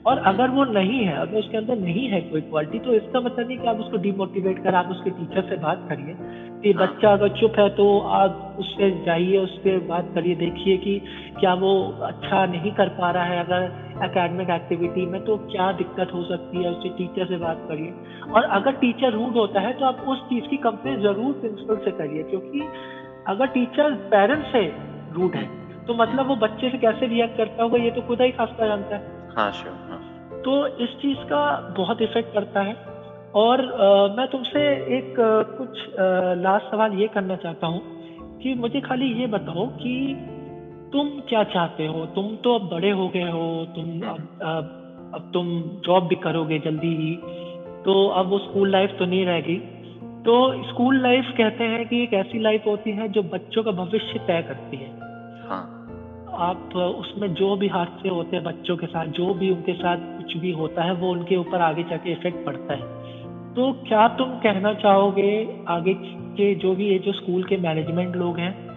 और 0.05 0.17
अगर 0.17 0.49
वो 0.49 0.63
नहीं 0.65 1.03
है 1.05 1.15
अगर 1.17 1.37
उसके 1.37 1.57
अंदर 1.57 1.77
नहीं 1.77 2.07
है 2.09 2.21
कोई 2.21 2.41
क्वालिटी 2.41 2.79
तो 2.79 2.93
इसका 2.93 3.19
मतलब 3.19 3.47
नहीं 3.47 3.57
कि 3.57 3.67
आप 3.67 3.79
उसको 3.79 3.97
डिमोटिवेट 3.97 4.63
कर 4.63 4.75
आप 4.75 4.91
उसके 4.91 5.09
टीचर 5.09 5.41
से 5.41 5.55
बात 5.55 5.85
करिए। 5.89 6.15
कि 6.63 6.71
हाँ। 6.71 6.87
बच्चा 6.87 7.11
अगर 7.13 7.29
चुप 7.29 7.59
है 7.59 7.67
तो 7.69 7.99
आप 7.99 8.57
उससे 8.59 8.89
जाइए 9.05 9.37
उस 9.37 9.57
पर 9.57 9.79
बात 9.87 10.11
करिए 10.15 10.35
देखिए 10.35 10.77
कि 10.77 10.99
क्या 11.39 11.53
वो 11.53 11.73
अच्छा 12.03 12.45
नहीं 12.45 12.71
कर 12.71 12.89
पा 12.89 13.11
रहा 13.11 13.23
है 13.23 13.39
अगर 13.39 14.03
एकेडमिक 14.05 14.49
एक्टिविटी 14.49 15.05
में 15.05 15.21
तो 15.25 15.37
क्या 15.45 15.71
दिक्कत 15.73 16.13
हो 16.13 16.23
सकती 16.23 16.63
है 16.63 16.71
उससे 16.71 16.89
टीचर 16.89 17.25
से 17.25 17.37
बात 17.37 17.65
करिए। 17.69 17.93
और 18.33 18.43
अगर 18.53 18.71
टीचर 18.71 19.13
रूड 19.13 19.33
होता 19.33 19.59
है 19.59 19.73
तो 19.73 19.85
आप 19.85 20.03
उस 20.07 20.23
चीज़ 20.23 20.49
की 20.49 20.57
कंप्लेन 20.57 20.99
ज़रूर 21.01 21.33
प्रिंसिपल 21.33 21.77
से 21.85 21.91
करिए 21.91 22.23
क्योंकि 22.23 22.67
अगर 23.27 23.47
टीचर 23.53 23.93
पेरेंट्स 24.11 24.51
से 24.51 24.65
रूड 25.13 25.35
है 25.35 25.47
तो 25.87 25.93
मतलब 25.93 26.27
वो 26.27 26.35
बच्चे 26.37 26.69
से 26.69 26.77
कैसे 26.77 27.07
रिएक्ट 27.07 27.37
करता 27.37 27.63
होगा 27.63 27.77
ये 27.77 27.91
तो 27.91 28.01
खुदा 28.01 28.23
ही 28.23 28.31
खासा 28.31 28.67
जानता 28.67 28.95
है। 28.95 29.17
हाँ 29.39 29.51
हाँ। 29.89 30.41
तो 30.45 30.67
इस 30.67 30.89
चीज़ 30.89 31.17
का 31.17 31.73
बहुत 31.77 32.01
इफ़ेक्ट 32.01 32.35
पड़ता 32.35 32.61
है। 32.61 32.73
और 33.35 33.61
आ, 33.61 34.15
मैं 34.15 34.27
तुमसे 34.27 34.61
एक 34.97 35.19
आ, 35.19 35.57
कुछ 35.57 35.79
लास्ट 36.37 36.71
सवाल 36.71 36.93
ये 36.93 37.07
करना 37.07 37.35
चाहता 37.35 37.67
हूँ 37.67 37.81
कि 38.39 38.53
मुझे 38.55 38.81
खाली 38.81 39.13
ये 39.21 39.27
बताओ 39.27 39.67
कि 39.67 39.95
तुम 40.93 41.09
क्या 41.29 41.43
चाहते 41.43 41.85
हो? 41.85 42.05
तुम 42.05 42.35
तो 42.35 42.55
अब 42.55 42.69
बड़े 42.69 42.91
हो 42.91 43.07
गए 43.09 43.29
हो 43.31 43.65
तुम 43.75 44.01
अब, 44.01 44.39
अब 44.41 45.11
अब 45.15 45.31
तुम 45.33 45.47
जॉब 45.85 46.07
भी 46.07 46.15
करोगे 46.15 46.59
जल्दी 46.59 46.95
ही 46.95 47.15
तो 47.85 48.07
अब 48.07 48.29
वो 48.29 48.39
स्कूल 48.39 48.71
लाइफ 48.71 48.95
तो 48.99 49.05
नहीं 49.05 49.25
रहेगी। 49.25 49.57
तो 50.25 50.63
स्कूल 50.63 51.01
लाइफ 51.01 51.33
कहते 51.37 51.63
हैं 51.63 51.87
कि 51.87 52.03
एक 52.03 52.13
ऐसी 52.13 52.39
लाइफ 52.39 52.63
होती 52.67 52.91
है 52.91 53.09
जो 53.09 53.23
बच्चों 53.23 53.63
का 53.63 53.71
भविष्य 53.71 54.19
तय 54.19 54.41
करती 54.41 54.77
है। 54.77 54.89
हाँ। 55.49 55.78
आप 56.39 56.75
उसमें 56.75 57.33
जो 57.33 57.55
भी 57.55 57.67
हादसे 57.67 58.09
होते 58.09 58.35
हैं 58.35 58.45
बच्चों 58.45 58.77
के 58.77 58.87
साथ, 58.87 59.05
जो 59.05 59.33
भी 59.33 59.49
उनके 59.49 59.73
साथ 59.73 59.97
कुछ 59.97 60.37
भी 60.37 60.51
होता 60.51 60.83
है, 60.83 60.93
वो 60.93 61.11
उनके 61.11 61.35
ऊपर 61.35 61.61
आगे 61.61 61.83
जाके 61.83 62.11
इफ़ेक्ट 62.11 62.45
पड़ता 62.45 62.73
है। 62.73 62.99
तो 63.53 63.71
क्या 63.87 64.07
तुम 64.07 64.29
कहना 64.29 64.73
चाहोगे 64.73 65.63
आगे 65.67 65.93
के 66.33 66.55
जो 66.55 66.75
भी 66.75 66.87
ये 66.87 66.99
जो 66.99 67.11
स्कूल 67.11 67.43
के 67.43 67.57
मैनेजमेंट 67.57 68.15
लोग 68.15 68.37
हैं, 68.37 68.69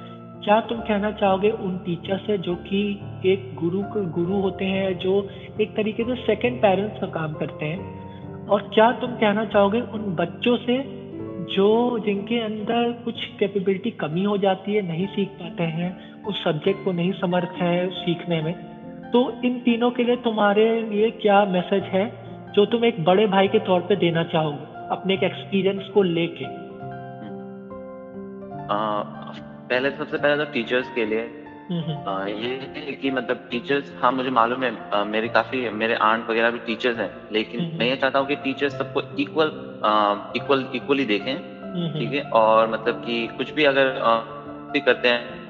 क्या 0.44 0.61
तुम 0.61 0.79
कहना 0.79 1.11
चाहोगे 1.11 1.51
उन 1.51 1.79
टीचर 1.79 2.18
से 2.18 2.38
जो 2.38 2.55
कि 2.55 3.01
एक 3.27 3.55
गुरु 3.55 3.83
गुरु 4.11 4.35
होते 4.35 4.64
हैं, 4.64 4.98
जो 4.98 5.29
एक 5.61 5.77
तरीके 5.77 6.05
से 6.05 6.14
सेकंड 6.14 6.62
पेरेंट्स 6.62 7.01
का 7.01 7.07
काम 7.07 7.33
करते 7.33 7.66
हैं? 7.66 8.03
और 8.48 8.70
क्या 8.75 8.92
तुम 8.92 9.11
कहना 9.11 9.44
चाहोगे 9.44 9.81
उन 9.81 10.14
बच्चों 10.14 10.57
से 10.57 11.02
जो 11.46 11.98
जिनके 11.98 12.38
अंदर 12.40 12.90
कुछ 13.05 13.24
कैपेबिलिटी 13.38 13.90
कमी 14.00 14.24
हो 14.24 14.37
जाती 14.38 14.74
है, 14.74 14.83
नहीं 14.83 15.07
सीख 15.07 15.28
पाते 15.40 15.64
हैं, 15.72 15.90
उस 16.24 16.42
सब्जेक्ट 16.44 16.85
को 16.85 16.92
नहीं 16.92 17.12
समर्थ 17.12 17.62
है 17.62 17.88
सीखने 17.94 18.40
में 18.42 18.55
तो 19.12 19.20
इन 19.44 19.59
तीनों 19.61 19.90
के 19.90 20.05
लिए 20.05 20.16
तुम्हारे 20.16 20.66
लिए 20.83 21.11
क्या 21.11 21.44
मैसेज 21.46 21.83
है, 21.85 22.05
जो 22.55 22.64
तुम 22.66 22.85
एक 22.85 23.05
बड़े 23.05 23.26
भाई 23.26 23.48
के 23.48 23.59
तौर 23.59 23.81
पे 23.81 23.96
देना 23.96 24.22
चाहोगे, 24.24 24.64
अपने 24.90 25.14
एक 25.14 25.22
एक्सपीरियंस 25.22 25.88
को 25.94 26.02
लेके? 26.02 26.46
पहले 29.68 29.90
सबसे 29.90 30.16
पहले 30.16 30.44
तो 30.44 30.52
टीचर्स 30.52 30.88
के 30.94 31.05
लिए 31.07 31.28
आ, 32.09 32.27
ये 32.27 32.97
कि 33.03 33.11
मतलब 33.11 33.39
टीचर्स 33.51 33.93
हाँ 34.03 34.13
मुझे 34.13 34.31
मालूम 34.31 34.63
है 34.65 35.05
मेरे 35.05 35.29
काफ़ी 35.29 35.69
मेरे 35.71 35.95
आंट 35.95 36.31
वगैरह 36.31 36.51
भी 36.51 36.59
टीचर्स 36.59 36.99
हैं 36.99 37.11
लेकिन 37.33 37.61
मैं 37.79 37.87
ये 37.87 37.97
चाहता 37.97 38.19
हूँ 38.19 38.27
कि 38.29 38.37
टीचर्स 38.37 38.73
सबको 38.79 39.01
इक्वल 39.19 39.53
इक्वल 40.37 40.67
इक्वली 40.75 41.05
देखें 41.05 41.35
ठीक 41.99 42.13
है? 42.13 42.23
और 42.23 42.71
मतलब 42.71 43.05
कि 43.05 43.27
कुछ 43.27 43.51
भी 43.51 43.65
अगर 43.65 43.93
भी 44.73 44.81
करते 44.81 45.09
हैं 45.09 45.41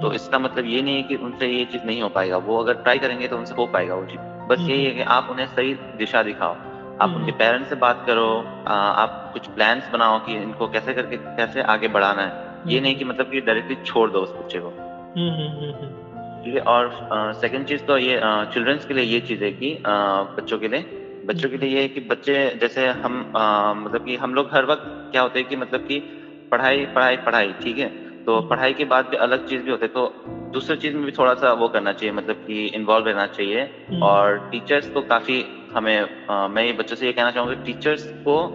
तो 0.00 0.12
इसका 0.12 0.38
मतलब 0.38 0.64
ये 0.64 0.82
नहीं 0.82 0.96
है 0.96 1.02
कि 1.02 1.16
उनसे 1.16 1.46
ये 1.46 1.64
चीज़ 1.64 1.84
नहीं 1.86 2.02
हो 2.02 2.08
पाएगा 2.08 2.36
वो 2.36 2.58
अगर 2.62 2.74
ट्राई 2.74 2.98
करेंगे 2.98 3.28
तो 3.28 3.36
उनसे 3.36 3.54
हो 3.54 3.66
पाएगा 3.66 3.94
वो 3.94 4.04
चीज़। 4.04 4.20
बस 4.48 4.58
यही 4.60 4.84
है 4.84 4.90
कि 4.90 5.02
आप 5.02 5.26
उन्हें 5.30 5.46
सही 5.46 5.74
दिशा 5.74 6.22
दिखाओ 6.22 6.54
आप 7.00 7.14
उनके 7.16 7.32
पेरेंट्स 7.32 7.68
से 7.68 7.74
बात 7.74 8.04
करो 8.06 8.26
आप 8.68 9.30
कुछ 9.32 9.48
प्लान्स 9.48 9.88
बनाओ 9.92 10.18
कि 10.18 10.36
इनको 10.36 10.66
कैसे 10.68 10.94
करके 10.94 11.16
कैसे 11.16 11.62
आगे 11.62 11.88
बढ़ाना 11.88 12.22
है। 12.22 12.32
ये 12.66 12.80
नहीं 12.80 12.96
कि 12.96 13.04
मतलब 13.04 13.30
कि 13.30 13.40
डायरेक्टली 13.40 13.76
छोड़ 13.84 14.10
दो 14.10 14.18
उस 14.18 14.32
बच्चे 14.32 14.58
को। 14.58 14.93
ठीक 15.14 16.54
है 16.54 16.60
और 16.60 16.90
सेकंड 17.40 17.66
चीज़ 17.66 17.82
तो 17.82 17.98
ये 17.98 18.20
चिल्ड्रंस 18.24 18.84
के 18.84 18.94
लिए 18.94 19.04
ये 19.04 19.20
चीज़ 19.20 19.44
है 19.44 19.50
कि 19.52 19.76
बच्चों 19.86 20.58
के 20.58 20.68
लिए 20.68 20.84
बच्चों 21.26 21.48
के 21.48 21.56
लिए 21.56 21.68
ये 21.68 21.82
है 21.82 21.88
कि 21.88 22.00
बच्चे 22.00 22.34
जैसे 22.60 22.86
हम 22.86 23.18
मतलब 23.84 24.04
कि 24.04 24.16
हम 24.16 24.34
लोग 24.34 24.48
हर 24.52 24.64
वक्त 24.64 24.82
क्या 25.12 25.22
होते 25.22 25.38
हैं 25.38 25.48
कि 25.48 25.56
मतलब 25.56 25.80
कि 25.80 25.98
पढ़ाई 26.50 26.84
पढ़ाई 26.86 27.16
पढ़ाई 27.16 27.52
ठीक 27.62 27.78
है? 27.78 27.88
तो 28.24 28.40
पढ़ाई 28.40 28.72
के 28.72 28.84
बाद 28.84 29.06
भी 29.06 29.16
अलग 29.16 29.46
चीज़ 29.48 29.62
भी 29.62 29.70
होते 29.70 29.86
तो 29.86 30.12
दूसरी 30.52 30.76
चीज़ 30.76 30.94
में 30.94 31.04
भी 31.04 31.12
थोड़ा 31.12 31.34
सा 31.34 31.52
वो 31.52 31.68
करना 31.68 31.92
चाहिए 31.92 32.14
मतलब 32.14 32.36
कि 32.36 32.66
इन्वॉल्व 32.66 33.06
रहना 33.06 33.26
चाहिए। 33.26 33.60
हम्म। 33.60 34.02
और 34.02 34.38
टीचर्स 34.52 34.90
को 34.90 35.00
काफ़ी 35.00 35.44
हमें 35.74 36.26
आ, 36.30 36.48
मैं 36.48 36.64
ये 36.64 36.72
बच्चों 36.72 36.96
से 36.96 37.06
ये 37.06 37.12
कहना 37.12 37.30
चाहूँगा 37.30 37.54
टीचर्स 37.54 38.04
को 38.04 38.48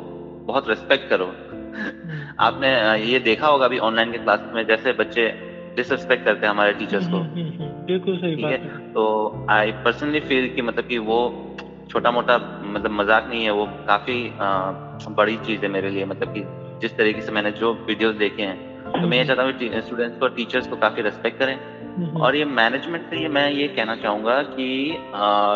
बहुत 0.47 0.69
रिस्पेक्ट 0.69 1.09
करो। 1.09 1.25
हम्म। 1.25 2.35
आपने 2.39 2.69
ये 3.03 3.19
देखा 3.19 3.47
होगा 3.47 3.65
अभी 3.65 3.77
ऑनलाइन 3.77 4.11
के 4.11 4.17
क्लास 4.17 4.39
में 4.53 4.65
जैसे 4.67 4.93
बच्चे 4.93 5.48
डिसरिस्पेक्ट 5.79 6.25
करते 6.25 6.45
हैं 6.45 6.53
हमारे 6.53 6.73
टीचर्स 6.79 7.07
को। 7.07 7.17
हम्म, 7.17 7.67
बिल्कुल 7.85 8.17
सही 8.17 8.35
बात 8.35 8.51
है? 8.53 8.77
तो 8.93 9.03
आई 9.51 9.71
पर्सनली 9.85 10.19
फील 10.21 10.47
कि 10.55 10.61
मतलब 10.61 10.87
कि 10.87 10.97
वो 11.09 11.19
छोटा 11.91 12.11
मोटा 12.11 12.37
मतलब 12.63 12.91
मज़ाक 12.91 13.27
नहीं 13.29 13.43
है 13.43 13.51
वो 13.51 13.65
काफ़ी 13.87 14.17
आ, 14.39 14.47
बड़ी 15.11 15.35
चीज़ 15.45 15.61
है 15.61 15.67
मेरे 15.71 15.89
लिए। 15.89 16.05
मतलब 16.05 16.33
कि 16.33 16.43
जिस 16.81 16.97
तरीके 16.97 17.21
से 17.21 17.31
मैंने 17.31 17.51
जो 17.53 17.73
वीडियोस 17.87 18.15
देखे 18.15 18.41
हैं 18.41 18.57
तो 18.91 19.07
मैं 19.07 19.17
ये 19.17 19.23
चाहता 19.25 19.43
हूँ 19.43 19.81
स्टूडेंट्स 19.81 20.17
को 20.19 20.27
टीचर्स 20.35 20.67
को 20.67 20.75
काफ़ी 20.75 21.01
रेस्पेक्ट 21.01 21.39
करें। 21.39 21.55
हम्म। 21.55 22.21
और 22.21 22.35
ये 22.35 22.45
मैनेजमेंट 22.45 23.09
से 23.09 23.21
ये 23.21 23.27
मैं 23.29 23.49
ये 23.51 23.67
कहना 23.69 23.95
चाहूँगा 23.95 24.41
कि 24.45 24.67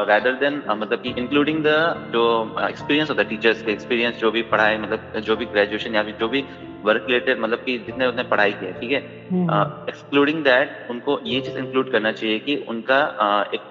रैदर 0.10 0.34
देन 0.42 0.62
मतलब 0.70 1.02
कि 1.02 1.14
इंक्लूडिंग 1.18 1.64
द 1.64 1.76
जो 2.14 2.24
एक्सपीरियंस 2.68 3.10
होता 3.10 3.22
है 3.22 3.28
टीचर्स 3.30 3.62
के 3.62 3.72
एक्सपीरियंस 3.72 4.20
जो 4.20 4.32
भी 4.32 4.42
पढ़ाई 4.52 4.78
मतलब 4.78 5.20
जो 5.28 5.36
भी 5.36 5.46
ग्रेजुएशन 5.54 5.96
या 5.96 6.04
फिर 6.04 6.16
जो 6.20 6.28
भी 6.28 6.44
वर्क 6.86 7.04
रिलेटेड 7.08 7.40
मतलब 7.40 7.60
कि 7.66 7.78
जितने 7.78 8.06
उसने 8.06 8.24
पढ़ाई 8.24 8.54
की 8.54 8.66
है 8.66 8.72
ठीक 8.72 8.92
है? 8.92 8.98
Excluding 9.90 10.38
hmm. 10.38 10.46
दैट 10.46 10.70
उनको 10.90 11.20
ये 11.26 11.42
चीज़ 11.42 11.58
इंक्लूड 11.58 11.90
करना 11.90 12.12
चाहिए 12.12 12.40
कि 12.40 12.56
उनका 12.56 13.00
uh, 13.24 13.54
एक 13.54 13.62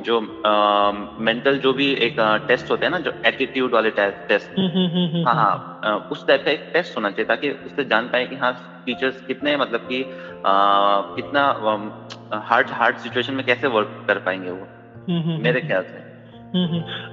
जो 0.00 0.20
मेंटल 1.24 1.58
जो 1.58 1.72
भी 1.72 1.92
एक 1.92 2.14
टेस्ट 2.48 2.70
होते 2.70 2.86
हैं 2.86 2.90
ना 2.90 2.98
जो 2.98 3.12
एटीट्यूड 3.26 3.74
वाले 3.74 3.90
टेस्ट 3.90 4.58
हम्म, 4.58 5.24
हाँ 5.26 5.34
हाँ 5.34 5.96
उस 6.10 6.26
टाइप 6.26 6.42
का 6.44 6.50
एक 6.50 6.60
टेस्ट 6.72 6.96
होना 6.96 7.10
चाहिए 7.10 7.24
ताकि 7.24 7.50
उससे 7.50 7.84
जान 7.84 8.08
पाए 8.08 8.26
कि 8.26 8.36
हाँ 8.36 8.52
टीचर्स 8.86 9.20
कितने 9.20 9.56
मतलब 9.56 9.80
कि 9.80 10.04
कितना 11.16 11.42
हार्ड 12.38 12.70
हार्ड 12.70 12.96
सिचुएशन 12.96 13.34
में 13.34 13.44
कैसे 13.44 13.66
वर्क 13.66 13.88
कर 14.06 14.18
पाएँगे 14.18 14.50
वो। 14.50 14.68
हम्म, 15.08 15.20
हम्म, 15.20 15.42
मेरे 15.42 15.60
हम्म, 15.60 15.68
ख्याल 15.68 15.82
से। 15.82 16.12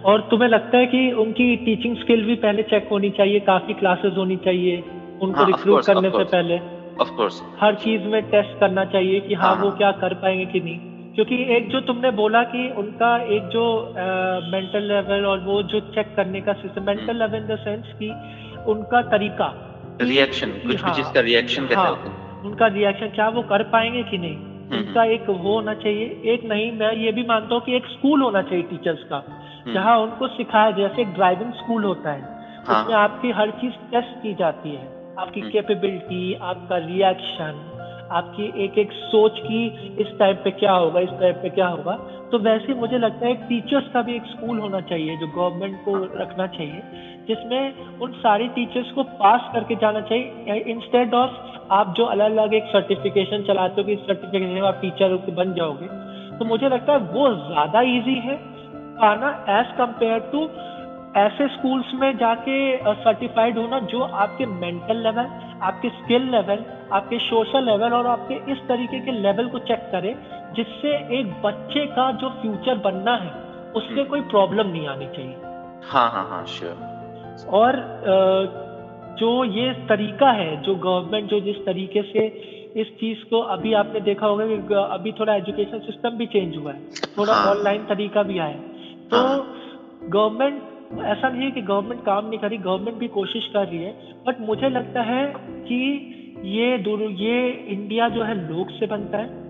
और 0.01 0.21
तुम्हें 0.21 0.49
लगता 0.49 0.77
है 0.77 0.85
कि 0.85 1.11
उनकी 1.11 1.55
टीचिंग 1.55 1.97
स्किल 1.97 2.23
भी 2.23 2.35
पहले 2.35 2.63
चेक 2.63 2.87
होनी 2.91 3.09
चाहिए 3.09 3.39
काफ़ी 3.39 3.73
क्लासेस 3.73 4.13
होनी 4.17 4.37
चाहिए? 4.37 4.98
उनको 5.21 5.43
रिक्रूट 5.43 5.75
हाँ, 5.75 5.83
करने 5.85 6.09
से 6.09 6.23
पहले 6.23 6.59
ऑफ़ 7.01 7.09
कोर्स 7.09 7.41
हर 7.59 7.75
चीज़ 7.75 8.01
में 8.01 8.21
टेस्ट 8.23 8.59
करना 8.59 8.85
चाहिए 8.85 9.19
कि 9.19 9.33
हाँ, 9.33 9.55
हाँ 9.55 9.63
वो 9.63 9.69
हाँ। 9.69 9.77
क्या 9.77 9.91
कर 9.91 10.13
पाएँगे 10.13 10.45
कि 10.45 10.59
नहीं। 10.59 10.79
क्योंकि 11.15 11.35
एक 11.55 11.69
जो 11.69 11.79
तुमने 11.81 12.11
बोला 12.11 12.43
कि 12.43 12.69
उनका 12.77 13.17
एक 13.17 13.43
जो 13.43 13.93
मेंटल 14.51 14.83
लेवल 14.83 15.25
और 15.25 15.39
वो 15.39 15.63
जो 15.63 15.79
चेक 15.79 16.15
करने 16.15 16.41
का 16.41 16.53
system 16.53 16.83
mental 16.83 17.15
level 17.15 17.35
in 17.35 17.47
the 17.47 17.57
sense 17.59 17.85
कि 17.99 18.09
उनका 18.71 19.01
तरीका 19.01 19.53
रिएक्शन 20.01 20.49
कुछ 20.49 20.83
हाँ, 20.83 20.95
भी 20.95 21.01
चीज़ 21.01 21.13
का 21.13 21.19
रिएक्शन 21.19 21.67
कैसे 21.67 21.81
हाँ, 21.81 21.89
होता 21.89 22.41
उनका 22.47 22.67
रिएक्शन 22.67 23.07
क्या 23.07 23.29
वो 23.29 23.41
कर 23.41 23.63
पाएँगे 23.63 24.03
कि 24.03 24.17
नहीं। 24.17 24.35
हम्म, 24.35 24.77
उनका। 24.77 25.03
एक 25.03 25.29
वो 25.29 25.53
होना 25.53 25.73
चाहिए। 25.73 26.21
एक 26.33 26.43
नहीं 26.43 26.71
मैं 26.71 26.91
ये 26.95 27.11
भी 27.11 27.23
मानता 27.23 27.55
हूँ 27.55 27.61
कि 27.63 27.75
एक 27.75 27.85
स्कूल 27.85 28.21
होना 28.21 28.41
चाहिए 28.41 28.63
टीचर्स 28.63 29.03
का 29.03 29.17
हम्म। 29.17 29.73
जहाँ 29.73 29.97
उनको 29.99 30.27
सिखाया 30.27 30.71
जैसे 30.71 31.01
एक 31.01 31.13
ड्राइविंग 31.13 31.51
स्कूल 31.53 31.83
होता 31.83 32.11
है 32.11 32.21
हाँ, 32.67 32.81
उसमें 32.81 32.95
आपकी 32.95 33.31
हर 33.31 33.51
चीज़ 33.51 33.73
टेस्ट 33.91 34.21
की 34.23 34.33
जाती 34.33 34.69
है। 34.69 34.98
आपकी 35.19 35.41
कैपेबिलिटी 35.51 36.33
आपका 36.43 36.77
रिएक्शन 36.79 37.65
आपकी 38.11 38.45
एक 38.63 38.77
एक 38.77 38.91
सोच 38.91 39.39
की 39.39 39.65
इस 40.01 40.07
टाइप 40.19 40.41
पे 40.43 40.51
क्या 40.59 40.71
होगा 40.73 40.99
इस 40.99 41.09
टाइप 41.19 41.35
पे 41.41 41.49
क्या 41.49 41.67
होगा। 41.67 41.93
तो 42.31 42.39
वैसे 42.39 42.73
मुझे 42.75 42.97
लगता 42.97 43.25
है 43.27 43.33
टीचर्स 43.47 43.91
का 43.93 44.01
भी 44.01 44.15
एक 44.15 44.25
स्कूल 44.27 44.59
होना 44.59 44.79
चाहिए 44.89 45.17
जो 45.17 45.27
गवर्नमेंट 45.27 45.77
को 45.85 45.95
रखना 46.15 46.47
चाहिए 46.47 46.81
जिसमें 47.27 47.99
उन 48.01 48.11
सारे 48.19 48.47
टीचर्स 48.55 48.91
को 48.91 49.03
पास 49.19 49.49
करके 49.53 49.75
जाना 49.75 50.01
चाहिए। 50.01 50.59
इंस्टेड 50.67 51.13
ऑफ़ 51.13 51.31
आप 51.73 51.93
जो 51.97 52.05
अलग 52.07 52.31
अलग 52.31 52.53
एक 52.53 52.71
सर्टिफिकेशन 52.71 53.43
चलाते 53.43 53.81
हो 53.81 53.87
कि 53.87 53.93
इस 53.93 54.07
सर्टिफिकेशन 54.07 54.65
आप 54.65 54.79
टीचर 54.81 55.15
बन 55.33 55.53
जाओगे 55.53 55.87
तो 56.39 56.45
मुझे 56.45 56.69
लगता 56.69 56.93
है 56.93 56.99
वो 57.13 57.29
ज़्यादा 57.45 57.81
ईजी 57.89 58.15
है। 58.21 58.37
पाना 58.97 59.29
एज 59.49 59.77
कंपेयर 59.77 60.19
टू 60.31 60.39
ऐसे 61.17 61.47
स्कूल्स 61.47 61.93
में 61.93 62.11
जाके 62.17 62.55
सर्टिफाइड 62.95 63.57
होना 63.57 63.79
जो 63.91 63.99
आपके 63.99 64.45
मेंटल 64.45 64.97
लेवल 64.97 65.29
आपके 65.63 65.89
स्किल 65.89 66.29
लेवल 66.31 66.63
आपके 66.93 67.17
सोशल 67.19 67.65
लेवल 67.65 67.93
और 67.93 68.07
आपके 68.07 68.35
इस 68.51 68.59
तरीके 68.67 68.99
के 68.99 69.11
लेवल 69.11 69.47
को 69.47 69.59
चेक 69.59 69.89
करे 69.91 70.15
जिससे 70.55 70.95
एक 71.19 71.33
बच्चे 71.41 71.85
का 71.87 72.11
जो 72.11 72.29
फ्यूचर 72.41 72.77
बनना 72.77 73.15
है 73.15 73.31
उससे 73.73 73.93
हम्म। 73.93 74.03
कोई 74.05 74.21
प्रॉब्लम 74.29 74.67
नहीं 74.67 74.87
आनी 74.87 75.07
चाहिए 75.07 75.35
हाँ 75.85 76.09
हाँ 76.11 76.27
हाँ 76.29 76.45
श्योर 76.45 77.47
और 77.53 77.81
जो 79.19 79.43
ये 79.45 79.73
तरीका 79.87 80.31
है 80.31 80.55
जो 80.63 80.75
गवर्नमेंट 80.77 81.29
जो 81.29 81.39
जिस 81.41 81.65
तरीके 81.65 82.01
से 82.03 82.25
इस 82.75 82.87
चीज़ 82.99 83.23
को 83.29 83.39
अभी 83.51 83.73
आपने 83.73 83.99
देखा 84.01 84.27
होगा 84.27 84.45
कि 84.47 84.73
अभी 84.75 85.11
थोड़ा 85.11 85.35
एजुकेशन 85.35 85.79
सिस्टम 85.81 86.17
भी 86.17 86.25
चेंज 86.27 86.57
हुआ 86.57 86.71
है 86.71 87.07
थोड़ा 87.17 87.33
ऑनलाइन 87.45 87.79
हाँ। 87.79 87.87
तरीका 87.87 88.23
भी 88.23 88.39
आया 88.39 88.57
तो 89.07 89.21
गवर्नमेंट 90.09 90.61
हाँ। 90.61 90.78
ऐसा 90.91 91.29
नहीं 91.29 91.43
है 91.43 91.51
कि 91.51 91.61
गवर्नमेंट 91.63 92.01
काम 92.03 92.25
नहीं 92.25 92.39
करी 92.39 92.57
गवर्नमेंट 92.59 92.97
भी 92.97 93.07
कोशिश 93.09 93.49
कर 93.53 93.67
रही 93.67 93.83
है 93.83 94.13
बट 94.27 94.39
मुझे 94.41 94.69
लगता 94.69 95.01
है 95.03 95.25
कि 95.63 95.79
ये 96.49 96.77
दोनों 96.77 97.09
ये 97.17 97.49
इंडिया 97.69 98.07
जो 98.09 98.23
है 98.23 98.35
लोग 98.41 98.71
से 98.71 98.87
बनता 98.87 99.17
है 99.17 99.47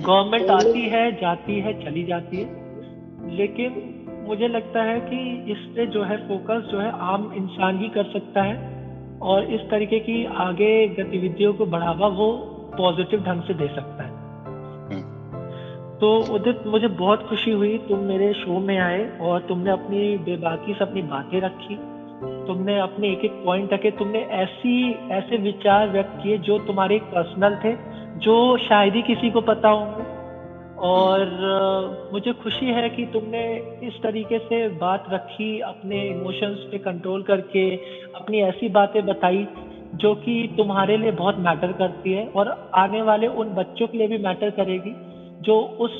गवर्नमेंट 0.00 0.42
हम्म। 0.42 0.58
आती 0.58 0.82
है 0.88 1.10
जाती 1.20 1.58
है 1.60 1.72
चली 1.84 2.04
जाती 2.04 2.36
है 2.36 3.34
लेकिन 3.36 3.82
मुझे 4.26 4.48
लगता 4.48 4.82
है 4.82 4.98
कि 5.00 5.18
इस 5.52 5.58
पे 5.76 5.86
जो 5.86 6.02
है 6.02 6.16
फोकस 6.28 6.68
जो 6.70 6.80
है 6.80 6.90
आम 7.06 7.32
इंसान 7.36 7.78
ही 7.78 7.88
कर 7.88 8.12
सकता 8.12 8.42
है 8.42 8.74
और 9.24 9.52
इस 9.54 9.60
तरीके 9.70 9.98
की 10.00 10.24
आगे 10.40 10.70
गतिविधियों 10.94 11.52
को 11.54 11.66
बढ़ावा 11.66 12.08
वो 12.16 12.30
पॉजिटिव 12.76 13.22
ढंग 13.22 13.42
से 13.42 13.54
दे 13.54 13.68
सकता 13.68 14.04
है 14.04 14.15
तो 16.00 16.34
उदित, 16.34 16.62
मुझे 16.66 16.88
बहुत 16.88 17.22
खुशी 17.28 17.50
हुई, 17.50 17.78
तुम 17.78 17.98
मेरे 17.98 18.32
शो 18.32 18.58
में 18.58 18.78
आए 18.78 19.18
और 19.20 19.40
तुमने 19.40 19.70
अपनी 19.70 20.16
बेबाकी 20.18 20.74
से 20.74 20.84
अपनी 20.84 21.02
बातें 21.02 21.40
रखी। 21.40 21.76
तुमने 22.46 22.78
अपने 22.78 23.08
एक 23.08 23.24
एक 23.24 23.32
पॉइंट 23.44 23.72
रखे, 23.72 23.90
तुमने 23.90 24.18
ऐसी, 24.18 24.92
ऐसे 25.10 25.36
विचार 25.36 25.88
व्यक्त 25.88 26.18
किए 26.22 26.38
जो 26.38 26.58
तुम्हारे 26.58 26.98
पर्सनल 26.98 27.56
थे, 27.64 27.72
जो 28.18 28.56
शायद 28.58 28.94
ही 28.94 29.02
किसी 29.02 29.30
को 29.30 29.40
पता 29.40 29.68
होंगे 29.68 30.04
और 30.78 32.10
मुझे 32.12 32.32
खुशी 32.32 32.66
है 32.66 32.88
कि 32.90 33.06
तुमने 33.06 33.42
इस 33.82 34.02
तरीके 34.02 34.38
से 34.38 34.68
बात 34.68 35.04
रखी, 35.10 35.60
अपने 35.60 36.02
इमोशंस 36.08 36.68
पे 36.70 36.78
कंट्रोल 36.78 37.22
करके, 37.22 37.76
अपनी 38.14 38.40
ऐसी 38.40 38.68
बातें 38.68 39.06
बताई, 39.06 39.46
जो 39.94 40.14
कि 40.14 40.54
तुम्हारे 40.56 40.96
लिए 40.96 41.10
बहुत 41.10 41.38
मैटर 41.38 41.72
करती 41.72 42.12
है 42.12 42.26
और 42.26 42.70
आने 42.74 43.02
वाले 43.02 43.26
उन 43.26 43.54
बच्चों 43.54 43.86
के 43.86 43.98
लिए 43.98 44.06
भी 44.06 44.18
मैटर 44.18 44.50
करेगी। 44.50 44.94
जो 45.40 45.60
उस 45.80 45.92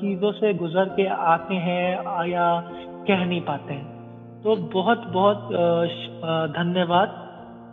चीज़ों 0.00 0.32
से 0.32 0.52
गुजर 0.54 0.88
के 0.96 1.06
आते 1.06 1.54
हैं 1.54 1.86
या 2.28 2.48
कह 3.08 3.24
नहीं 3.24 3.40
पाते 3.40 3.74
हैं। 3.74 4.42
तो 4.42 4.56
बहुत 4.74 5.06
बहुत 5.08 5.48
धन्यवाद 6.52 7.08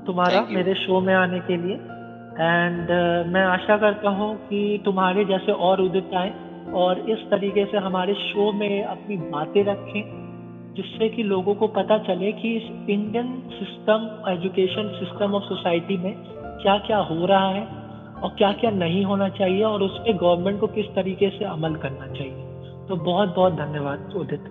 तुम्हारा 0.07 0.41
मेरे 0.51 0.73
शो 0.75 0.99
में 1.01 1.13
आने 1.15 1.39
के 1.39 1.57
लिए। 1.57 1.75
एंड 2.39 2.89
मैं 3.27 3.43
आशा 3.45 3.77
करता 3.77 4.09
हूँ 4.09 4.35
कि 4.39 4.81
तुम्हारे 4.85 5.25
जैसे 5.25 5.51
और 5.51 5.81
उदित 5.81 6.13
आए 6.15 6.33
और 6.75 6.99
इस 7.09 7.19
तरीके 7.31 7.65
से 7.65 7.77
हमारे 7.77 8.13
शो 8.13 8.51
में 8.51 8.83
अपनी 8.83 9.17
बातें 9.31 9.63
रखें 9.63 10.01
जिससे 10.75 11.09
कि 11.09 11.23
लोगों 11.23 11.55
को 11.55 11.67
पता 11.67 11.97
चले 11.97 12.31
कि 12.31 12.55
इस 12.55 12.63
Indian 12.89 13.33
system 13.51 14.09
education 14.29 14.89
system 14.99 15.35
of 15.35 15.43
society 15.43 15.97
में 15.97 16.13
क्या 16.61 16.77
क्या 16.77 16.97
हो 16.97 17.25
रहा 17.25 17.49
है। 17.49 17.65
और 18.23 18.29
क्या 18.29 18.51
क्या 18.51 18.71
नहीं 18.71 19.05
होना 19.05 19.29
चाहिए 19.29 19.63
और 19.63 19.81
उस 19.81 19.97
पर 19.97 20.13
गवर्नमेंट 20.13 20.59
को 20.59 20.67
किस 20.67 20.85
तरीके 20.85 21.29
से 21.29 21.45
अमल 21.45 21.75
करना 21.75 22.07
चाहिए। 22.07 22.43
तो 22.87 22.95
बहुत 22.95 23.35
बहुत 23.35 23.53
धन्यवाद, 23.53 24.13
Udit. 24.15 24.43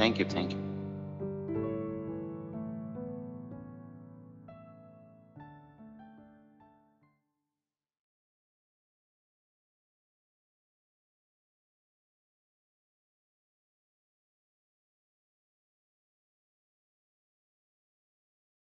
Thank 0.00 0.20
you 0.20 0.26
thank 0.26 0.52
you 0.52 0.67